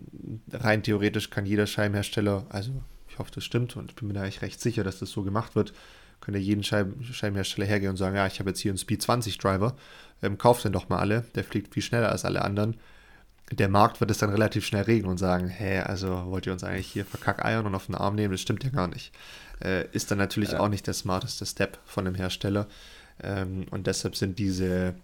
rein 0.53 0.83
theoretisch 0.83 1.31
kann 1.31 1.47
jeder 1.47 1.67
Scheibenhersteller, 1.67 2.47
also 2.49 2.73
ich 3.09 3.19
hoffe, 3.19 3.31
das 3.35 3.45
stimmt 3.45 3.77
und 3.77 3.91
ich 3.91 3.97
bin 3.97 4.09
mir 4.09 4.15
da 4.15 4.23
eigentlich 4.23 4.43
recht 4.43 4.61
sicher, 4.61 4.83
dass 4.83 4.99
das 4.99 5.11
so 5.11 5.23
gemacht 5.23 5.55
wird, 5.55 5.73
könnte 6.21 6.41
jeden 6.41 6.65
Scheib 6.65 6.89
Scheibenhersteller 7.05 7.67
hergehen 7.67 7.91
und 7.91 7.97
sagen, 7.97 8.17
ja, 8.17 8.27
ich 8.27 8.41
habe 8.41 8.51
jetzt 8.51 8.61
hier 8.61 8.73
einen 8.73 8.79
Speed 8.79 9.03
20 9.03 9.39
Driver, 9.39 9.77
ähm, 10.23 10.39
kauft 10.39 10.65
den 10.65 10.73
doch 10.73 10.89
mal 10.89 10.99
alle, 10.99 11.25
der 11.35 11.45
fliegt 11.45 11.75
viel 11.75 11.83
schneller 11.83 12.11
als 12.11 12.25
alle 12.25 12.43
anderen. 12.43 12.77
Der 13.51 13.69
Markt 13.69 14.01
wird 14.01 14.11
es 14.11 14.19
dann 14.19 14.31
relativ 14.31 14.65
schnell 14.65 14.85
regeln 14.85 15.11
und 15.11 15.19
sagen, 15.19 15.49
hä, 15.49 15.81
also 15.81 16.27
wollt 16.27 16.47
ihr 16.47 16.53
uns 16.53 16.65
eigentlich 16.65 16.87
hier 16.87 17.05
verkackeiern 17.05 17.67
und 17.67 17.75
auf 17.75 17.87
den 17.87 17.95
Arm 17.95 18.15
nehmen? 18.15 18.33
Das 18.33 18.41
stimmt 18.41 18.65
ja 18.65 18.71
gar 18.71 18.89
nicht. 18.89 19.13
Äh, 19.63 19.87
ist 19.93 20.11
dann 20.11 20.19
natürlich 20.19 20.53
ja. 20.53 20.61
auch 20.61 20.69
nicht 20.69 20.87
der 20.87 20.95
smarteste 20.95 21.45
Step 21.47 21.79
von 21.85 22.05
dem 22.05 22.15
Hersteller. 22.15 22.67
Ähm, 23.23 23.67
und 23.71 23.87
deshalb 23.87 24.17
sind 24.17 24.39
diese, 24.39 24.95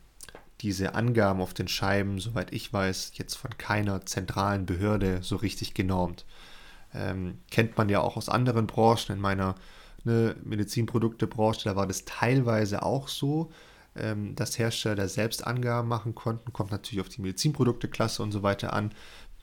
diese 0.60 0.94
Angaben 0.94 1.40
auf 1.40 1.54
den 1.54 1.68
Scheiben, 1.68 2.18
soweit 2.18 2.52
ich 2.52 2.72
weiß, 2.72 3.12
jetzt 3.14 3.34
von 3.34 3.56
keiner 3.58 4.06
zentralen 4.06 4.66
Behörde 4.66 5.18
so 5.22 5.36
richtig 5.36 5.74
genormt. 5.74 6.24
Ähm, 6.94 7.38
kennt 7.50 7.76
man 7.76 7.88
ja 7.88 8.00
auch 8.00 8.16
aus 8.16 8.28
anderen 8.28 8.66
Branchen. 8.66 9.14
In 9.14 9.20
meiner 9.20 9.54
ne, 10.04 10.34
Medizinproduktebranche, 10.42 11.64
da 11.64 11.76
war 11.76 11.86
das 11.86 12.04
teilweise 12.04 12.82
auch 12.82 13.08
so 13.08 13.52
ähm, 13.96 14.34
dass 14.36 14.58
Hersteller 14.58 14.96
da 14.96 15.08
selbst 15.08 15.46
Angaben 15.46 15.88
machen 15.88 16.14
konnten. 16.14 16.52
Kommt 16.52 16.70
natürlich 16.70 17.00
auf 17.00 17.08
die 17.08 17.22
Medizinprodukteklasse 17.22 18.22
und 18.22 18.32
so 18.32 18.42
weiter 18.42 18.72
an. 18.72 18.92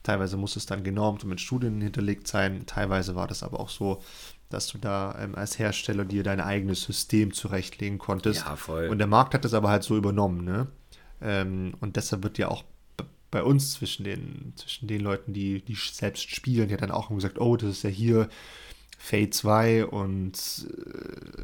Teilweise 0.03 0.37
muss 0.37 0.55
es 0.55 0.65
dann 0.65 0.83
genormt 0.83 1.23
und 1.23 1.29
mit 1.29 1.41
Studien 1.41 1.81
hinterlegt 1.81 2.27
sein. 2.27 2.65
Teilweise 2.65 3.15
war 3.15 3.27
das 3.27 3.43
aber 3.43 3.59
auch 3.59 3.69
so, 3.69 4.01
dass 4.49 4.67
du 4.67 4.77
da 4.77 5.17
ähm, 5.19 5.35
als 5.35 5.59
Hersteller 5.59 6.05
dir 6.05 6.23
dein 6.23 6.39
eigenes 6.39 6.83
System 6.83 7.33
zurechtlegen 7.33 7.97
konntest. 7.97 8.45
Ja, 8.45 8.55
voll. 8.55 8.87
Und 8.87 8.99
der 8.99 9.07
Markt 9.07 9.33
hat 9.33 9.43
das 9.43 9.53
aber 9.53 9.69
halt 9.69 9.83
so 9.83 9.97
übernommen. 9.97 10.45
Ne? 10.45 10.67
Ähm, 11.21 11.73
und 11.81 11.97
deshalb 11.97 12.23
wird 12.23 12.37
ja 12.37 12.47
auch 12.47 12.63
bei 13.29 13.43
uns 13.43 13.73
zwischen 13.73 14.05
den, 14.05 14.53
zwischen 14.55 14.87
den 14.87 15.01
Leuten, 15.01 15.33
die, 15.33 15.61
die 15.61 15.75
selbst 15.75 16.33
spielen, 16.33 16.69
ja 16.69 16.77
dann 16.77 16.91
auch 16.91 17.09
gesagt, 17.09 17.39
oh, 17.39 17.57
das 17.57 17.69
ist 17.69 17.83
ja 17.83 17.89
hier 17.89 18.29
Fate 18.97 19.33
2 19.33 19.85
und 19.85 20.37
äh, 20.69 21.41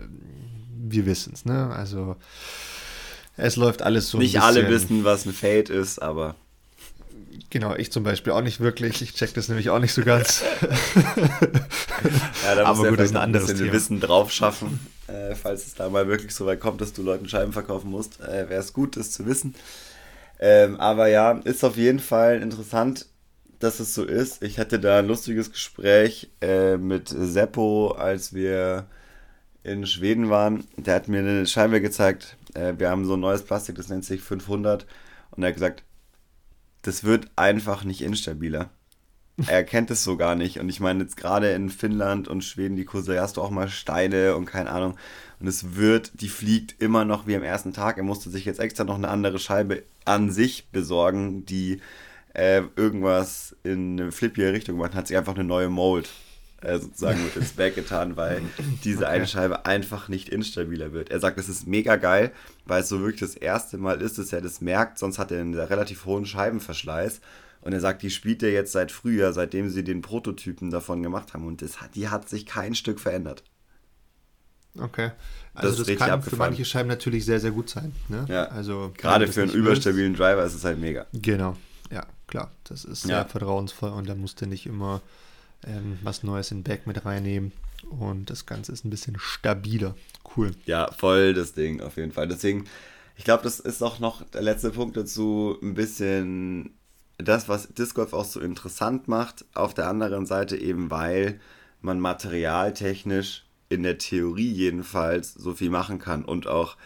wir 0.76 1.06
wissen 1.06 1.34
es, 1.34 1.46
ne? 1.46 1.70
Also 1.70 2.16
es 3.38 3.56
läuft 3.56 3.82
alles 3.82 4.10
so. 4.10 4.18
Nicht 4.18 4.42
alle 4.42 4.70
wissen, 4.70 5.04
was 5.04 5.26
ein 5.26 5.34
Fade 5.34 5.74
ist, 5.74 6.02
aber. 6.02 6.36
Genau, 7.50 7.76
ich 7.76 7.92
zum 7.92 8.04
Beispiel 8.04 8.34
auch 8.34 8.42
nicht 8.42 8.60
wirklich. 8.60 9.02
Ich 9.02 9.14
check 9.14 9.34
das 9.34 9.48
nämlich 9.48 9.70
auch 9.70 9.80
nicht 9.80 9.94
so 9.94 10.04
ganz. 10.04 10.44
ja, 12.44 12.56
da 12.56 12.66
aber 12.66 12.90
gut, 12.90 13.00
das 13.00 13.08
ist 13.08 13.16
ein 13.16 13.22
anderes 13.22 13.50
ein 13.50 13.58
Thema. 13.58 13.74
Wissen 13.74 14.00
drauf 14.00 14.32
schaffen, 14.32 14.80
äh, 15.08 15.36
falls 15.36 15.68
es 15.68 15.76
da 15.76 15.90
mal 15.90 16.08
wirklich 16.08 16.34
so 16.34 16.46
weit 16.46 16.60
kommt, 16.60 16.82
dass 16.82 16.94
du 16.94 17.04
Leuten 17.04 17.28
Scheiben 17.30 17.54
verkaufen 17.54 17.92
musst. 17.92 18.20
Äh, 18.22 18.50
Wäre 18.50 18.62
es 18.62 18.74
gut, 18.74 18.98
das 18.98 19.12
zu 19.12 19.26
wissen. 19.26 19.56
Ähm, 20.40 20.80
aber 20.80 21.08
ja, 21.08 21.32
ist 21.44 21.64
auf 21.64 21.78
jeden 21.78 22.00
Fall 22.00 22.42
interessant, 22.42 23.06
dass 23.60 23.80
es 23.80 23.94
so 23.94 24.04
ist. 24.04 24.44
Ich 24.44 24.60
hatte 24.60 24.80
da 24.80 25.00
ein 25.00 25.08
lustiges 25.08 25.52
Gespräch 25.52 26.30
äh, 26.42 26.78
mit 26.78 27.10
Seppo, 27.10 27.92
als 27.92 28.34
wir 28.34 28.88
in 29.64 29.86
Schweden 29.86 30.30
waren. 30.30 30.66
Der 30.76 30.96
hat 30.96 31.08
mir 31.08 31.20
eine 31.20 31.46
Scheibe 31.46 31.82
gezeigt 31.82 32.36
äh, 32.56 32.74
wir 32.78 32.90
haben 32.90 33.06
so 33.06 33.14
ein 33.14 33.20
neues 33.20 33.44
Plastik, 33.44 33.76
das 33.76 33.90
nennt 33.90 34.06
sich 34.06 34.22
500. 34.22 34.86
Und 35.32 35.44
er 35.44 35.48
hat 35.48 35.56
gesagt, 35.56 35.84
das 36.84 37.04
wird 37.04 37.32
einfach 37.36 37.84
nicht 37.84 38.02
instabiler. 38.02 38.70
Er 39.48 39.58
erkennt 39.58 39.90
es 39.90 40.04
so 40.04 40.16
gar 40.16 40.36
nicht. 40.36 40.60
Und 40.60 40.70
ich 40.70 40.80
meine, 40.80 41.04
jetzt 41.04 41.18
gerade 41.18 41.52
in 41.54 41.70
Finnland 41.70 42.28
und 42.28 42.44
Schweden, 42.44 42.76
die 42.76 42.86
Kurse, 42.86 43.20
hast 43.20 43.38
du 43.38 43.42
auch 43.42 43.50
mal 43.50 43.68
Steine 43.68 44.36
und 44.36 44.46
keine 44.46 44.70
Ahnung. 44.70 44.96
Und 45.40 45.48
es 45.48 45.76
wird, 45.76 46.22
die 46.22 46.30
fliegt 46.30 46.82
immer 46.82 47.04
noch 47.04 47.26
wie 47.26 47.36
am 47.36 47.44
ersten 47.44 47.74
Tag. 47.74 47.98
Er 47.98 48.04
musste 48.04 48.30
sich 48.30 48.46
jetzt 48.46 48.60
extra 48.60 48.84
noch 48.84 48.96
eine 48.96 49.08
andere 49.08 49.40
Scheibe 49.40 49.84
an 50.06 50.30
sich 50.30 50.70
besorgen, 50.72 51.46
die 51.46 51.82
äh, 52.34 52.62
irgendwas 52.76 53.56
in 53.64 54.00
eine 54.00 54.12
flippige 54.12 54.54
Richtung 54.54 54.78
macht. 54.78 54.94
Hat 54.94 55.08
sich 55.08 55.18
einfach 55.18 55.36
eine 55.36 55.44
neue 55.44 55.70
Mold 55.70 56.10
äh, 56.64 56.80
sozusagen 56.80 57.24
mit 57.24 57.36
ins 57.36 57.54
Bag 57.54 57.76
getan, 57.76 58.16
weil 58.16 58.42
diese 58.84 59.04
okay. 59.04 59.14
eine 59.14 59.28
Scheibe 59.28 59.66
einfach 59.66 60.08
nicht 60.08 60.30
instabiler 60.30 60.94
wird. 60.94 61.12
Er 61.12 61.20
sagt, 61.20 61.38
das 61.38 61.50
ist 61.50 61.68
mega 61.68 61.96
geil, 61.98 62.32
weil 62.66 62.82
es 62.82 62.90
so 62.90 63.00
wirklich 63.00 63.20
das 63.20 63.36
erste 63.36 63.78
Mal 63.78 64.02
ist, 64.02 64.18
dass 64.18 64.34
er 64.34 64.42
das 64.42 64.62
merkt, 64.62 64.98
sonst 64.98 65.20
hat 65.20 65.32
er 65.32 65.42
einen 65.42 65.54
relativ 65.54 66.06
hohen 66.06 66.26
Scheibenverschleiß. 66.26 67.22
Und 67.62 67.72
er 67.72 67.80
sagt, 67.80 68.02
die 68.02 68.10
spielt 68.10 68.44
er 68.44 68.52
jetzt 68.52 68.74
seit 68.74 68.92
Frühjahr, 68.92 69.32
seitdem 69.32 69.70
sie 69.70 69.86
den 69.86 70.02
Prototypen 70.02 70.70
davon 70.70 71.02
gemacht 71.02 71.34
haben. 71.34 71.48
Und 71.48 71.62
das 71.62 71.80
hat, 71.80 71.96
die 71.96 72.10
hat 72.10 72.28
sich 72.28 72.46
kein 72.46 72.76
Stück 72.76 73.00
verändert. 73.00 73.44
Okay. 74.78 75.12
Also 75.54 75.84
das, 75.84 75.88
das 75.88 75.98
kann 75.98 76.22
für 76.22 76.36
manche 76.36 76.66
Scheiben 76.66 76.90
natürlich 76.90 77.26
sehr, 77.26 77.40
sehr 77.40 77.52
gut 77.52 77.70
sein. 77.70 77.94
Ne? 78.10 78.26
Ja. 78.28 78.46
Also, 78.46 78.92
Gerade 78.98 79.28
für 79.28 79.44
einen 79.44 79.52
überstabilen 79.52 80.14
Driver 80.14 80.44
ist 80.44 80.56
es 80.56 80.66
halt 80.66 80.80
mega. 80.80 81.06
Genau. 81.14 81.56
Ja, 81.92 82.06
klar. 82.28 82.52
Das 82.66 82.84
ist 82.84 83.04
ja. 83.04 83.18
sehr 83.18 83.26
vertrauensvoll 83.26 83.92
und 83.92 84.10
da 84.10 84.16
musst 84.16 84.42
du 84.42 84.46
nicht 84.46 84.66
immer 84.66 85.02
ähm, 85.68 86.00
was 86.04 86.24
Neues 86.24 86.52
in 86.52 86.64
Back 86.64 86.88
mit 86.88 87.06
reinnehmen. 87.06 87.52
Und 87.90 88.30
das 88.30 88.46
Ganze 88.46 88.72
ist 88.72 88.86
ein 88.86 88.90
bisschen 88.90 89.18
stabiler. 89.20 89.96
Cool. 90.36 90.52
Ja, 90.66 90.92
voll 90.92 91.34
das 91.34 91.54
Ding 91.54 91.82
auf 91.82 91.98
jeden 91.98 92.12
Fall. 92.12 92.28
Deswegen, 92.28 92.66
ich 93.18 93.24
glaube, 93.24 93.44
das 93.44 93.60
ist 93.60 93.82
auch 93.82 94.00
noch 94.00 94.24
der 94.30 94.42
letzte 94.42 94.72
Punkt 94.72 94.98
dazu, 94.98 95.58
ein 95.62 95.74
bisschen 95.74 96.74
das, 97.18 97.50
was 97.50 97.68
Disc 97.74 97.96
Golf 97.96 98.14
auch 98.14 98.26
so 98.26 98.40
interessant 98.40 99.08
macht. 99.08 99.46
Auf 99.54 99.74
der 99.74 99.88
anderen 99.88 100.26
Seite 100.26 100.58
eben, 100.58 100.90
weil 100.90 101.40
man 101.82 102.00
materialtechnisch 102.00 103.46
in 103.70 103.84
der 103.84 103.98
Theorie 103.98 104.52
jedenfalls 104.52 105.34
so 105.34 105.54
viel 105.54 105.70
machen 105.70 106.00
kann 106.00 106.24
und 106.24 106.48
auch 106.48 106.78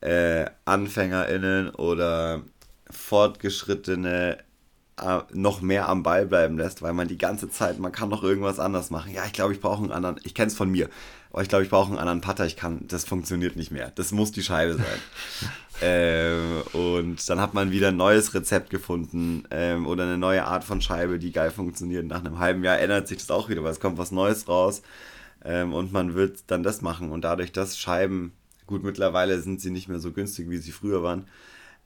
äh, 0.00 0.46
AnfängerInnen 0.64 1.70
oder 1.70 2.42
Fortgeschrittene 2.90 4.38
äh, 5.02 5.20
noch 5.32 5.60
mehr 5.60 5.88
am 5.88 6.02
Ball 6.02 6.26
bleiben 6.26 6.56
lässt, 6.56 6.82
weil 6.82 6.92
man 6.92 7.08
die 7.08 7.18
ganze 7.18 7.50
Zeit, 7.50 7.78
man 7.78 7.92
kann 7.92 8.08
noch 8.08 8.22
irgendwas 8.22 8.58
anders 8.58 8.90
machen. 8.90 9.12
Ja, 9.12 9.24
ich 9.26 9.32
glaube, 9.32 9.52
ich 9.52 9.60
brauche 9.60 9.82
einen 9.82 9.92
anderen, 9.92 10.18
ich 10.24 10.34
kenne 10.34 10.48
es 10.48 10.56
von 10.56 10.70
mir, 10.70 10.88
aber 11.30 11.42
ich 11.42 11.48
glaube, 11.48 11.64
ich 11.64 11.70
brauche 11.70 11.88
einen 11.88 11.98
anderen 11.98 12.22
Putter, 12.22 12.46
ich 12.46 12.56
kann, 12.56 12.86
das 12.88 13.04
funktioniert 13.04 13.56
nicht 13.56 13.70
mehr. 13.70 13.92
Das 13.94 14.12
muss 14.12 14.32
die 14.32 14.42
Scheibe 14.42 14.74
sein. 14.74 14.98
ähm, 15.82 16.62
und 16.72 17.28
dann 17.28 17.40
hat 17.40 17.52
man 17.52 17.70
wieder 17.70 17.88
ein 17.88 17.96
neues 17.96 18.32
Rezept 18.32 18.70
gefunden 18.70 19.44
ähm, 19.50 19.86
oder 19.86 20.04
eine 20.04 20.16
neue 20.16 20.44
Art 20.46 20.64
von 20.64 20.80
Scheibe, 20.80 21.18
die 21.18 21.32
geil 21.32 21.50
funktioniert. 21.50 22.06
Nach 22.06 22.20
einem 22.20 22.38
halben 22.38 22.64
Jahr 22.64 22.78
ändert 22.78 23.08
sich 23.08 23.18
das 23.18 23.30
auch 23.30 23.50
wieder, 23.50 23.62
weil 23.62 23.72
es 23.72 23.80
kommt 23.80 23.98
was 23.98 24.12
Neues 24.12 24.48
raus 24.48 24.80
ähm, 25.44 25.74
und 25.74 25.92
man 25.92 26.14
wird 26.14 26.44
dann 26.46 26.62
das 26.62 26.80
machen 26.80 27.10
und 27.10 27.22
dadurch, 27.22 27.52
dass 27.52 27.78
Scheiben, 27.78 28.32
gut, 28.66 28.82
mittlerweile 28.82 29.40
sind 29.40 29.60
sie 29.60 29.70
nicht 29.70 29.88
mehr 29.88 30.00
so 30.00 30.12
günstig, 30.12 30.48
wie 30.48 30.56
sie 30.56 30.72
früher 30.72 31.02
waren, 31.02 31.26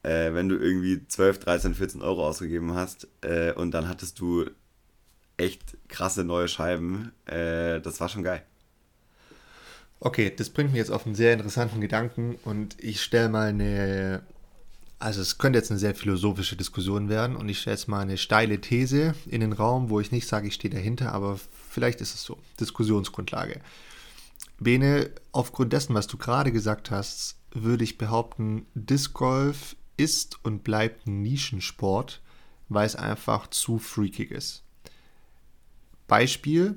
äh, 0.03 0.32
wenn 0.32 0.48
du 0.48 0.57
irgendwie 0.57 1.07
12, 1.07 1.38
13, 1.40 1.74
14 1.74 2.03
Euro 2.03 2.26
ausgegeben 2.26 2.74
hast 2.74 3.09
äh, 3.22 3.53
und 3.53 3.72
dann 3.72 3.88
hattest 3.88 4.18
du 4.20 4.46
echt 5.36 5.76
krasse 5.88 6.24
neue 6.24 6.48
Scheiben. 6.48 7.12
Äh, 7.26 7.80
das 7.80 8.01
war 8.01 8.09
schon 8.09 8.22
geil. 8.22 8.42
Okay, 9.98 10.32
das 10.34 10.48
bringt 10.48 10.70
mich 10.70 10.78
jetzt 10.78 10.90
auf 10.90 11.05
einen 11.05 11.14
sehr 11.14 11.34
interessanten 11.34 11.80
Gedanken 11.80 12.36
und 12.44 12.82
ich 12.82 13.03
stelle 13.03 13.28
mal 13.28 13.48
eine, 13.48 14.22
also 14.98 15.20
es 15.20 15.36
könnte 15.36 15.59
jetzt 15.59 15.70
eine 15.70 15.78
sehr 15.78 15.94
philosophische 15.94 16.57
Diskussion 16.57 17.11
werden 17.11 17.36
und 17.36 17.51
ich 17.51 17.61
stelle 17.61 17.76
jetzt 17.76 17.86
mal 17.86 18.01
eine 18.01 18.16
steile 18.16 18.62
These 18.62 19.14
in 19.26 19.42
den 19.42 19.53
Raum, 19.53 19.90
wo 19.90 20.01
ich 20.01 20.11
nicht 20.11 20.26
sage, 20.26 20.48
ich 20.48 20.55
stehe 20.55 20.72
dahinter, 20.72 21.12
aber 21.12 21.38
vielleicht 21.68 22.01
ist 22.01 22.14
es 22.14 22.22
so. 22.22 22.38
Diskussionsgrundlage. 22.59 23.61
Bene, 24.59 25.11
aufgrund 25.32 25.74
dessen, 25.74 25.94
was 25.94 26.07
du 26.07 26.16
gerade 26.16 26.51
gesagt 26.51 26.90
hast, 26.90 27.36
würde 27.53 27.84
ich 27.84 27.98
behaupten, 27.98 28.66
Disc 28.74 29.12
Golf 29.12 29.76
ist 30.01 30.38
und 30.44 30.64
bleibt 30.64 31.07
ein 31.07 31.22
Nischensport, 31.22 32.20
weil 32.68 32.86
es 32.86 32.96
einfach 32.96 33.48
zu 33.48 33.78
freakig 33.78 34.30
ist. 34.30 34.62
Beispiel, 36.07 36.76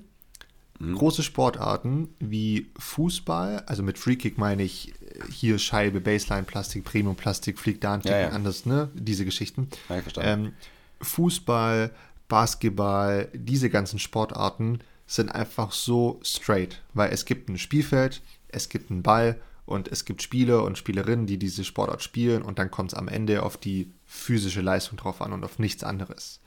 mhm. 0.80 0.96
große 0.96 1.24
Sportarten 1.24 2.10
wie 2.20 2.68
Fußball, 2.78 3.64
also 3.66 3.82
mit 3.82 3.98
Freakig 3.98 4.38
meine 4.38 4.64
ich 4.64 4.90
äh, 4.90 5.32
hier 5.32 5.58
Scheibe, 5.58 6.02
Baseline, 6.02 6.44
Plastik, 6.44 6.84
Premium, 6.84 7.16
Plastik, 7.16 7.58
fliegt 7.60 7.84
da 7.84 7.96
ein 7.96 8.02
Ticken 8.02 8.18
ja, 8.18 8.28
ja. 8.28 8.30
anders, 8.30 8.66
ne? 8.66 8.90
diese 8.94 9.26
Geschichten. 9.26 9.70
Ja, 9.90 10.02
ähm, 10.18 10.54
Fußball, 11.02 11.92
Basketball, 12.28 13.30
diese 13.34 13.70
ganzen 13.70 14.00
Sportarten 14.00 14.80
sind 15.08 15.30
einfach 15.30 15.72
so 15.72 16.20
straight, 16.24 16.82
weil 16.94 17.12
es 17.12 17.26
gibt 17.26 17.50
ein 17.50 17.58
Spielfeld, 17.58 18.22
es 18.50 18.70
gibt 18.70 18.90
einen 18.90 19.04
Ball 19.04 19.40
und 19.66 19.88
es 19.88 20.06
gibt 20.06 20.22
Spieler 20.22 20.64
und 20.64 20.78
Spielerinnen, 20.78 21.26
die 21.26 21.38
diese 21.38 21.64
Sportart 21.64 22.04
spielen 22.04 22.42
und 22.42 22.60
dann 22.60 22.72
kommt 22.72 22.92
es 22.92 22.98
am 22.98 23.08
Ende 23.08 23.44
auf 23.44 23.58
die 23.58 23.92
physische 24.06 24.62
Leistung 24.62 24.98
drauf 24.98 25.22
an 25.22 25.34
und 25.34 25.44
auf 25.44 25.60
nichts 25.60 25.84
anderes. 25.84 26.42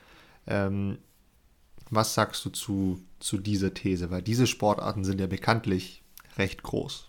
Ähm, 0.47 0.99
was 1.91 2.15
sagst 2.15 2.45
du 2.45 2.51
zu, 2.51 3.01
zu 3.21 3.39
dieser 3.39 3.73
These? 3.73 4.11
Weil 4.11 4.23
diese 4.23 4.47
Sportarten 4.47 5.05
sind 5.05 5.21
ja 5.21 5.27
bekanntlich 5.27 6.03
recht 6.37 6.63
groß. 6.63 7.09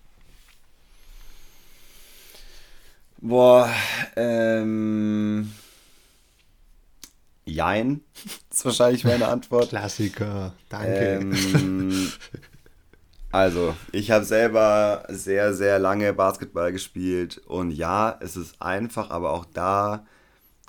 Boah, 3.20 3.70
ähm. 4.16 5.51
Jein, 7.45 8.01
ist 8.51 8.66
wahrscheinlich 8.66 9.03
meine 9.03 9.28
Antwort. 9.28 9.70
Klassiker, 9.70 10.53
danke. 10.70 11.20
Ähm, 11.22 12.12
Also, 13.32 13.76
ich 13.92 14.12
habe 14.12 14.24
selber 14.24 15.04
sehr, 15.10 15.54
sehr 15.54 15.80
lange 15.80 16.14
Basketball 16.14 16.72
gespielt 16.72 17.42
und 17.46 17.72
ja, 17.72 18.18
es 18.22 18.38
ist 18.38 18.62
einfach, 18.62 19.10
aber 19.10 19.32
auch 19.32 19.46
da 19.46 20.06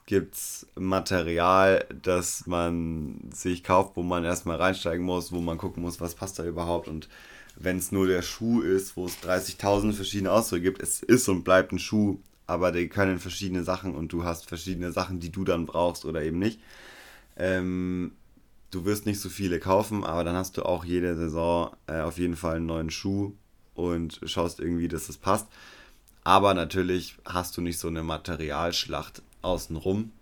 gibt 0.07 0.35
es 0.35 0.67
Material, 0.75 1.87
das 2.03 2.47
man 2.47 3.31
sich 3.33 3.63
kauft, 3.63 3.93
wo 3.95 4.03
man 4.03 4.25
erstmal 4.25 4.57
reinsteigen 4.57 5.05
muss, 5.05 5.33
wo 5.33 5.41
man 5.41 5.59
gucken 5.59 5.83
muss, 5.83 6.01
was 6.01 6.15
passt 6.15 6.39
da 6.39 6.45
überhaupt 6.45 6.89
und 6.89 7.09
wenn 7.57 7.79
es 7.79 7.93
nur 7.93 8.07
der 8.07 8.23
Schuh 8.23 8.61
ist, 8.61 8.97
wo 8.97 9.07
es 9.07 9.19
30.000 9.23 9.93
verschiedene 9.93 10.33
Ausdrücke 10.33 10.63
gibt, 10.65 10.83
es 10.83 11.03
ist 11.03 11.29
und 11.29 11.45
bleibt 11.45 11.73
ein 11.73 11.79
Schuh, 11.79 12.19
aber 12.47 12.73
die 12.73 12.89
können 12.89 13.19
verschiedene 13.19 13.65
Sachen 13.65 13.95
und 13.95 14.13
du 14.13 14.25
hast 14.25 14.49
verschiedene 14.49 14.93
Sachen, 14.93 15.21
die 15.21 15.31
du 15.31 15.45
dann 15.45 15.67
brauchst 15.67 16.05
oder 16.05 16.23
eben 16.23 16.39
nicht. 16.39 16.61
Ähm, 17.37 18.13
du 18.71 18.85
wirst 18.85 19.07
nicht 19.07 19.21
so 19.21 19.29
viele 19.29 19.59
kaufen, 19.59 20.05
aber 20.05 20.25
dann 20.25 20.37
hast 20.37 20.57
du 20.57 20.65
auch 20.65 20.85
jede 20.85 21.17
Saison 21.17 21.71
äh, 21.87 22.01
auf 22.01 22.19
jeden 22.19 22.37
Fall 22.37 22.57
einen 22.57 22.67
neuen 22.67 22.91
Schuh 22.91 23.33
und 23.75 24.21
schaust 24.25 24.61
irgendwie, 24.61 24.89
dass 24.89 25.09
es 25.09 25.17
passt. 25.17 25.47
Aber 26.25 26.53
natürlich 26.55 27.17
hast 27.25 27.57
du 27.57 27.61
nicht 27.61 27.79
so 27.79 27.89
eine 27.89 28.03
Materialschlacht 28.03 29.23
außenrum. 29.43 30.13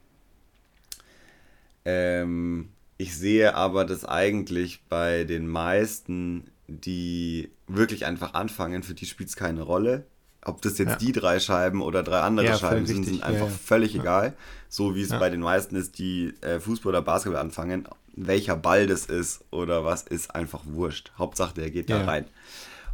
Ähm, 1.84 2.68
ich 2.98 3.16
sehe 3.16 3.54
aber, 3.54 3.84
dass 3.84 4.04
eigentlich 4.04 4.82
bei 4.88 5.24
den 5.24 5.48
meisten, 5.48 6.50
die 6.68 7.50
wirklich 7.66 8.06
einfach 8.06 8.34
anfangen, 8.34 8.82
für 8.82 8.94
die 8.94 9.06
spielt 9.06 9.28
es 9.30 9.36
keine 9.36 9.62
Rolle. 9.62 10.06
Ob 10.42 10.62
das 10.62 10.78
jetzt 10.78 10.90
ja. 10.90 10.96
die 10.96 11.12
drei 11.12 11.40
Scheiben 11.40 11.82
oder 11.82 12.04
drei 12.04 12.20
andere 12.20 12.46
ja, 12.46 12.56
Scheiben 12.56 12.86
sind, 12.86 13.04
sind 13.04 13.22
einfach 13.24 13.48
ja, 13.48 13.52
völlig 13.52 13.96
egal. 13.96 14.34
So 14.68 14.94
wie 14.94 15.02
es 15.02 15.08
bei 15.08 15.28
den 15.28 15.40
meisten 15.40 15.74
ist, 15.74 15.98
die 15.98 16.34
äh, 16.40 16.60
Fußball 16.60 16.90
oder 16.90 17.02
Basketball 17.02 17.40
anfangen. 17.40 17.88
Welcher 18.16 18.56
Ball 18.56 18.86
das 18.86 19.06
ist 19.06 19.44
oder 19.50 19.84
was, 19.84 20.02
ist 20.02 20.34
einfach 20.34 20.62
wurscht. 20.64 21.12
Hauptsache, 21.18 21.54
der 21.54 21.70
geht 21.70 21.90
da 21.90 22.04
rein. 22.04 22.24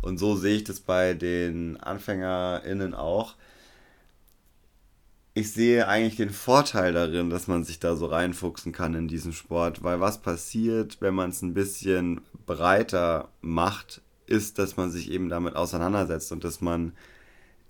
Und 0.02 0.18
so 0.18 0.36
sehe 0.36 0.56
ich 0.56 0.64
das 0.64 0.80
bei 0.80 1.14
den 1.14 1.76
AnfängerInnen 1.78 2.94
auch 2.94 3.36
ich 5.34 5.52
sehe 5.52 5.88
eigentlich 5.88 6.16
den 6.16 6.30
Vorteil 6.30 6.92
darin, 6.92 7.30
dass 7.30 7.46
man 7.48 7.64
sich 7.64 7.78
da 7.78 7.96
so 7.96 8.06
reinfuchsen 8.06 8.72
kann 8.72 8.94
in 8.94 9.08
diesen 9.08 9.32
Sport, 9.32 9.82
weil 9.82 10.00
was 10.00 10.20
passiert, 10.20 10.98
wenn 11.00 11.14
man 11.14 11.30
es 11.30 11.40
ein 11.42 11.54
bisschen 11.54 12.20
breiter 12.44 13.28
macht, 13.40 14.02
ist, 14.26 14.58
dass 14.58 14.76
man 14.76 14.90
sich 14.90 15.10
eben 15.10 15.28
damit 15.28 15.56
auseinandersetzt 15.56 16.32
und 16.32 16.44
dass 16.44 16.60
man 16.60 16.92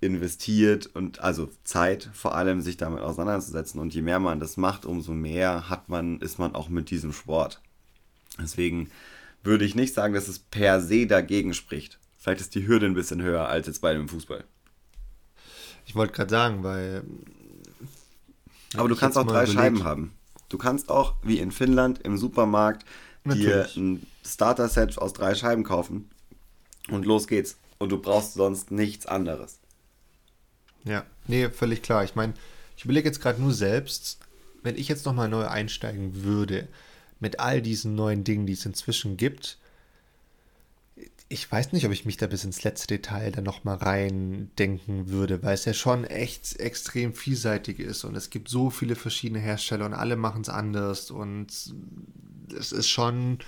investiert 0.03 0.87
und 0.93 1.19
also 1.21 1.49
Zeit 1.63 2.09
vor 2.13 2.35
allem 2.35 2.61
sich 2.61 2.77
damit 2.77 3.01
auseinanderzusetzen 3.01 3.79
und 3.79 3.93
je 3.93 4.01
mehr 4.01 4.19
man 4.19 4.39
das 4.39 4.57
macht, 4.57 4.85
umso 4.85 5.13
mehr 5.13 5.69
hat 5.69 5.89
man 5.89 6.19
ist 6.19 6.39
man 6.39 6.55
auch 6.55 6.69
mit 6.69 6.89
diesem 6.89 7.13
Sport. 7.13 7.61
Deswegen 8.39 8.89
würde 9.43 9.65
ich 9.65 9.75
nicht 9.75 9.93
sagen, 9.93 10.13
dass 10.13 10.27
es 10.27 10.39
per 10.39 10.81
se 10.81 11.07
dagegen 11.07 11.53
spricht. 11.53 11.99
Vielleicht 12.17 12.41
ist 12.41 12.55
die 12.55 12.67
Hürde 12.67 12.85
ein 12.85 12.93
bisschen 12.93 13.21
höher 13.21 13.47
als 13.47 13.67
jetzt 13.67 13.81
bei 13.81 13.93
dem 13.93 14.07
Fußball. 14.07 14.43
Ich 15.85 15.95
wollte 15.95 16.13
gerade 16.13 16.29
sagen, 16.29 16.63
weil 16.63 17.03
aber 18.75 18.89
du 18.89 18.95
kannst 18.95 19.17
auch 19.17 19.23
drei 19.23 19.43
überlegt. 19.43 19.53
Scheiben 19.53 19.83
haben. 19.83 20.13
Du 20.49 20.57
kannst 20.57 20.89
auch, 20.89 21.15
wie 21.23 21.39
in 21.39 21.51
Finnland, 21.51 21.99
im 21.99 22.17
Supermarkt 22.17 22.85
Natürlich. 23.23 23.73
dir 23.73 23.81
ein 23.81 24.07
Starter-Set 24.25 24.97
aus 24.97 25.13
drei 25.13 25.35
Scheiben 25.35 25.63
kaufen 25.63 26.09
und 26.89 27.05
los 27.05 27.27
geht's. 27.27 27.57
Und 27.79 27.91
du 27.91 27.97
brauchst 27.97 28.35
sonst 28.35 28.71
nichts 28.71 29.05
anderes. 29.05 29.59
Ja, 30.85 31.05
nee, 31.27 31.49
völlig 31.49 31.81
klar. 31.81 32.03
Ich 32.03 32.15
meine, 32.15 32.33
ich 32.75 32.85
überlege 32.85 33.07
jetzt 33.07 33.21
gerade 33.21 33.41
nur 33.41 33.53
selbst, 33.53 34.19
wenn 34.63 34.77
ich 34.77 34.87
jetzt 34.87 35.05
nochmal 35.05 35.29
neu 35.29 35.45
einsteigen 35.45 36.23
würde, 36.23 36.67
mit 37.19 37.39
all 37.39 37.61
diesen 37.61 37.95
neuen 37.95 38.23
Dingen, 38.23 38.45
die 38.45 38.53
es 38.53 38.65
inzwischen 38.65 39.17
gibt, 39.17 39.57
ich 41.29 41.51
weiß 41.51 41.71
nicht, 41.71 41.85
ob 41.85 41.91
ich 41.91 42.05
mich 42.05 42.17
da 42.17 42.27
bis 42.27 42.43
ins 42.43 42.63
letzte 42.63 42.87
Detail 42.87 43.31
dann 43.31 43.43
nochmal 43.43 43.77
reindenken 43.77 45.09
würde, 45.09 45.41
weil 45.41 45.55
es 45.55 45.65
ja 45.65 45.73
schon 45.73 46.03
echt 46.03 46.59
extrem 46.59 47.13
vielseitig 47.13 47.79
ist 47.79 48.03
und 48.03 48.15
es 48.15 48.29
gibt 48.29 48.49
so 48.49 48.69
viele 48.69 48.95
verschiedene 48.95 49.39
Hersteller 49.39 49.85
und 49.85 49.95
alle 49.95 50.15
machen 50.15 50.41
es 50.41 50.49
anders 50.49 51.09
und 51.09 51.47
es 52.55 52.71
ist 52.71 52.87
schon, 52.87 53.39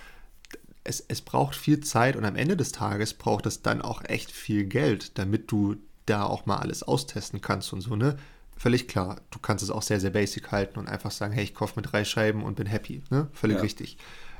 es, 0.83 1.05
es 1.07 1.21
braucht 1.21 1.55
viel 1.55 1.81
Zeit 1.81 2.15
und 2.15 2.25
am 2.25 2.35
Ende 2.35 2.57
des 2.57 2.71
Tages 2.71 3.13
braucht 3.13 3.45
es 3.45 3.61
dann 3.61 3.83
auch 3.83 4.03
echt 4.03 4.31
viel 4.31 4.65
Geld, 4.65 5.17
damit 5.19 5.51
du 5.51 5.75
da 6.05 6.23
auch 6.23 6.45
mal 6.45 6.57
alles 6.57 6.83
austesten 6.83 7.41
kannst 7.41 7.73
und 7.73 7.81
so, 7.81 7.95
ne? 7.95 8.17
Völlig 8.57 8.87
klar, 8.87 9.19
du 9.31 9.39
kannst 9.39 9.63
es 9.63 9.69
auch 9.69 9.81
sehr, 9.81 9.99
sehr 9.99 10.11
basic 10.11 10.51
halten 10.51 10.79
und 10.79 10.87
einfach 10.87 11.11
sagen, 11.11 11.33
hey, 11.33 11.43
ich 11.43 11.53
kaufe 11.53 11.73
mir 11.75 11.81
drei 11.81 12.05
Scheiben 12.05 12.43
und 12.43 12.55
bin 12.55 12.67
happy, 12.67 13.03
ne? 13.09 13.27
Völlig 13.33 13.57
ja. 13.57 13.63
richtig. 13.63 13.97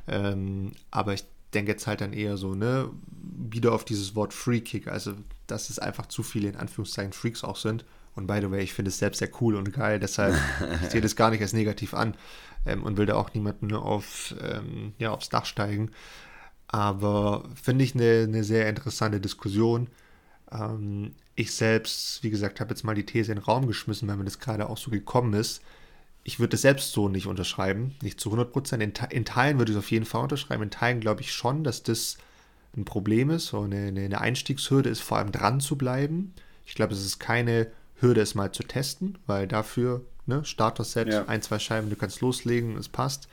Ähm, 0.08 0.72
aber 0.92 1.14
ich 1.14 1.26
denke 1.54 1.72
jetzt 1.72 1.88
halt 1.88 2.02
dann 2.02 2.14
eher 2.14 2.38
so, 2.38 2.56
ne, 2.56 2.90
wieder 3.08 3.74
auf 3.74 3.86
dieses 3.86 4.16
Wort 4.16 4.34
Free 4.34 4.62
Kick, 4.62 4.88
also 4.88 5.14
dass 5.48 5.70
es 5.70 5.80
einfach 5.80 6.06
zu 6.06 6.24
viele 6.24 6.50
in 6.50 6.56
Anführungszeichen 6.56 7.14
Freaks 7.14 7.44
auch 7.44 7.56
sind. 7.58 7.86
Und 8.14 8.28
by 8.28 8.40
the 8.42 8.50
way, 8.52 8.64
ich 8.64 8.74
finde 8.74 8.90
es 8.90 9.00
selbst 9.00 9.20
sehr 9.20 9.30
cool 9.42 9.56
und 9.56 9.74
geil, 9.74 10.00
deshalb 10.00 10.36
ich 10.84 10.90
sehe 10.92 11.02
das 11.02 11.16
gar 11.16 11.32
nicht 11.32 11.42
als 11.42 11.54
negativ 11.54 11.94
an 11.94 12.16
ähm, 12.66 12.84
und 12.84 12.98
will 12.98 13.06
da 13.06 13.16
auch 13.16 13.34
niemanden 13.34 13.68
nur 13.68 13.84
auf, 13.84 14.36
ähm, 14.42 14.94
ja, 15.00 15.12
aufs 15.12 15.30
Dach 15.30 15.46
steigen. 15.46 15.92
Aber 16.68 17.48
finde 17.62 17.84
ich 17.84 17.96
eine, 17.96 18.24
eine 18.24 18.44
sehr 18.44 18.68
interessante 18.70 19.20
Diskussion. 19.20 19.88
Ähm, 20.52 21.12
ich 21.36 21.54
selbst, 21.54 22.24
wie 22.24 22.30
gesagt, 22.30 22.60
habe 22.60 22.72
jetzt 22.72 22.84
mal 22.84 22.96
die 22.96 23.06
These 23.06 23.32
in 23.32 23.40
den 23.40 23.44
Raum 23.44 23.68
geschmissen, 23.68 24.08
weil 24.08 24.18
mir 24.18 24.26
das 24.26 24.40
gerade 24.40 24.70
auch 24.70 24.78
so 24.78 24.92
gekommen 24.92 25.34
ist 25.34 25.62
ich 26.28 26.40
würde 26.40 26.56
es 26.56 26.64
selbst 26.64 26.92
so 26.92 27.08
nicht 27.08 27.28
unterschreiben, 27.28 27.96
nicht 28.02 28.20
zu 28.20 28.30
100 28.30 28.52
Prozent. 28.52 28.82
In, 28.82 28.94
in, 29.12 29.26
Teilen 29.26 29.60
würde 29.60 29.72
ich 29.72 29.78
es 29.78 29.84
auf 29.84 29.92
jeden 29.92 30.06
Fall 30.06 30.24
unterschreiben. 30.24 30.64
In 30.64 30.72
Teilen 30.72 31.00
glaube 31.00 31.22
ich 31.22 31.32
schon, 31.32 31.64
dass 31.64 31.84
das 31.84 32.18
ein 32.76 32.84
Problem 32.84 33.30
ist, 33.30 33.46
so 33.48 33.62
eine, 33.62 33.88
eine 33.88 34.20
Einstiegshürde 34.20 34.90
ist, 34.90 35.02
vor 35.02 35.20
allem 35.20 35.32
dran 35.32 35.60
zu 35.60 35.78
bleiben. 35.78 36.34
Ich 36.66 36.74
glaube, 36.74 36.94
es 36.94 37.06
ist 37.06 37.20
keine 37.20 37.68
Hürde, 38.00 38.22
es 38.22 38.34
mal 38.34 38.52
zu 38.52 38.64
testen, 38.64 39.20
weil 39.28 39.48
dafür, 39.48 40.02
ne, 40.26 40.44
Starter-Set, 40.44 41.10
ja. 41.10 41.26
ein, 41.26 41.44
zwei 41.44 41.60
Scheiben, 41.60 41.92
du 41.92 41.96
kannst 41.96 42.22
loslegen, 42.22 42.76
es 42.76 42.90
passt. 42.90 43.30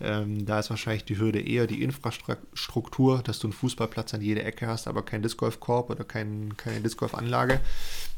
Ähm, 0.00 0.46
da 0.46 0.58
ist 0.58 0.70
wahrscheinlich 0.70 1.04
die 1.04 1.18
Hürde 1.18 1.40
eher 1.40 1.66
die 1.66 1.82
Infrastruktur, 1.82 3.22
dass 3.22 3.38
du 3.38 3.48
einen 3.48 3.52
Fußballplatz 3.52 4.14
an 4.14 4.22
jeder 4.22 4.44
Ecke 4.44 4.66
hast, 4.66 4.88
aber 4.88 5.02
kein 5.02 5.22
Disc 5.22 5.36
Golf 5.36 5.60
Korb 5.60 5.90
oder 5.90 6.04
kein, 6.04 6.56
keine 6.56 6.80
Disc 6.80 6.98
Golf 6.98 7.14
Anlage. 7.14 7.60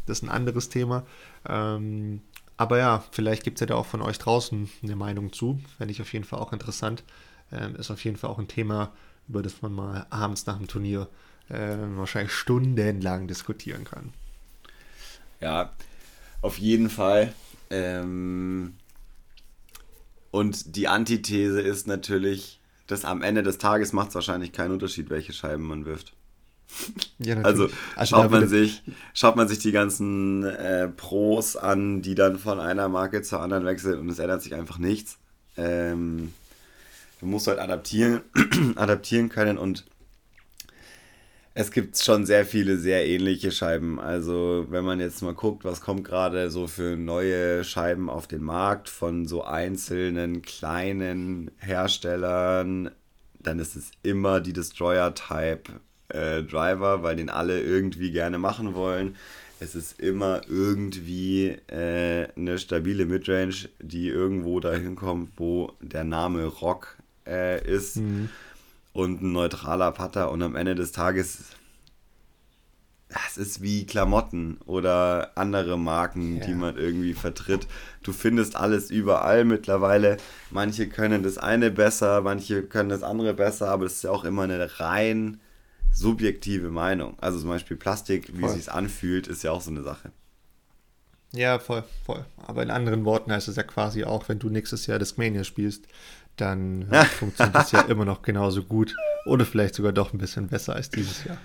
Das 0.07 0.19
ist 0.19 0.23
ein 0.23 0.29
anderes 0.29 0.69
Thema. 0.69 1.05
Ähm, 1.49 2.23
aber 2.57 2.79
ja, 2.79 3.05
vielleicht 3.11 3.43
gibt 3.43 3.57
es 3.57 3.61
ja 3.61 3.67
da 3.67 3.75
auch 3.75 3.87
von 3.87 4.03
euch 4.03 4.19
draußen 4.19 4.71
eine 4.83 4.97
Meinung 4.97 5.33
zu. 5.33 5.61
Fände 5.77 5.93
ich 5.93 6.01
auf 6.01 6.13
jeden 6.13 6.25
Fall 6.25 6.39
auch 6.39 6.53
interessant. 6.53 7.03
Ähm, 7.51 7.75
ist 7.77 7.91
auf 7.91 8.05
jeden 8.05 8.17
Fall 8.17 8.31
auch 8.31 8.39
ein 8.39 8.49
Thema, 8.49 8.93
über 9.29 9.43
das 9.43 9.63
man 9.63 9.73
mal 9.73 10.07
abends 10.11 10.47
nach 10.47 10.59
dem 10.59 10.69
Turnier 10.69 11.09
äh, 11.49 11.77
wahrscheinlich 11.97 12.33
stundenlang 12.33 13.27
diskutieren 13.27 13.85
kann. 13.85 14.13
Ja, 15.41 15.73
auf 16.41 16.59
jeden 16.59 16.89
Fall. 16.89 17.33
Ähm, 17.71 18.75
und 20.33 20.77
die 20.77 20.89
Antithese 20.89 21.61
ist 21.61 21.87
natürlich, 21.87 22.59
dass 22.89 23.05
am 23.05 23.23
Ende 23.23 23.45
des 23.45 23.59
Tages 23.59 23.93
macht 23.93 24.09
es 24.09 24.15
wahrscheinlich 24.17 24.53
keinen 24.53 24.73
Unterschied, 24.73 25.11
welche 25.11 25.33
Scheiben 25.33 25.63
man 25.63 25.85
wirft. 25.85 26.15
Ja, 27.19 27.37
also, 27.43 27.69
also 27.97 28.17
schaut, 28.17 28.31
man 28.31 28.49
sich, 28.49 28.83
schaut 29.13 29.37
man 29.37 29.47
sich 29.47 29.59
die 29.59 29.73
ganzen 29.73 30.43
äh, 30.45 30.89
Pros 30.89 31.57
an, 31.57 32.01
die 32.01 32.15
dann 32.15 32.39
von 32.39 32.61
einer 32.61 32.89
Marke 32.89 33.21
zur 33.21 33.43
anderen 33.43 33.67
wechseln 33.67 34.01
und 34.01 34.09
es 34.09 34.19
ändert 34.19 34.43
sich 34.43 34.55
einfach 34.55 34.79
nichts. 34.79 35.19
Ähm, 35.59 36.33
du 37.21 37.27
musst 37.27 37.47
halt 37.47 37.59
adaptieren, 37.59 38.23
adaptieren 38.77 39.29
können 39.29 39.59
und 39.59 39.85
es 41.55 41.71
gibt 41.71 41.99
schon 41.99 42.25
sehr 42.25 42.47
viele 42.47 42.79
sehr 42.79 43.07
ähnliche 43.07 43.53
Scheiben. 43.53 44.01
Also 44.01 44.67
wenn 44.71 44.85
man 44.85 45.01
jetzt 45.01 45.23
mal 45.23 45.35
guckt, 45.35 45.65
was 45.65 45.81
kommt 45.81 46.05
gerade 46.05 46.51
so 46.51 46.67
für 46.67 46.97
neue 46.97 47.63
Scheiben 47.65 48.09
auf 48.09 48.27
den 48.27 48.43
Markt 48.43 48.89
von 48.89 49.27
so 49.27 49.45
einzelnen 49.45 50.43
kleinen 50.43 51.51
Herstellern, 51.59 52.91
dann 53.39 53.59
ist 53.59 53.77
es 53.77 53.91
immer 54.03 54.41
die 54.41 54.55
Destroyer-Type 54.55 55.73
äh, 56.09 56.43
Driver, 56.43 57.03
weil 57.03 57.17
den 57.17 57.29
alle 57.29 57.61
irgendwie 57.61 58.13
gerne 58.13 58.39
machen 58.39 58.75
wollen. 58.75 59.17
Es 59.61 59.75
ist 59.75 60.01
immer 60.01 60.41
irgendwie 60.49 61.57
äh, 61.69 62.29
eine 62.35 62.59
stabile 62.59 63.05
Midrange, 63.05 63.69
die 63.81 64.09
irgendwo 64.09 64.59
dahin 64.59 64.97
kommt, 64.97 65.33
wo 65.37 65.73
der 65.81 66.05
Name 66.05 66.47
Rock 66.47 66.97
äh, 67.27 67.65
ist 67.65 67.97
mhm. 67.97 68.31
Und 68.93 69.23
ein 69.23 69.33
neutraler 69.33 69.93
Putter 69.93 70.31
und 70.31 70.43
am 70.43 70.57
Ende 70.57 70.75
des 70.75 70.93
Tages 70.93 71.45
es 73.27 73.37
ist 73.37 73.63
wie 73.63 73.87
Klamotten 73.87 74.59
oder 74.67 75.33
andere 75.35 75.79
Marken, 75.79 76.39
ja. 76.39 76.47
die 76.47 76.55
man 76.55 76.77
irgendwie 76.77 77.15
vertritt. 77.15 77.67
Du 78.03 78.13
findest 78.13 78.57
alles 78.57 78.91
überall 78.91 79.45
mittlerweile. 79.45 80.17
Manche 80.51 80.89
können 80.89 81.23
das 81.23 81.39
eine 81.39 81.71
besser, 81.71 82.23
manche 82.23 82.63
können 82.63 82.89
das 82.89 83.03
andere 83.03 83.35
besser, 83.35 83.69
aber 83.69 83.87
es 83.87 83.95
ist 83.95 84.05
ja 84.05 84.11
auch 84.11 84.25
immer 84.25 84.43
eine 84.43 84.81
rein 84.81 85.41
subjektive 85.93 86.71
Meinung. 86.71 87.19
Also 87.21 87.39
zum 87.39 87.51
Beispiel 87.51 87.77
Plastik, 87.77 88.31
wie 88.39 88.45
es 88.45 88.55
sich 88.55 88.73
anfühlt, 88.73 89.27
ist 89.27 89.43
ja 89.43 89.53
auch 89.53 89.61
so 89.61 89.71
eine 89.71 89.83
Sache. 89.83 90.11
Ja, 91.35 91.59
voll, 91.59 91.85
voll. 92.05 92.25
Aber 92.37 92.63
in 92.63 92.71
anderen 92.71 93.07
Worten 93.07 93.33
heißt 93.33 93.49
es 93.49 93.57
ja 93.57 93.63
quasi 93.63 94.05
auch, 94.05 94.29
wenn 94.29 94.39
du 94.39 94.51
nächstes 94.51 94.87
Jahr 94.87 94.99
Discmania 94.99 95.45
spielst, 95.45 95.87
dann 96.37 96.91
äh, 96.91 97.05
funktioniert 97.19 97.55
das 97.55 97.73
ja 97.73 97.83
immer 97.83 98.05
noch 98.05 98.23
genauso 98.23 98.63
gut 98.63 98.95
oder 99.25 99.45
vielleicht 99.45 99.75
sogar 99.75 99.93
doch 99.93 100.13
ein 100.13 100.19
bisschen 100.19 100.49
besser 100.49 100.75
als 100.75 100.91
dieses 100.91 101.25
Jahr. 101.25 101.39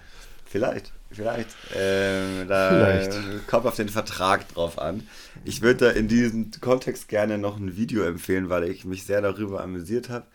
Vielleicht, 0.46 0.94
vielleicht. 1.12 1.50
Ähm, 1.76 2.48
da 2.48 2.70
vielleicht. 2.70 3.48
kommt 3.48 3.66
auf 3.66 3.76
den 3.76 3.90
Vertrag 3.90 4.48
drauf 4.54 4.80
an. 4.80 5.08
Ich 5.44 5.62
würde 5.62 5.88
da 5.88 5.92
in 5.92 6.08
diesem 6.08 6.52
Kontext 6.62 7.10
gerne 7.10 7.38
noch 7.38 7.58
ein 7.58 7.76
Video 7.76 8.04
empfehlen, 8.04 8.50
weil 8.50 8.64
ich 8.64 8.86
mich 8.86 9.06
sehr 9.06 9.22
darüber 9.22 9.62
amüsiert 9.62 10.10
habe. 10.10 10.26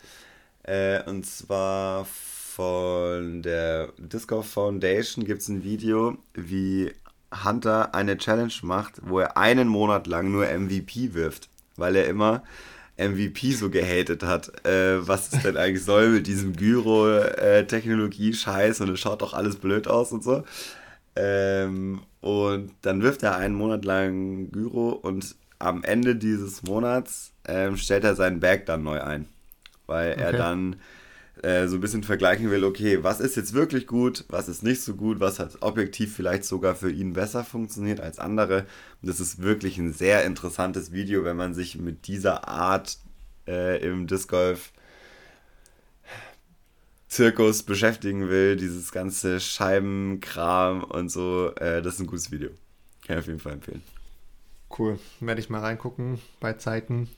Äh, 0.63 1.03
und 1.09 1.25
zwar 1.25 2.05
von 2.05 3.41
der 3.41 3.91
Disco 3.97 4.43
Foundation 4.43 5.25
gibt 5.25 5.41
es 5.41 5.47
ein 5.47 5.63
Video, 5.63 6.17
wie 6.35 6.93
Hunter 7.43 7.95
eine 7.95 8.17
Challenge 8.17 8.53
macht, 8.61 9.01
wo 9.01 9.19
er 9.19 9.37
einen 9.37 9.67
Monat 9.67 10.05
lang 10.05 10.31
nur 10.31 10.45
MVP 10.45 11.15
wirft, 11.15 11.49
weil 11.75 11.95
er 11.95 12.07
immer 12.07 12.43
MVP 12.97 13.53
so 13.53 13.69
gehatet 13.69 14.23
hat, 14.23 14.65
äh, 14.65 15.07
was 15.07 15.31
es 15.33 15.43
denn 15.43 15.57
eigentlich 15.57 15.83
soll 15.83 16.09
mit 16.09 16.25
diesem 16.27 16.55
Gyro-Technologie-Scheiß 16.55 18.81
und 18.81 18.89
es 18.89 18.99
schaut 18.99 19.21
doch 19.21 19.33
alles 19.33 19.55
blöd 19.55 19.87
aus 19.87 20.11
und 20.11 20.23
so. 20.23 20.43
Ähm, 21.15 22.01
und 22.21 22.71
dann 22.81 23.01
wirft 23.01 23.23
er 23.23 23.37
einen 23.37 23.55
Monat 23.55 23.85
lang 23.85 24.51
Gyro 24.51 24.89
und 24.89 25.35
am 25.59 25.83
Ende 25.83 26.15
dieses 26.15 26.63
Monats 26.63 27.31
ähm, 27.45 27.77
stellt 27.77 28.03
er 28.03 28.15
seinen 28.15 28.39
Bag 28.39 28.65
dann 28.65 28.83
neu 28.83 28.99
ein. 29.01 29.27
Weil 29.85 30.13
okay. 30.13 30.21
er 30.21 30.33
dann 30.33 30.77
äh, 31.43 31.67
so 31.67 31.75
ein 31.75 31.81
bisschen 31.81 32.03
vergleichen 32.03 32.49
will, 32.49 32.63
okay, 32.63 33.03
was 33.03 33.19
ist 33.19 33.35
jetzt 33.35 33.53
wirklich 33.53 33.85
gut, 33.85 34.23
was 34.29 34.47
ist 34.47 34.63
nicht 34.63 34.81
so 34.81 34.95
gut, 34.95 35.19
was 35.19 35.39
hat 35.39 35.57
objektiv 35.61 36.15
vielleicht 36.15 36.45
sogar 36.45 36.73
für 36.73 36.89
ihn 36.89 37.13
besser 37.13 37.43
funktioniert 37.43 37.99
als 37.99 38.17
andere. 38.17 38.65
Und 39.01 39.09
das 39.09 39.19
ist 39.19 39.41
wirklich 39.41 39.77
ein 39.77 39.91
sehr 39.91 40.23
interessantes 40.23 40.93
Video, 40.93 41.25
wenn 41.25 41.35
man 41.35 41.53
sich 41.53 41.77
mit 41.77 42.07
dieser 42.07 42.47
Art 42.47 42.97
äh, 43.45 43.85
im 43.85 44.07
Disc 44.07 44.29
Golf 44.29 44.71
Zirkus 47.09 47.63
beschäftigen 47.63 48.29
will, 48.29 48.55
dieses 48.55 48.91
ganze 48.91 49.39
Scheibenkram 49.39 50.83
und 50.83 51.09
so, 51.09 51.51
äh, 51.57 51.81
das 51.81 51.95
ist 51.95 51.99
ein 51.99 52.07
gutes 52.07 52.31
Video. 52.31 52.49
Kann 53.05 53.17
ich 53.17 53.19
auf 53.19 53.27
jeden 53.27 53.39
Fall 53.39 53.53
empfehlen. 53.53 53.83
Cool. 54.79 54.97
Werde 55.19 55.41
ich 55.41 55.49
mal 55.49 55.59
reingucken 55.59 56.19
bei 56.39 56.53
Zeiten. 56.53 57.09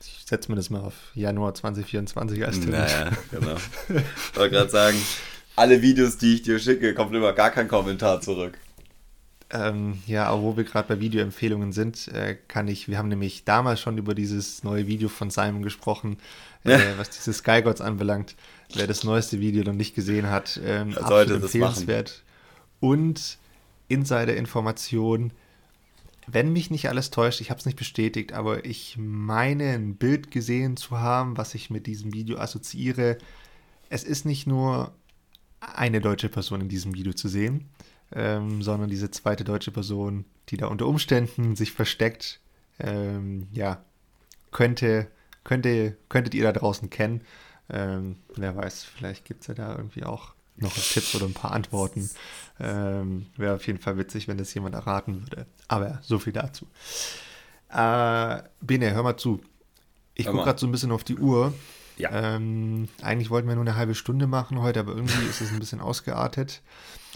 Ich 0.00 0.24
setze 0.26 0.50
mir 0.50 0.56
das 0.56 0.70
mal 0.70 0.80
auf 0.80 0.94
Januar 1.14 1.54
2024 1.54 2.44
als 2.44 2.60
Termin. 2.60 2.80
Naja, 2.80 3.10
genau. 3.30 3.56
Ich 3.88 4.36
wollte 4.36 4.54
gerade 4.54 4.70
sagen, 4.70 4.96
alle 5.56 5.82
Videos, 5.82 6.18
die 6.18 6.34
ich 6.34 6.42
dir 6.42 6.58
schicke, 6.58 6.94
kommt 6.94 7.14
immer 7.14 7.32
gar 7.32 7.50
kein 7.50 7.68
Kommentar 7.68 8.20
zurück. 8.20 8.58
Ähm, 9.50 10.02
ja, 10.06 10.26
aber 10.26 10.42
wo 10.42 10.56
wir 10.56 10.64
gerade 10.64 10.88
bei 10.88 11.00
Videoempfehlungen 11.00 11.72
sind, 11.72 12.08
äh, 12.08 12.36
kann 12.48 12.68
ich, 12.68 12.88
wir 12.88 12.98
haben 12.98 13.08
nämlich 13.08 13.44
damals 13.44 13.80
schon 13.80 13.96
über 13.96 14.14
dieses 14.14 14.62
neue 14.62 14.86
Video 14.86 15.08
von 15.08 15.30
Simon 15.30 15.62
gesprochen, 15.62 16.18
äh, 16.64 16.78
was 16.98 17.10
diese 17.10 17.32
Sky 17.32 17.62
Gods 17.62 17.80
anbelangt. 17.80 18.36
Wer 18.74 18.86
das 18.86 19.04
neueste 19.04 19.40
Video 19.40 19.64
noch 19.64 19.72
nicht 19.72 19.94
gesehen 19.94 20.28
hat, 20.28 20.60
ähm, 20.62 20.96
absolut 20.98 21.42
empfehlenswert. 21.42 22.22
Und 22.80 23.38
Insider-Information, 23.88 25.32
wenn 26.30 26.52
mich 26.52 26.70
nicht 26.70 26.88
alles 26.88 27.10
täuscht, 27.10 27.40
ich 27.40 27.50
habe 27.50 27.58
es 27.58 27.66
nicht 27.66 27.78
bestätigt, 27.78 28.32
aber 28.32 28.64
ich 28.64 28.96
meine 28.98 29.70
ein 29.70 29.96
Bild 29.96 30.30
gesehen 30.30 30.76
zu 30.76 30.98
haben, 30.98 31.36
was 31.36 31.54
ich 31.54 31.70
mit 31.70 31.86
diesem 31.86 32.12
Video 32.12 32.38
assoziiere. 32.38 33.18
Es 33.88 34.04
ist 34.04 34.24
nicht 34.24 34.46
nur 34.46 34.92
eine 35.60 36.00
deutsche 36.00 36.28
Person 36.28 36.60
in 36.60 36.68
diesem 36.68 36.94
Video 36.94 37.12
zu 37.12 37.28
sehen, 37.28 37.68
ähm, 38.12 38.62
sondern 38.62 38.90
diese 38.90 39.10
zweite 39.10 39.44
deutsche 39.44 39.70
Person, 39.70 40.24
die 40.50 40.56
da 40.56 40.66
unter 40.66 40.86
Umständen 40.86 41.56
sich 41.56 41.72
versteckt, 41.72 42.40
ähm, 42.78 43.48
ja, 43.52 43.82
könnte, 44.50 45.08
könnte, 45.44 45.96
könntet 46.08 46.34
ihr 46.34 46.44
da 46.44 46.52
draußen 46.52 46.90
kennen. 46.90 47.22
Ähm, 47.70 48.16
wer 48.36 48.56
weiß, 48.56 48.84
vielleicht 48.84 49.24
gibt 49.24 49.42
es 49.42 49.46
ja 49.48 49.54
da 49.54 49.76
irgendwie 49.76 50.04
auch 50.04 50.34
noch 50.60 50.74
Tipps 50.74 51.14
oder 51.14 51.26
ein 51.26 51.34
paar 51.34 51.52
Antworten. 51.52 52.10
Ähm, 52.60 53.26
Wäre 53.36 53.54
auf 53.54 53.66
jeden 53.66 53.78
Fall 53.78 53.96
witzig, 53.98 54.28
wenn 54.28 54.38
das 54.38 54.52
jemand 54.54 54.74
erraten 54.74 55.22
würde. 55.22 55.46
Aber 55.68 56.00
so 56.02 56.18
viel 56.18 56.32
dazu. 56.32 56.66
Äh, 57.70 58.42
Bene, 58.60 58.92
hör 58.92 59.02
mal 59.02 59.16
zu. 59.16 59.40
Ich 60.14 60.26
gucke 60.26 60.42
gerade 60.42 60.58
so 60.58 60.66
ein 60.66 60.72
bisschen 60.72 60.90
auf 60.90 61.04
die 61.04 61.16
Uhr. 61.16 61.54
Ja. 61.96 62.10
Ähm, 62.12 62.88
eigentlich 63.02 63.30
wollten 63.30 63.48
wir 63.48 63.54
nur 63.54 63.64
eine 63.64 63.76
halbe 63.76 63.94
Stunde 63.94 64.26
machen 64.26 64.60
heute, 64.60 64.80
aber 64.80 64.92
irgendwie 64.92 65.26
ist 65.28 65.40
es 65.40 65.50
ein 65.50 65.58
bisschen 65.58 65.80
ausgeartet. 65.80 66.62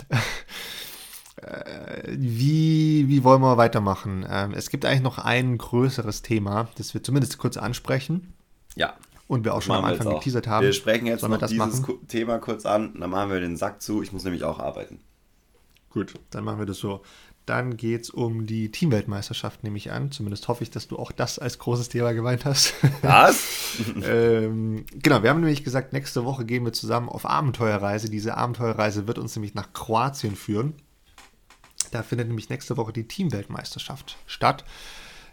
äh, 1.36 2.03
wie, 2.09 3.09
wie 3.09 3.24
wollen 3.24 3.40
wir 3.40 3.57
weitermachen? 3.57 4.26
Ähm, 4.28 4.55
es 4.55 4.70
gibt 4.70 4.84
eigentlich 4.84 5.03
noch 5.03 5.18
ein 5.18 5.57
größeres 5.57 6.22
Thema, 6.22 6.68
das 6.76 6.95
wir 6.95 7.03
zumindest 7.03 7.38
kurz 7.38 7.57
ansprechen. 7.57 8.34
Ja. 8.74 8.95
Und 9.33 9.47
wir 9.47 9.55
auch 9.55 9.62
schon 9.62 9.76
am 9.76 9.87
Anfang 9.87 10.12
geteasert 10.12 10.47
haben. 10.47 10.66
Wir 10.66 10.74
sprechen 10.74 11.07
jetzt 11.07 11.22
Sollen 11.22 11.33
noch 11.33 11.39
dieses 11.39 11.57
machen? 11.57 12.07
Thema 12.07 12.37
kurz 12.37 12.66
an, 12.66 12.93
dann 13.01 13.09
machen 13.09 13.30
wir 13.30 13.41
den 13.41 13.57
Sack 13.57 13.80
zu. 13.80 14.03
Ich 14.03 14.12
muss 14.12 14.24
nämlich 14.24 14.45
auch 14.45 14.59
arbeiten. 14.59 15.01
Gut, 15.89 16.12
dann 16.28 16.45
machen 16.45 16.59
wir 16.59 16.66
das 16.66 16.76
so. 16.76 17.01
Dann 17.47 17.78
geht 17.78 18.03
es 18.03 18.11
um 18.11 18.45
die 18.45 18.70
Teamweltmeisterschaft, 18.70 19.64
nehme 19.64 19.78
ich 19.78 19.91
an. 19.91 20.12
Zumindest 20.12 20.49
hoffe 20.49 20.64
ich, 20.64 20.70
dass 20.70 20.87
du 20.87 20.99
auch 20.99 21.12
das 21.12 21.39
als 21.39 21.59
großes 21.59 21.89
Thema 21.89 22.12
gemeint 22.12 22.45
hast. 22.45 22.74
Was? 23.01 23.49
ähm, 24.05 24.85
genau, 24.93 25.22
wir 25.22 25.30
haben 25.30 25.41
nämlich 25.41 25.64
gesagt, 25.64 25.95
nächste 25.95 26.26
Woche 26.26 26.45
gehen 26.45 26.66
wir 26.66 26.74
zusammen 26.74 27.09
auf 27.09 27.24
Abenteuerreise. 27.24 28.11
Diese 28.11 28.37
Abenteuerreise 28.37 29.07
wird 29.07 29.18
uns 29.18 29.35
nämlich 29.35 29.55
nach 29.55 29.72
Kroatien 29.72 30.37
führen. 30.37 30.74
Da 31.91 32.03
findet 32.03 32.28
nämlich 32.28 32.51
nächste 32.51 32.76
Woche 32.76 32.93
die 32.93 33.09
Teamweltmeisterschaft 33.09 34.18
statt. 34.26 34.66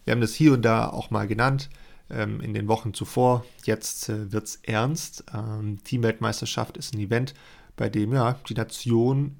Wir 0.06 0.14
haben 0.14 0.22
das 0.22 0.36
hier 0.36 0.54
und 0.54 0.62
da 0.62 0.88
auch 0.88 1.12
mal 1.12 1.28
genannt 1.28 1.70
ähm, 2.10 2.41
in 2.41 2.53
den 2.53 2.68
Wochen 2.68 2.93
zuvor. 2.93 3.45
Jetzt 3.64 4.10
äh, 4.10 4.32
wird 4.32 4.45
es 4.45 4.55
ernst. 4.64 5.24
Ähm, 5.34 5.84
Teamweltmeisterschaft 5.84 6.78
ist 6.78 6.93
ein 6.93 6.99
Event, 6.99 7.34
bei 7.76 7.89
dem 7.89 8.14
ja 8.14 8.39
die 8.47 8.55
Nation 8.55 9.38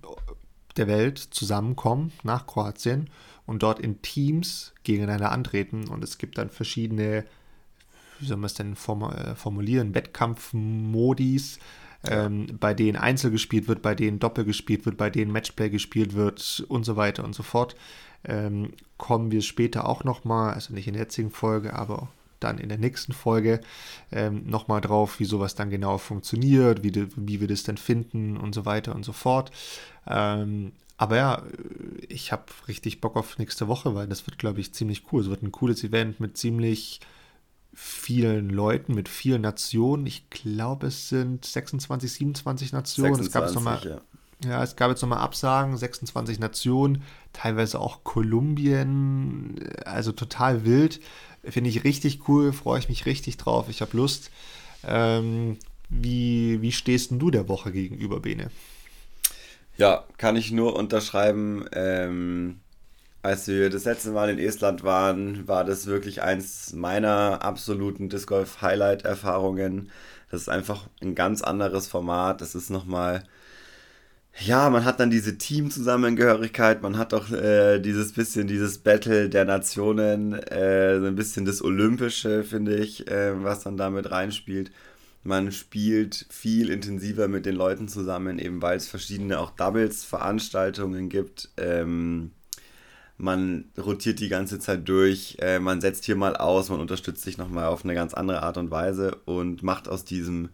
der 0.78 0.88
Welt 0.88 1.18
zusammenkommen 1.18 2.12
nach 2.24 2.48
Kroatien 2.48 3.10
und 3.46 3.64
dort 3.64 3.80
in 3.80 4.02
Teams 4.02 4.74
gegeneinander 4.84 5.32
antreten. 5.32 5.88
Und 5.88 6.04
es 6.04 6.18
gibt 6.18 6.38
dann 6.38 6.50
verschiedene, 6.50 7.26
wie 8.20 8.26
soll 8.28 8.38
man 8.38 8.46
es 8.46 8.54
denn 8.54 8.74
äh, 8.74 9.36
formulieren, 9.36 9.96
Wettkampfmodis, 9.96 11.60
ähm, 12.08 12.48
bei 12.60 12.74
denen 12.74 12.96
Einzel 12.96 13.32
gespielt 13.32 13.68
wird, 13.68 13.82
bei 13.82 13.96
denen 13.96 14.20
Doppel 14.20 14.46
gespielt 14.46 14.86
wird, 14.86 14.98
bei 14.98 15.10
denen 15.10 15.32
Matchplay 15.32 15.70
gespielt 15.70 16.14
wird 16.14 16.64
und 16.70 16.86
so 16.86 16.96
weiter 16.96 17.24
und 17.24 17.34
so 17.34 17.44
fort. 17.44 17.76
Ähm, 18.24 18.74
kommen 18.98 19.32
wir 19.32 19.42
später 19.42 19.88
auch 19.88 20.04
nochmal, 20.04 20.54
also 20.54 20.74
nicht 20.74 20.88
in 20.88 20.94
der 20.94 21.04
jetzigen 21.04 21.32
Folge, 21.32 21.74
aber 21.74 22.10
dann 22.40 22.58
in 22.58 22.70
der 22.70 22.78
nächsten 22.78 23.14
Folge 23.14 23.62
ähm, 24.12 24.44
nochmal 24.46 24.82
drauf, 24.82 25.20
wie 25.20 25.26
sowas 25.26 25.56
dann 25.56 25.70
genau 25.70 25.98
funktioniert, 25.98 26.84
wie, 26.84 26.92
de, 26.92 27.08
wie 27.16 27.42
wir 27.42 27.48
das 27.48 27.64
denn 27.64 27.78
finden 27.78 28.38
und 28.38 28.56
so 28.56 28.66
weiter 28.66 28.96
und 28.96 29.04
so 29.04 29.14
fort. 29.14 29.52
Ähm, 30.08 30.72
aber 30.98 31.16
ja, 31.16 31.44
ich 32.10 32.34
habe 32.34 32.44
richtig 32.68 33.00
Bock 33.00 33.16
auf 33.16 33.38
nächste 33.38 33.70
Woche, 33.70 33.96
weil 33.96 34.08
das 34.08 34.28
wird, 34.28 34.38
glaube 34.38 34.60
ich, 34.60 34.74
ziemlich 34.74 35.04
cool. 35.12 35.22
Es 35.22 35.30
wird 35.30 35.44
ein 35.44 35.52
cooles 35.54 35.82
Event 35.86 36.20
mit 36.20 36.38
ziemlich 36.38 37.00
vielen 37.74 38.50
Leuten, 38.50 38.96
mit 38.96 39.08
vielen 39.08 39.42
Nationen. 39.42 40.06
Ich 40.06 40.30
glaube, 40.30 40.88
es 40.88 41.08
sind 41.08 41.46
26, 41.46 42.12
27 42.12 42.74
Nationen. 42.74 43.16
26, 43.16 43.28
es 43.28 43.34
gab 43.34 43.44
jetzt 43.46 43.56
nochmal, 43.56 44.02
ja. 44.44 44.50
ja, 44.50 44.62
es 44.62 44.76
gab 44.76 44.90
jetzt 44.90 45.02
nochmal 45.02 45.20
Absagen, 45.20 45.78
26 45.78 46.40
Nationen, 46.40 47.04
teilweise 47.32 47.80
auch 47.80 48.04
Kolumbien, 48.04 49.56
also 49.86 50.12
total 50.12 50.66
wild. 50.66 51.00
Finde 51.44 51.70
ich 51.70 51.84
richtig 51.84 52.28
cool, 52.28 52.52
freue 52.54 52.80
ich 52.80 52.90
mich 52.90 53.06
richtig 53.06 53.38
drauf, 53.38 53.68
ich 53.70 53.82
habe 53.82 53.96
Lust. 53.96 54.32
Ähm, 54.86 55.58
wie, 55.90 56.62
wie 56.62 56.72
stehst 56.72 57.12
du 57.12 57.32
der 57.32 57.48
Woche 57.48 57.72
gegenüber, 57.72 58.20
Bene? 58.20 58.52
Ja, 59.78 60.04
kann 60.18 60.36
ich 60.36 60.52
nur 60.52 60.76
unterschreiben. 60.76 61.66
Ähm, 61.72 62.60
als 63.22 63.48
wir 63.48 63.70
das 63.70 63.86
letzte 63.86 64.12
Mal 64.12 64.30
in 64.30 64.40
Estland 64.40 64.84
waren, 64.84 65.48
war 65.48 65.66
das 65.66 65.86
wirklich 65.88 66.22
eins 66.22 66.74
meiner 66.74 67.44
absoluten 67.44 68.10
Disc 68.10 68.28
Golf 68.28 68.62
Highlight 68.62 69.04
Erfahrungen. 69.04 69.90
Das 70.32 70.42
ist 70.42 70.50
einfach 70.50 70.88
ein 71.02 71.16
ganz 71.16 71.42
anderes 71.42 71.88
Format. 71.88 72.42
Das 72.42 72.56
ist 72.56 72.70
nochmal 72.70 73.24
ja, 74.38 74.70
man 74.70 74.86
hat 74.86 75.00
dann 75.00 75.10
diese 75.10 75.38
Teamzusammengehörigkeit, 75.38 76.82
man 76.82 76.98
hat 76.98 77.14
auch 77.14 77.30
äh, 77.32 77.80
dieses 77.80 78.14
bisschen, 78.14 78.48
dieses 78.48 78.78
Battle 78.78 79.30
der 79.30 79.46
Nationen, 79.46 80.34
äh, 80.34 81.00
so 81.00 81.08
ein 81.08 81.16
bisschen 81.16 81.46
das 81.46 81.62
Olympische, 81.62 82.44
finde 82.44 82.76
ich, 82.78 83.08
äh, 83.10 83.44
was 83.44 83.64
dann 83.64 83.76
damit 83.78 84.12
reinspielt. 84.12 84.72
Man 85.24 85.52
spielt 85.52 86.26
viel 86.30 86.70
intensiver 86.70 87.28
mit 87.28 87.46
den 87.46 87.56
Leuten 87.56 87.90
zusammen, 87.90 88.40
eben 88.40 88.62
weil 88.62 88.78
es 88.78 88.88
verschiedene 88.88 89.40
auch 89.40 89.52
Doubles-Veranstaltungen 89.52 91.10
gibt. 91.10 91.50
Ähm, 91.58 92.32
man 93.18 93.66
rotiert 93.78 94.22
die 94.22 94.30
ganze 94.30 94.60
Zeit 94.60 94.88
durch, 94.88 95.38
äh, 95.42 95.60
man 95.60 95.82
setzt 95.82 96.06
hier 96.06 96.16
mal 96.16 96.38
aus, 96.38 96.70
man 96.70 96.80
unterstützt 96.80 97.24
sich 97.24 97.38
nochmal 97.38 97.66
auf 97.66 97.84
eine 97.84 97.94
ganz 97.94 98.14
andere 98.14 98.44
Art 98.44 98.58
und 98.58 98.72
Weise 98.72 99.18
und 99.26 99.62
macht 99.62 99.90
aus 99.90 100.06
diesem 100.06 100.50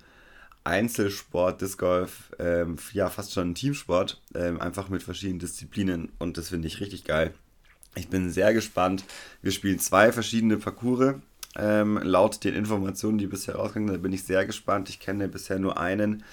Einzelsport 0.66 1.62
Disc 1.62 1.80
Golf, 1.80 2.32
ähm, 2.40 2.78
ja, 2.92 3.10
fast 3.10 3.34
schon 3.34 3.52
ein 3.52 3.56
Teamsport, 3.56 4.22
ähm, 4.34 4.60
einfach 4.60 4.90
mit 4.90 5.04
verschiedenen 5.04 5.40
Disziplinen 5.40 6.12
und 6.20 6.38
das 6.38 6.50
finde 6.50 6.68
ich 6.68 6.82
richtig 6.82 7.06
geil. 7.06 7.34
Ich 7.96 8.10
bin 8.10 8.30
sehr 8.30 8.54
gespannt. 8.54 9.06
Wir 9.42 9.52
spielen 9.52 9.80
zwei 9.80 10.12
verschiedene 10.12 10.58
Parcours. 10.58 11.16
Ähm, 11.58 11.98
laut 12.04 12.44
den 12.44 12.54
Informationen, 12.54 13.18
die 13.18 13.28
bisher 13.28 13.56
rausgegangen 13.56 13.90
sind, 13.90 14.02
bin 14.02 14.12
ich 14.12 14.24
sehr 14.24 14.46
gespannt. 14.46 14.90
Ich 14.90 15.00
kenne 15.00 15.30
bisher 15.30 15.60
nur 15.60 15.80
einen 15.80 16.24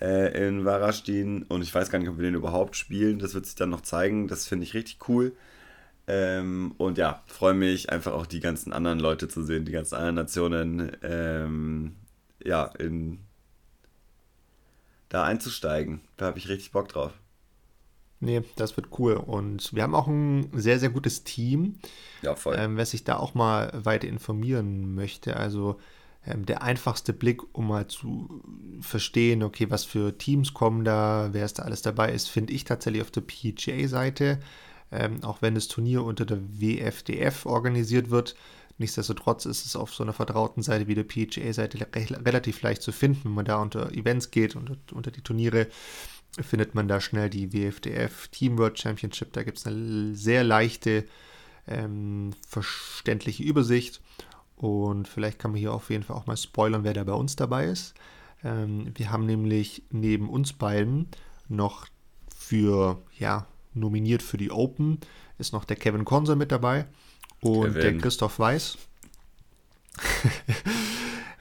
äh, 0.00 0.48
in 0.48 0.64
Warastin 0.64 1.44
und 1.44 1.62
ich 1.62 1.72
weiß 1.72 1.90
gar 1.90 2.00
nicht, 2.00 2.08
ob 2.08 2.16
wir 2.16 2.24
den 2.24 2.34
überhaupt 2.34 2.76
spielen. 2.76 3.20
Das 3.20 3.34
wird 3.34 3.46
sich 3.46 3.54
dann 3.54 3.70
noch 3.70 3.82
zeigen. 3.82 4.26
Das 4.26 4.48
finde 4.48 4.64
ich 4.64 4.74
richtig 4.74 5.08
cool. 5.08 5.36
Ähm, 6.08 6.74
und 6.78 6.98
ja, 6.98 7.22
freue 7.26 7.54
mich 7.54 7.90
einfach 7.90 8.12
auch 8.12 8.26
die 8.26 8.40
ganzen 8.40 8.72
anderen 8.72 9.00
Leute 9.00 9.28
zu 9.28 9.42
sehen, 9.42 9.64
die 9.64 9.72
ganzen 9.72 9.94
anderen 9.96 10.14
Nationen 10.16 10.96
ähm, 11.02 11.96
ja, 12.44 12.64
in 12.78 13.20
da 15.16 15.24
einzusteigen. 15.24 16.02
Da 16.18 16.26
habe 16.26 16.38
ich 16.38 16.48
richtig 16.48 16.72
Bock 16.72 16.88
drauf. 16.88 17.12
Nee, 18.20 18.42
das 18.56 18.76
wird 18.76 18.88
cool. 18.98 19.14
Und 19.14 19.74
wir 19.74 19.82
haben 19.82 19.94
auch 19.94 20.06
ein 20.06 20.50
sehr, 20.52 20.78
sehr 20.78 20.90
gutes 20.90 21.24
Team. 21.24 21.78
Ja, 22.22 22.34
voll. 22.34 22.56
Ähm, 22.58 22.76
wer 22.76 22.86
sich 22.86 23.04
da 23.04 23.16
auch 23.16 23.34
mal 23.34 23.72
weiter 23.74 24.08
informieren 24.08 24.94
möchte. 24.94 25.36
Also 25.36 25.78
ähm, 26.26 26.44
der 26.44 26.62
einfachste 26.62 27.14
Blick, 27.14 27.42
um 27.54 27.68
mal 27.68 27.88
zu 27.88 28.42
verstehen, 28.80 29.42
okay, 29.42 29.70
was 29.70 29.84
für 29.84 30.16
Teams 30.18 30.52
kommen 30.52 30.84
da, 30.84 31.30
wer 31.32 31.44
ist 31.46 31.58
da 31.58 31.62
alles 31.62 31.82
dabei 31.82 32.12
ist, 32.12 32.28
finde 32.28 32.52
ich 32.52 32.64
tatsächlich 32.64 33.02
auf 33.02 33.10
der 33.10 33.22
PGA-Seite. 33.22 34.40
Ähm, 34.92 35.24
auch 35.24 35.40
wenn 35.40 35.54
das 35.54 35.68
Turnier 35.68 36.04
unter 36.04 36.26
der 36.26 36.40
WFDF 36.60 37.46
organisiert 37.46 38.10
wird. 38.10 38.36
Nichtsdestotrotz 38.78 39.46
ist 39.46 39.64
es 39.64 39.76
auf 39.76 39.94
so 39.94 40.02
einer 40.02 40.12
vertrauten 40.12 40.62
Seite 40.62 40.86
wie 40.86 40.94
der 40.94 41.04
PGA-Seite 41.04 41.86
relativ 41.94 42.60
leicht 42.62 42.82
zu 42.82 42.92
finden, 42.92 43.24
wenn 43.24 43.32
man 43.32 43.44
da 43.44 43.56
unter 43.56 43.92
Events 43.92 44.30
geht 44.30 44.54
und 44.54 44.92
unter 44.92 45.10
die 45.10 45.22
Turniere 45.22 45.68
findet 46.40 46.74
man 46.74 46.86
da 46.86 47.00
schnell 47.00 47.30
die 47.30 47.52
WFDF 47.52 48.28
Team 48.28 48.58
World 48.58 48.78
Championship. 48.78 49.32
Da 49.32 49.42
gibt 49.42 49.58
es 49.58 49.66
eine 49.66 50.14
sehr 50.14 50.44
leichte, 50.44 51.06
ähm, 51.66 52.32
verständliche 52.46 53.42
Übersicht. 53.42 54.02
Und 54.56 55.08
vielleicht 55.08 55.38
kann 55.38 55.52
man 55.52 55.60
hier 55.60 55.72
auf 55.72 55.88
jeden 55.88 56.02
Fall 56.02 56.16
auch 56.16 56.26
mal 56.26 56.36
spoilern, 56.36 56.84
wer 56.84 56.94
da 56.94 57.04
bei 57.04 57.12
uns 57.12 57.36
dabei 57.36 57.66
ist. 57.66 57.94
Ähm, 58.44 58.92
wir 58.94 59.10
haben 59.10 59.24
nämlich 59.24 59.82
neben 59.90 60.28
uns 60.28 60.52
beiden 60.52 61.08
noch 61.48 61.86
für, 62.34 63.02
ja, 63.18 63.46
nominiert 63.72 64.22
für 64.22 64.36
die 64.36 64.50
Open 64.50 64.98
ist 65.38 65.52
noch 65.52 65.64
der 65.64 65.76
Kevin 65.76 66.04
Konser 66.04 66.36
mit 66.36 66.50
dabei 66.50 66.86
und 67.40 67.74
Kevin. 67.74 67.82
der 67.82 67.98
Christoph 67.98 68.38
Weiß. 68.38 68.78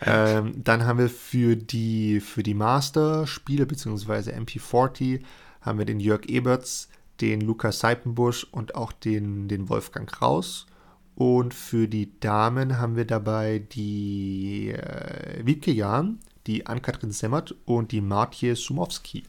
Ähm, 0.01 0.63
dann 0.63 0.85
haben 0.85 0.99
wir 0.99 1.09
für 1.09 1.55
die, 1.55 2.19
für 2.19 2.43
die 2.43 2.53
Master-Spiele 2.53 3.65
bzw. 3.65 4.31
MP40 4.31 5.21
haben 5.61 5.79
wir 5.79 5.85
den 5.85 5.99
Jörg 5.99 6.27
Eberts, 6.27 6.89
den 7.21 7.41
Lukas 7.41 7.79
Seipenbusch 7.79 8.45
und 8.51 8.75
auch 8.75 8.91
den, 8.91 9.47
den 9.47 9.69
Wolfgang 9.69 10.09
Kraus. 10.09 10.67
Und 11.15 11.53
für 11.53 11.87
die 11.87 12.19
Damen 12.19 12.77
haben 12.77 12.97
wir 12.97 13.05
dabei 13.05 13.59
die 13.59 14.71
äh, 14.71 15.45
Wiebke 15.45 15.71
Jahn, 15.71 16.19
die 16.45 16.67
Ann-Kathrin 16.67 17.11
Semmert 17.11 17.55
und 17.65 17.91
die 17.91 18.01
Martje 18.01 18.55
Sumowski. 18.55 19.23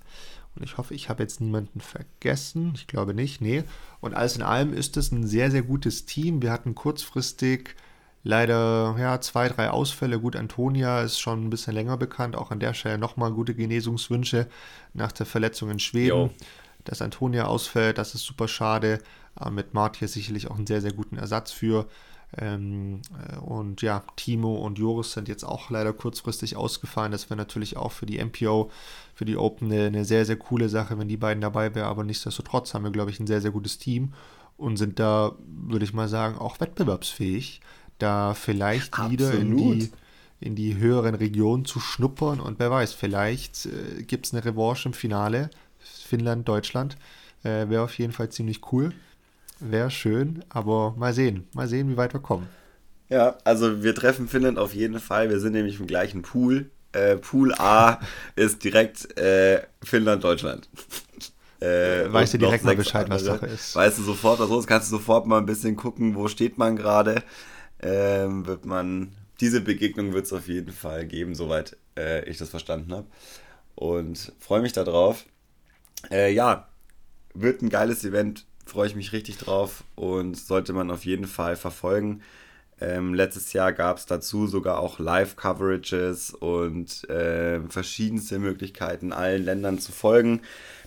Und 0.56 0.62
ich 0.62 0.78
hoffe, 0.78 0.94
ich 0.94 1.08
habe 1.08 1.22
jetzt 1.22 1.40
niemanden 1.40 1.80
vergessen. 1.80 2.72
Ich 2.74 2.86
glaube 2.86 3.14
nicht. 3.14 3.40
Nee. 3.40 3.64
Und 4.00 4.14
alles 4.14 4.36
in 4.36 4.42
allem 4.42 4.72
ist 4.72 4.96
es 4.96 5.12
ein 5.12 5.26
sehr, 5.26 5.50
sehr 5.50 5.62
gutes 5.62 6.06
Team. 6.06 6.42
Wir 6.42 6.50
hatten 6.50 6.74
kurzfristig 6.74 7.76
Leider, 8.28 8.96
ja, 8.98 9.20
zwei, 9.20 9.48
drei 9.48 9.70
Ausfälle. 9.70 10.18
Gut, 10.18 10.34
Antonia 10.34 11.02
ist 11.02 11.20
schon 11.20 11.46
ein 11.46 11.50
bisschen 11.50 11.74
länger 11.74 11.96
bekannt. 11.96 12.34
Auch 12.34 12.50
an 12.50 12.58
der 12.58 12.74
Stelle 12.74 12.98
nochmal 12.98 13.30
gute 13.30 13.54
Genesungswünsche 13.54 14.48
nach 14.94 15.12
der 15.12 15.26
Verletzung 15.26 15.70
in 15.70 15.78
Schweden. 15.78 16.08
Jo. 16.08 16.30
Dass 16.82 17.02
Antonia 17.02 17.46
ausfällt, 17.46 17.98
das 17.98 18.16
ist 18.16 18.24
super 18.24 18.48
schade. 18.48 18.98
Aber 19.36 19.52
mit 19.52 19.74
Martia 19.74 20.08
sicherlich 20.08 20.50
auch 20.50 20.56
einen 20.56 20.66
sehr, 20.66 20.80
sehr 20.80 20.92
guten 20.92 21.18
Ersatz 21.18 21.52
für. 21.52 21.86
Ähm, 22.36 23.02
äh, 23.28 23.36
und 23.38 23.82
ja, 23.82 24.02
Timo 24.16 24.56
und 24.56 24.78
Joris 24.78 25.12
sind 25.12 25.28
jetzt 25.28 25.44
auch 25.44 25.70
leider 25.70 25.92
kurzfristig 25.92 26.56
ausgefallen. 26.56 27.12
Das 27.12 27.30
wäre 27.30 27.38
natürlich 27.38 27.76
auch 27.76 27.92
für 27.92 28.06
die 28.06 28.22
MPO, 28.22 28.70
für 29.14 29.24
die 29.24 29.36
Open 29.36 29.70
eine, 29.70 29.86
eine 29.86 30.04
sehr, 30.04 30.24
sehr 30.24 30.36
coole 30.36 30.68
Sache, 30.68 30.98
wenn 30.98 31.08
die 31.08 31.16
beiden 31.16 31.40
dabei 31.40 31.74
wären. 31.74 31.86
Aber 31.86 32.04
nichtsdestotrotz 32.04 32.74
haben 32.74 32.84
wir, 32.84 32.90
glaube 32.90 33.10
ich, 33.10 33.20
ein 33.20 33.26
sehr, 33.26 33.40
sehr 33.40 33.52
gutes 33.52 33.78
Team 33.78 34.12
und 34.56 34.76
sind 34.76 34.98
da, 34.98 35.32
würde 35.46 35.84
ich 35.84 35.92
mal 35.92 36.08
sagen, 36.08 36.38
auch 36.38 36.60
wettbewerbsfähig 36.60 37.60
da 37.98 38.34
vielleicht 38.34 38.92
Absolut. 38.94 39.12
wieder 39.12 39.32
in 39.32 39.56
die, 39.56 39.90
in 40.40 40.54
die 40.54 40.76
höheren 40.76 41.14
Regionen 41.14 41.64
zu 41.64 41.80
schnuppern 41.80 42.40
und 42.40 42.58
wer 42.58 42.70
weiß, 42.70 42.92
vielleicht 42.92 43.66
äh, 43.66 44.02
gibt 44.02 44.26
es 44.26 44.34
eine 44.34 44.44
Revanche 44.44 44.88
im 44.88 44.92
Finale. 44.92 45.50
Finnland, 45.78 46.48
Deutschland. 46.48 46.96
Äh, 47.42 47.68
Wäre 47.68 47.82
auf 47.82 47.98
jeden 47.98 48.12
Fall 48.12 48.30
ziemlich 48.30 48.72
cool. 48.72 48.92
Wäre 49.60 49.90
schön, 49.90 50.44
aber 50.48 50.94
mal 50.96 51.14
sehen. 51.14 51.48
Mal 51.54 51.68
sehen, 51.68 51.90
wie 51.90 51.96
weit 51.96 52.12
wir 52.12 52.20
kommen. 52.20 52.48
Ja, 53.08 53.38
also 53.44 53.82
wir 53.82 53.94
treffen 53.94 54.28
Finnland 54.28 54.58
auf 54.58 54.74
jeden 54.74 55.00
Fall. 55.00 55.30
Wir 55.30 55.40
sind 55.40 55.52
nämlich 55.52 55.80
im 55.80 55.86
gleichen 55.86 56.22
Pool. 56.22 56.70
Äh, 56.92 57.16
Pool 57.16 57.54
A 57.54 58.00
ist 58.36 58.64
direkt 58.64 59.16
äh, 59.18 59.62
Finnland, 59.82 60.24
Deutschland. 60.24 60.68
Äh, 61.58 62.12
weißt 62.12 62.34
du 62.34 62.38
direkt 62.38 62.64
mal 62.64 62.76
Bescheid, 62.76 63.10
andere. 63.10 63.18
was 63.18 63.24
Sache 63.24 63.46
ist. 63.46 63.74
Weißt 63.74 63.96
du 63.96 64.02
sofort, 64.02 64.38
was 64.38 64.50
los 64.50 64.66
kannst 64.66 64.92
du 64.92 64.96
sofort 64.96 65.26
mal 65.26 65.38
ein 65.38 65.46
bisschen 65.46 65.74
gucken, 65.74 66.14
wo 66.14 66.28
steht 66.28 66.58
man 66.58 66.76
gerade 66.76 67.22
ähm, 67.80 68.46
wird 68.46 68.64
man, 68.64 69.12
diese 69.40 69.60
Begegnung 69.60 70.12
wird 70.12 70.26
es 70.26 70.32
auf 70.32 70.48
jeden 70.48 70.72
Fall 70.72 71.06
geben, 71.06 71.34
soweit 71.34 71.76
äh, 71.96 72.24
ich 72.28 72.38
das 72.38 72.48
verstanden 72.48 72.92
habe. 72.92 73.06
Und 73.74 74.32
freue 74.38 74.62
mich 74.62 74.72
darauf. 74.72 75.26
Äh, 76.10 76.32
ja, 76.32 76.68
wird 77.34 77.62
ein 77.62 77.68
geiles 77.68 78.04
Event, 78.04 78.46
freue 78.66 78.88
ich 78.88 78.96
mich 78.96 79.12
richtig 79.12 79.38
drauf 79.38 79.84
und 79.94 80.36
sollte 80.36 80.72
man 80.72 80.90
auf 80.90 81.04
jeden 81.04 81.26
Fall 81.26 81.56
verfolgen. 81.56 82.20
Ähm, 82.78 83.14
letztes 83.14 83.54
Jahr 83.54 83.72
gab 83.72 83.96
es 83.96 84.04
dazu 84.04 84.46
sogar 84.46 84.80
auch 84.80 84.98
Live-Coverages 84.98 86.32
und 86.32 87.08
äh, 87.08 87.60
verschiedenste 87.70 88.38
Möglichkeiten, 88.38 89.12
allen 89.12 89.44
Ländern 89.44 89.78
zu 89.78 89.92
folgen. 89.92 90.42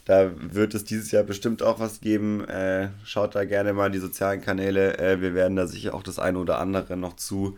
Da 0.05 0.31
wird 0.35 0.75
es 0.75 0.83
dieses 0.83 1.11
Jahr 1.11 1.23
bestimmt 1.23 1.63
auch 1.63 1.79
was 1.79 1.99
geben. 2.01 2.43
Äh, 2.45 2.89
schaut 3.03 3.33
da 3.33 3.45
gerne 3.45 3.73
mal 3.73 3.89
die 3.89 3.99
sozialen 3.99 4.41
Kanäle. 4.41 4.99
Äh, 4.99 5.21
wir 5.21 5.33
werden 5.33 5.55
da 5.55 5.65
sicher 5.65 5.95
auch 5.95 6.03
das 6.03 6.19
eine 6.19 6.37
oder 6.37 6.59
andere 6.59 6.95
noch 6.95 7.15
zu 7.15 7.57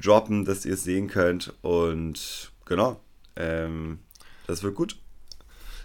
droppen, 0.00 0.44
dass 0.44 0.64
ihr 0.64 0.74
es 0.74 0.84
sehen 0.84 1.08
könnt. 1.08 1.52
Und 1.62 2.52
genau, 2.66 3.00
ähm, 3.34 3.98
das 4.46 4.62
wird 4.62 4.74
gut. 4.76 5.01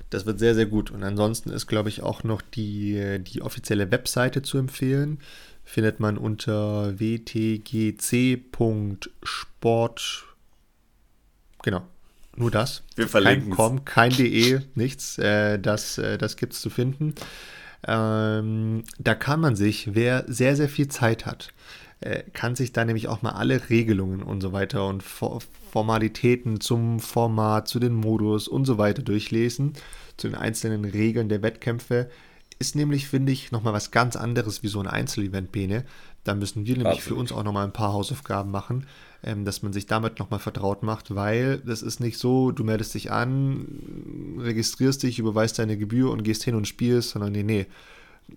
Das 0.09 0.25
wird 0.25 0.39
sehr, 0.39 0.55
sehr 0.55 0.65
gut. 0.65 0.89
Und 0.91 1.03
ansonsten 1.03 1.49
ist, 1.49 1.67
glaube 1.67 1.89
ich, 1.89 2.01
auch 2.01 2.23
noch 2.23 2.41
die, 2.41 3.19
die 3.19 3.41
offizielle 3.41 3.91
Webseite 3.91 4.41
zu 4.41 4.57
empfehlen. 4.57 5.19
Findet 5.63 5.99
man 5.99 6.17
unter 6.17 6.97
wtgc.sport. 6.97 8.33
Genau, 11.61 11.81
nur 12.37 12.51
das. 12.51 12.83
Wir 12.95 13.09
verlinken 13.09 13.49
Kein 13.49 13.57
com, 13.57 13.83
kein 13.83 14.11
de, 14.11 14.61
nichts. 14.75 15.17
Äh, 15.17 15.59
das 15.59 15.97
äh, 15.97 16.17
das 16.17 16.37
gibt 16.37 16.53
es 16.53 16.61
zu 16.61 16.69
finden. 16.69 17.15
Ähm, 17.85 18.83
da 18.97 19.13
kann 19.15 19.39
man 19.39 19.55
sich, 19.55 19.93
wer 19.93 20.23
sehr, 20.27 20.55
sehr 20.55 20.69
viel 20.69 20.87
Zeit 20.87 21.25
hat, 21.25 21.49
äh, 21.99 22.23
kann 22.33 22.55
sich 22.55 22.73
da 22.73 22.85
nämlich 22.85 23.07
auch 23.07 23.21
mal 23.21 23.31
alle 23.31 23.69
Regelungen 23.69 24.21
und 24.21 24.41
so 24.41 24.53
weiter 24.53 24.87
und 24.87 25.03
For 25.03 25.39
Formalitäten 25.71 26.61
zum 26.61 26.99
Format, 26.99 27.67
zu 27.67 27.79
den 27.79 27.93
Modus 27.93 28.47
und 28.47 28.65
so 28.65 28.77
weiter 28.77 29.01
durchlesen, 29.01 29.73
zu 30.15 30.27
den 30.27 30.35
einzelnen 30.35 30.85
Regeln 30.85 31.29
der 31.29 31.41
Wettkämpfe. 31.41 32.09
Ist 32.57 32.75
nämlich, 32.75 33.07
finde 33.07 33.31
ich, 33.31 33.51
nochmal 33.51 33.73
was 33.73 33.91
ganz 33.91 34.15
anderes 34.15 34.63
wie 34.63 34.69
so 34.69 34.79
ein 34.79 34.87
Einzelevent, 34.87 35.51
Bene. 35.51 35.83
Da 36.23 36.33
müssen 36.33 36.65
wir 36.65 36.75
nämlich 36.77 36.99
Absolut. 36.99 37.07
für 37.07 37.21
uns 37.21 37.31
auch 37.31 37.43
nochmal 37.43 37.65
ein 37.65 37.73
paar 37.73 37.93
Hausaufgaben 37.93 38.49
machen 38.49 38.87
ähm, 39.23 39.45
dass 39.45 39.63
man 39.63 39.73
sich 39.73 39.87
damit 39.87 40.19
nochmal 40.19 40.39
vertraut 40.39 40.83
macht, 40.83 41.15
weil 41.15 41.59
das 41.59 41.81
ist 41.81 41.99
nicht 41.99 42.17
so, 42.17 42.51
du 42.51 42.63
meldest 42.63 42.93
dich 42.93 43.11
an, 43.11 44.37
registrierst 44.39 45.03
dich, 45.03 45.19
überweist 45.19 45.59
deine 45.59 45.77
Gebühr 45.77 46.11
und 46.11 46.23
gehst 46.23 46.43
hin 46.43 46.55
und 46.55 46.67
spielst, 46.67 47.11
sondern 47.11 47.31
nee, 47.31 47.43
nee. 47.43 47.65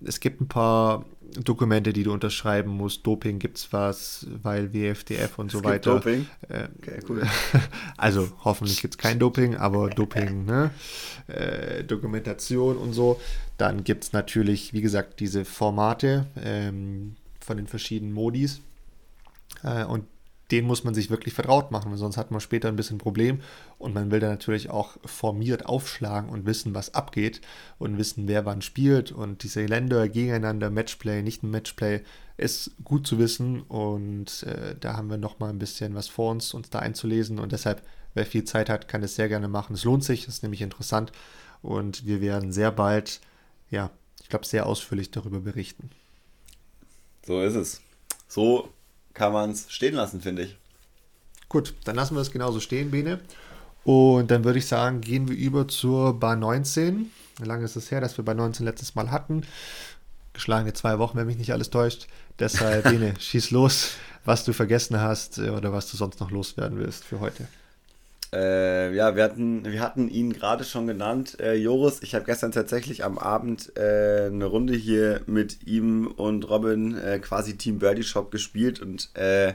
Es 0.05 0.21
gibt 0.21 0.41
ein 0.41 0.49
paar 0.49 1.05
Dokumente, 1.31 1.93
die 1.93 2.03
du 2.03 2.13
unterschreiben 2.13 2.71
musst. 2.71 3.07
Doping 3.07 3.39
gibt 3.39 3.59
es 3.59 3.73
was, 3.73 4.27
weil 4.43 4.73
WFDF 4.73 5.39
und 5.39 5.47
es 5.47 5.53
so 5.53 5.65
weiter. 5.65 5.95
Doping? 5.95 6.27
Äh, 6.49 6.69
okay, 6.79 7.01
cool. 7.09 7.23
Also 7.97 8.29
hoffentlich 8.45 8.81
gibt 8.81 8.95
es 8.95 8.99
kein 8.99 9.19
Doping, 9.19 9.57
aber 9.57 9.91
Doping, 9.91 10.45
ne? 10.45 10.71
Äh, 11.27 11.85
Dokumentation 11.85 12.77
und 12.77 12.93
so. 12.93 13.21
Dann 13.59 13.85
gibt 13.85 14.05
es 14.05 14.13
natürlich, 14.13 14.73
wie 14.73 14.81
gesagt, 14.81 15.21
diese 15.21 15.45
Formate 15.45 16.27
ähm, 16.43 17.17
von 17.41 17.57
den 17.57 17.67
verschiedenen 17.67 18.13
Modis. 18.13 18.61
Äh, 19.63 19.85
und 19.85 20.05
den 20.51 20.67
muss 20.67 20.85
man 20.85 20.95
sich 20.95 21.11
wirklich 21.11 21.35
vertraut 21.35 21.71
machen, 21.71 21.97
sonst 21.97 22.17
hat 22.17 22.31
man 22.31 22.41
später 22.41 22.69
ein 22.69 22.77
bisschen 22.77 22.97
ein 22.97 23.01
Problem 23.01 23.41
und 23.79 23.95
man 23.95 24.11
will 24.11 24.21
dann 24.21 24.31
natürlich 24.31 24.71
auch 24.71 24.97
formiert 25.05 25.67
aufschlagen 25.67 26.29
und 26.31 26.47
wissen, 26.47 26.75
was 26.75 26.95
abgeht 26.95 27.41
und 27.79 27.99
wissen, 27.99 28.27
wer 28.27 28.45
wann 28.47 28.63
spielt 28.63 29.13
und 29.13 29.43
diese 29.43 29.65
Länder 29.65 30.09
gegeneinander, 30.09 30.71
Matchplay, 30.71 31.23
nicht 31.23 31.43
ein 31.43 31.51
Matchplay, 31.51 32.01
ist 32.37 32.73
gut 32.85 33.07
zu 33.07 33.19
wissen 33.19 33.63
und 33.63 34.43
äh, 34.45 34.75
da 34.79 34.97
haben 34.97 35.11
wir 35.11 35.19
nochmal 35.19 35.51
ein 35.51 35.59
bisschen 35.59 35.95
was 35.95 36.09
vor 36.09 36.31
uns, 36.31 36.55
uns 36.55 36.71
da 36.71 36.81
einzulesen 36.81 37.39
und 37.39 37.53
deshalb, 37.53 37.83
wer 38.15 38.27
viel 38.27 38.45
Zeit 38.45 38.69
hat, 38.69 38.89
kann 38.89 39.03
es 39.03 39.15
sehr 39.15 39.29
gerne 39.29 39.49
machen. 39.49 39.75
Es 39.75 39.85
lohnt 39.85 40.05
sich, 40.05 40.27
ist 40.27 40.43
nämlich 40.43 40.63
interessant 40.63 41.13
und 41.63 42.07
wir 42.07 42.21
werden 42.21 42.51
sehr 42.51 42.73
bald, 42.73 43.21
ja, 43.71 43.91
ich 44.23 44.29
glaube, 44.29 44.47
sehr 44.47 44.67
ausführlich 44.67 45.11
darüber 45.11 45.41
berichten. 45.41 45.91
So 47.27 47.41
ist 47.43 47.55
es. 47.55 47.81
So 48.27 48.71
kann 49.15 49.33
man 49.33 49.51
es 49.51 49.71
stehen 49.71 49.95
lassen, 49.95 50.21
finde 50.21 50.43
ich. 50.43 50.57
Gut, 51.49 51.75
dann 51.85 51.97
lassen 51.97 52.15
wir 52.15 52.21
es 52.21 52.31
genauso 52.31 52.61
stehen, 52.61 52.91
Bene. 52.91 53.21
Und 53.85 54.31
dann 54.31 54.45
würde 54.45 54.59
ich 54.59 54.67
sagen, 54.67 55.01
gehen 55.01 55.29
wir 55.29 55.37
über 55.37 55.67
zur 55.67 56.19
Bar 56.19 56.37
19. 56.37 57.11
Wie 57.39 57.49
lange 57.49 57.65
ist 57.65 57.77
es 57.77 57.91
her, 57.91 58.01
dass 58.01 58.17
wir 58.17 58.25
Bar 58.25 58.35
19 58.35 58.65
letztes 58.65 58.95
Mal 58.95 59.11
hatten? 59.11 59.43
Geschlagene 60.33 60.73
zwei 60.75 60.99
Wochen, 60.99 61.19
wenn 61.19 61.27
mich 61.27 61.39
nicht 61.39 61.53
alles 61.53 61.71
täuscht. 61.71 62.07
Deshalb, 62.39 62.85
Bene, 62.85 63.15
schieß 63.19 63.51
los, 63.51 63.93
was 64.25 64.45
du 64.45 64.53
vergessen 64.53 65.01
hast 65.01 65.39
äh, 65.39 65.51
oder 65.51 65.73
was 65.73 65.91
du 65.91 65.97
sonst 65.97 66.21
noch 66.21 66.31
loswerden 66.31 66.79
willst 66.79 67.05
für 67.05 67.21
heute. 67.21 67.49
Äh, 68.33 68.95
ja, 68.95 69.17
wir 69.17 69.25
hatten, 69.25 69.65
wir 69.65 69.81
hatten 69.81 70.09
ihn 70.09 70.33
gerade 70.33 70.65
schon 70.65 70.87
genannt, 70.87 71.39
äh, 71.41 71.55
Joris. 71.55 72.01
Ich 72.03 72.15
habe 72.15 72.25
gestern 72.25 72.53
tatsächlich 72.53 73.03
am 73.05 73.19
Abend 73.19 73.77
äh, 73.77 74.27
eine 74.27 74.45
Runde 74.45 74.75
hier 74.75 75.23
mit 75.27 75.67
ihm 75.67 76.07
und 76.07 76.49
Robin 76.49 76.97
äh, 76.97 77.19
quasi 77.19 77.57
Team 77.57 77.79
Birdie 77.79 78.05
Shop 78.05 78.31
gespielt 78.31 78.81
und 78.81 79.11
äh, 79.15 79.55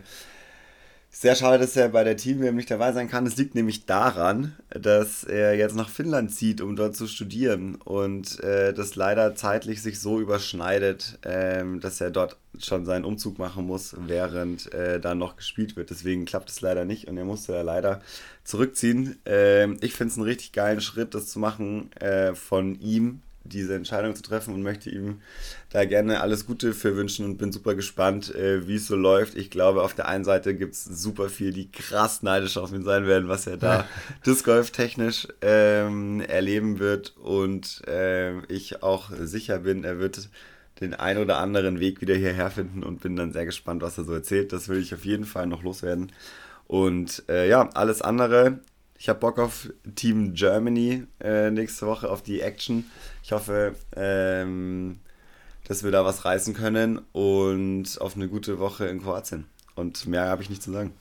sehr 1.17 1.35
schade, 1.35 1.59
dass 1.59 1.77
er 1.77 1.87
bei 1.89 2.03
der 2.03 2.17
Team 2.17 2.39
nicht 2.55 2.69
dabei 2.69 2.91
sein 2.91 3.09
kann. 3.09 3.25
Es 3.25 3.37
liegt 3.37 3.55
nämlich 3.55 3.85
daran, 3.85 4.53
dass 4.69 5.23
er 5.23 5.55
jetzt 5.55 5.73
nach 5.73 5.87
Finnland 5.87 6.35
zieht, 6.35 6.59
um 6.59 6.75
dort 6.75 6.97
zu 6.97 7.07
studieren 7.07 7.75
und 7.75 8.43
äh, 8.43 8.73
das 8.73 8.97
leider 8.97 9.33
zeitlich 9.33 9.81
sich 9.81 10.01
so 10.01 10.19
überschneidet, 10.19 11.17
ähm, 11.23 11.79
dass 11.79 12.01
er 12.01 12.11
dort 12.11 12.35
schon 12.59 12.85
seinen 12.85 13.05
Umzug 13.05 13.39
machen 13.39 13.65
muss, 13.65 13.95
während 13.97 14.73
äh, 14.73 14.99
da 14.99 15.15
noch 15.15 15.37
gespielt 15.37 15.77
wird. 15.77 15.89
Deswegen 15.89 16.25
klappt 16.25 16.49
es 16.49 16.59
leider 16.59 16.83
nicht 16.83 17.07
und 17.07 17.17
er 17.17 17.25
musste 17.25 17.53
da 17.53 17.61
leider 17.61 18.01
zurückziehen. 18.43 19.17
Ähm, 19.25 19.77
ich 19.79 19.93
finde 19.93 20.11
es 20.11 20.17
einen 20.17 20.27
richtig 20.27 20.51
geilen 20.51 20.81
Schritt, 20.81 21.15
das 21.15 21.27
zu 21.27 21.39
machen 21.39 21.93
äh, 21.93 22.35
von 22.35 22.77
ihm 22.81 23.21
diese 23.45 23.75
Entscheidung 23.75 24.15
zu 24.15 24.23
treffen 24.23 24.53
und 24.53 24.61
möchte 24.61 24.89
ihm 24.89 25.21
da 25.69 25.85
gerne 25.85 26.21
alles 26.21 26.45
Gute 26.45 26.73
für 26.73 26.95
wünschen 26.95 27.25
und 27.25 27.37
bin 27.37 27.51
super 27.51 27.75
gespannt, 27.75 28.33
äh, 28.33 28.67
wie 28.67 28.75
es 28.75 28.87
so 28.87 28.95
läuft. 28.95 29.35
Ich 29.35 29.49
glaube, 29.49 29.83
auf 29.83 29.93
der 29.93 30.07
einen 30.07 30.23
Seite 30.23 30.55
gibt 30.55 30.73
es 30.73 30.83
super 30.83 31.29
viel, 31.29 31.53
die 31.53 31.71
krass 31.71 32.23
neidisch 32.23 32.57
auf 32.57 32.73
ihn 32.73 32.83
sein 32.83 33.07
werden, 33.07 33.27
was 33.27 33.47
er 33.47 33.57
da 33.57 33.87
Disc 34.25 34.45
Golf 34.45 34.71
technisch 34.71 35.27
ähm, 35.41 36.21
erleben 36.21 36.79
wird 36.79 37.15
und 37.17 37.81
äh, 37.87 38.45
ich 38.45 38.83
auch 38.83 39.09
sicher 39.11 39.59
bin, 39.59 39.83
er 39.83 39.99
wird 39.99 40.29
den 40.81 40.93
ein 40.93 41.17
oder 41.17 41.37
anderen 41.37 41.79
Weg 41.79 42.01
wieder 42.01 42.15
hierher 42.15 42.51
finden 42.51 42.83
und 42.83 43.01
bin 43.01 43.15
dann 43.15 43.31
sehr 43.31 43.45
gespannt, 43.45 43.81
was 43.81 43.97
er 43.97 44.03
so 44.03 44.13
erzählt. 44.13 44.51
Das 44.51 44.67
will 44.67 44.79
ich 44.79 44.93
auf 44.93 45.05
jeden 45.05 45.25
Fall 45.25 45.47
noch 45.47 45.63
loswerden. 45.63 46.11
Und 46.67 47.23
äh, 47.29 47.47
ja, 47.47 47.69
alles 47.73 48.01
andere 48.01 48.59
ich 48.97 49.09
habe 49.09 49.19
Bock 49.19 49.39
auf 49.39 49.69
Team 49.95 50.33
Germany 50.33 51.03
äh, 51.19 51.51
nächste 51.51 51.85
Woche, 51.85 52.09
auf 52.09 52.21
die 52.21 52.41
Action. 52.41 52.85
Ich 53.23 53.31
hoffe, 53.31 53.75
ähm, 53.95 54.99
dass 55.67 55.83
wir 55.83 55.91
da 55.91 56.05
was 56.05 56.25
reißen 56.25 56.53
können 56.53 56.99
und 57.11 57.99
auf 57.99 58.15
eine 58.15 58.27
gute 58.27 58.59
Woche 58.59 58.85
in 58.85 59.01
Kroatien. 59.01 59.45
Und 59.75 60.07
mehr 60.07 60.25
habe 60.25 60.41
ich 60.41 60.49
nicht 60.49 60.63
zu 60.63 60.71
sagen. 60.71 60.93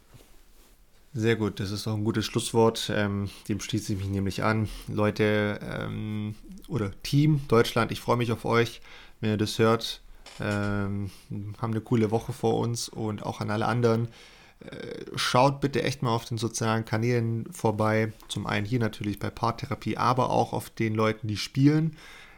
Sehr 1.17 1.37
gut, 1.37 1.61
das 1.61 1.71
ist 1.71 1.87
auch 1.87 1.95
ein 1.95 2.03
gutes 2.03 2.25
Schlusswort. 2.25 2.91
Ähm, 2.93 3.31
dem 3.49 3.61
schließe 3.61 3.93
ich 3.93 3.99
mich 4.01 4.09
nämlich 4.09 4.43
an. 4.43 4.69
Leute 4.89 5.61
ähm, 5.63 6.35
oder 6.67 6.91
Team 7.05 7.43
Deutschland, 7.47 7.93
ich 7.93 8.01
freue 8.01 8.17
mich 8.17 8.33
auf 8.33 8.45
euch, 8.45 8.81
wenn 9.21 9.31
ihr 9.31 9.37
das 9.37 9.61
hört. 9.61 10.01
Ähm, 10.41 11.11
haben 11.63 11.71
eine 11.71 11.81
coole 11.81 12.11
Woche 12.11 12.33
vor 12.33 12.59
uns 12.59 12.89
und 12.89 13.23
auch 13.23 13.41
an 13.41 13.51
alle 13.51 13.67
anderen. 13.67 14.09
Äh, 14.71 15.05
schaut 15.17 15.61
bitte 15.61 15.83
echt 15.83 16.03
mal 16.03 16.15
auf 16.15 16.25
den 16.25 16.39
sozialen 16.39 16.85
Kanälen 16.85 17.47
vorbei. 17.53 18.13
Zum 18.29 18.47
einen 18.47 18.67
hier 18.67 18.81
natürlich 18.81 19.19
bei 19.19 19.31
Paartherapie, 19.31 19.97
aber 19.97 20.31
auch 20.31 20.53
auf 20.53 20.71
den 20.71 20.95
Leuten, 20.95 21.29
die 21.29 21.37
spielen. 21.37 21.97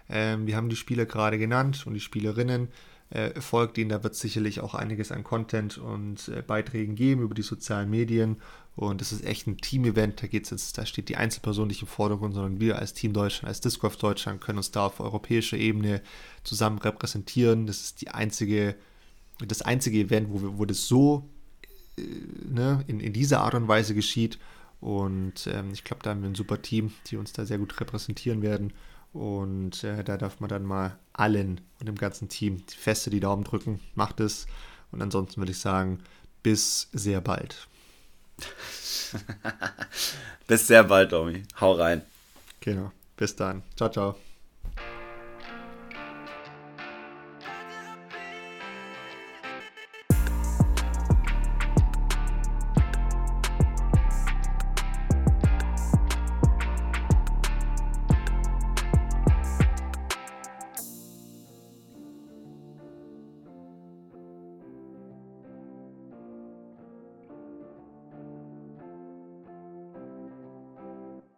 Ähm, 0.09 0.47
wir 0.47 0.57
haben 0.57 0.69
die 0.69 0.77
Spieler 0.77 1.07
gerade 1.07 1.39
genannt 1.39 1.87
und 1.87 1.95
die 1.95 2.01
Spielerinnen. 2.01 2.69
Äh, 3.11 3.41
folgt 3.41 3.79
ihnen, 3.79 3.91
da 3.91 4.03
wird 4.03 4.17
sicherlich 4.17 4.59
auch 4.61 4.75
einiges 4.75 5.13
an 5.13 5.23
Content 5.23 5.79
und 5.79 6.27
äh, 6.29 6.43
Beiträgen 6.43 6.97
geben 6.97 7.23
über 7.23 7.35
die 7.37 7.43
sozialen 7.43 7.89
Medien. 7.89 8.39
Und 8.75 9.01
das 9.01 9.13
ist 9.13 9.25
echt 9.25 9.47
ein 9.47 9.59
Team-Event. 9.59 10.23
Da 10.23 10.27
da 10.27 10.87
steht 10.87 11.09
die 11.09 11.17
Einzelperson 11.17 11.69
nicht 11.69 11.83
im 11.83 11.89
Vordergrund, 11.89 12.35
sondern 12.35 12.61
wir 12.61 12.79
als 12.79 12.95
Team 12.95 13.13
Deutschland, 13.13 13.49
als 13.49 13.61
Disc 13.61 13.81
Golf 13.81 13.97
Deutschland 13.97 14.41
können 14.41 14.59
uns 14.59 14.73
da 14.73 14.87
auf 14.87 14.99
europäischer 14.99 15.57
Ebene 15.57 16.03
zusammen 16.43 16.79
repräsentieren. 16.79 17.67
Das 17.67 17.81
ist 17.81 18.01
die 18.01 18.09
einzige, 18.09 18.75
das 19.39 19.63
einzige 19.63 20.01
Event, 20.01 20.29
wo, 20.31 20.43
wir, 20.43 20.59
wo 20.59 20.65
das 20.65 20.89
so 20.89 21.29
ne, 21.97 22.85
in, 22.87 23.01
in 23.01 23.13
dieser 23.13 23.41
Art 23.41 23.55
und 23.55 23.69
Weise 23.69 23.95
geschieht. 23.95 24.39
Und 24.81 25.47
ähm, 25.47 25.71
ich 25.73 25.85
glaube, 25.85 26.03
da 26.03 26.11
haben 26.11 26.23
wir 26.23 26.29
ein 26.29 26.35
super 26.35 26.61
Team, 26.61 26.93
die 27.07 27.17
uns 27.17 27.33
da 27.33 27.45
sehr 27.45 27.59
gut 27.59 27.81
repräsentieren 27.81 28.43
werden. 28.43 28.73
Und 29.13 29.83
äh, 29.85 30.05
da 30.05 30.17
darf 30.17 30.41
man 30.41 30.49
dann 30.49 30.65
mal 30.65 30.99
allen 31.15 31.61
und 31.81 31.87
dem 31.87 31.97
ganzen 31.97 32.29
Team 32.29 32.65
die 32.67 32.77
feste 32.77 33.11
die 33.11 33.21
Daumen 33.21 33.45
drücken. 33.45 33.81
Macht 33.95 34.21
es. 34.21 34.47
Und 34.93 35.01
ansonsten 35.03 35.41
würde 35.41 35.53
ich 35.53 35.59
sagen, 35.59 36.01
bis 36.43 36.89
sehr 36.93 37.21
bald. 37.21 37.67
bis 40.47 40.67
sehr 40.67 40.85
bald, 40.85 41.13
Domi. 41.13 41.43
Hau 41.61 41.73
rein. 41.73 42.03
Genau. 42.61 42.93
Bis 43.17 43.35
dann. 43.35 43.63
Ciao, 43.77 43.91
ciao. 43.91 44.17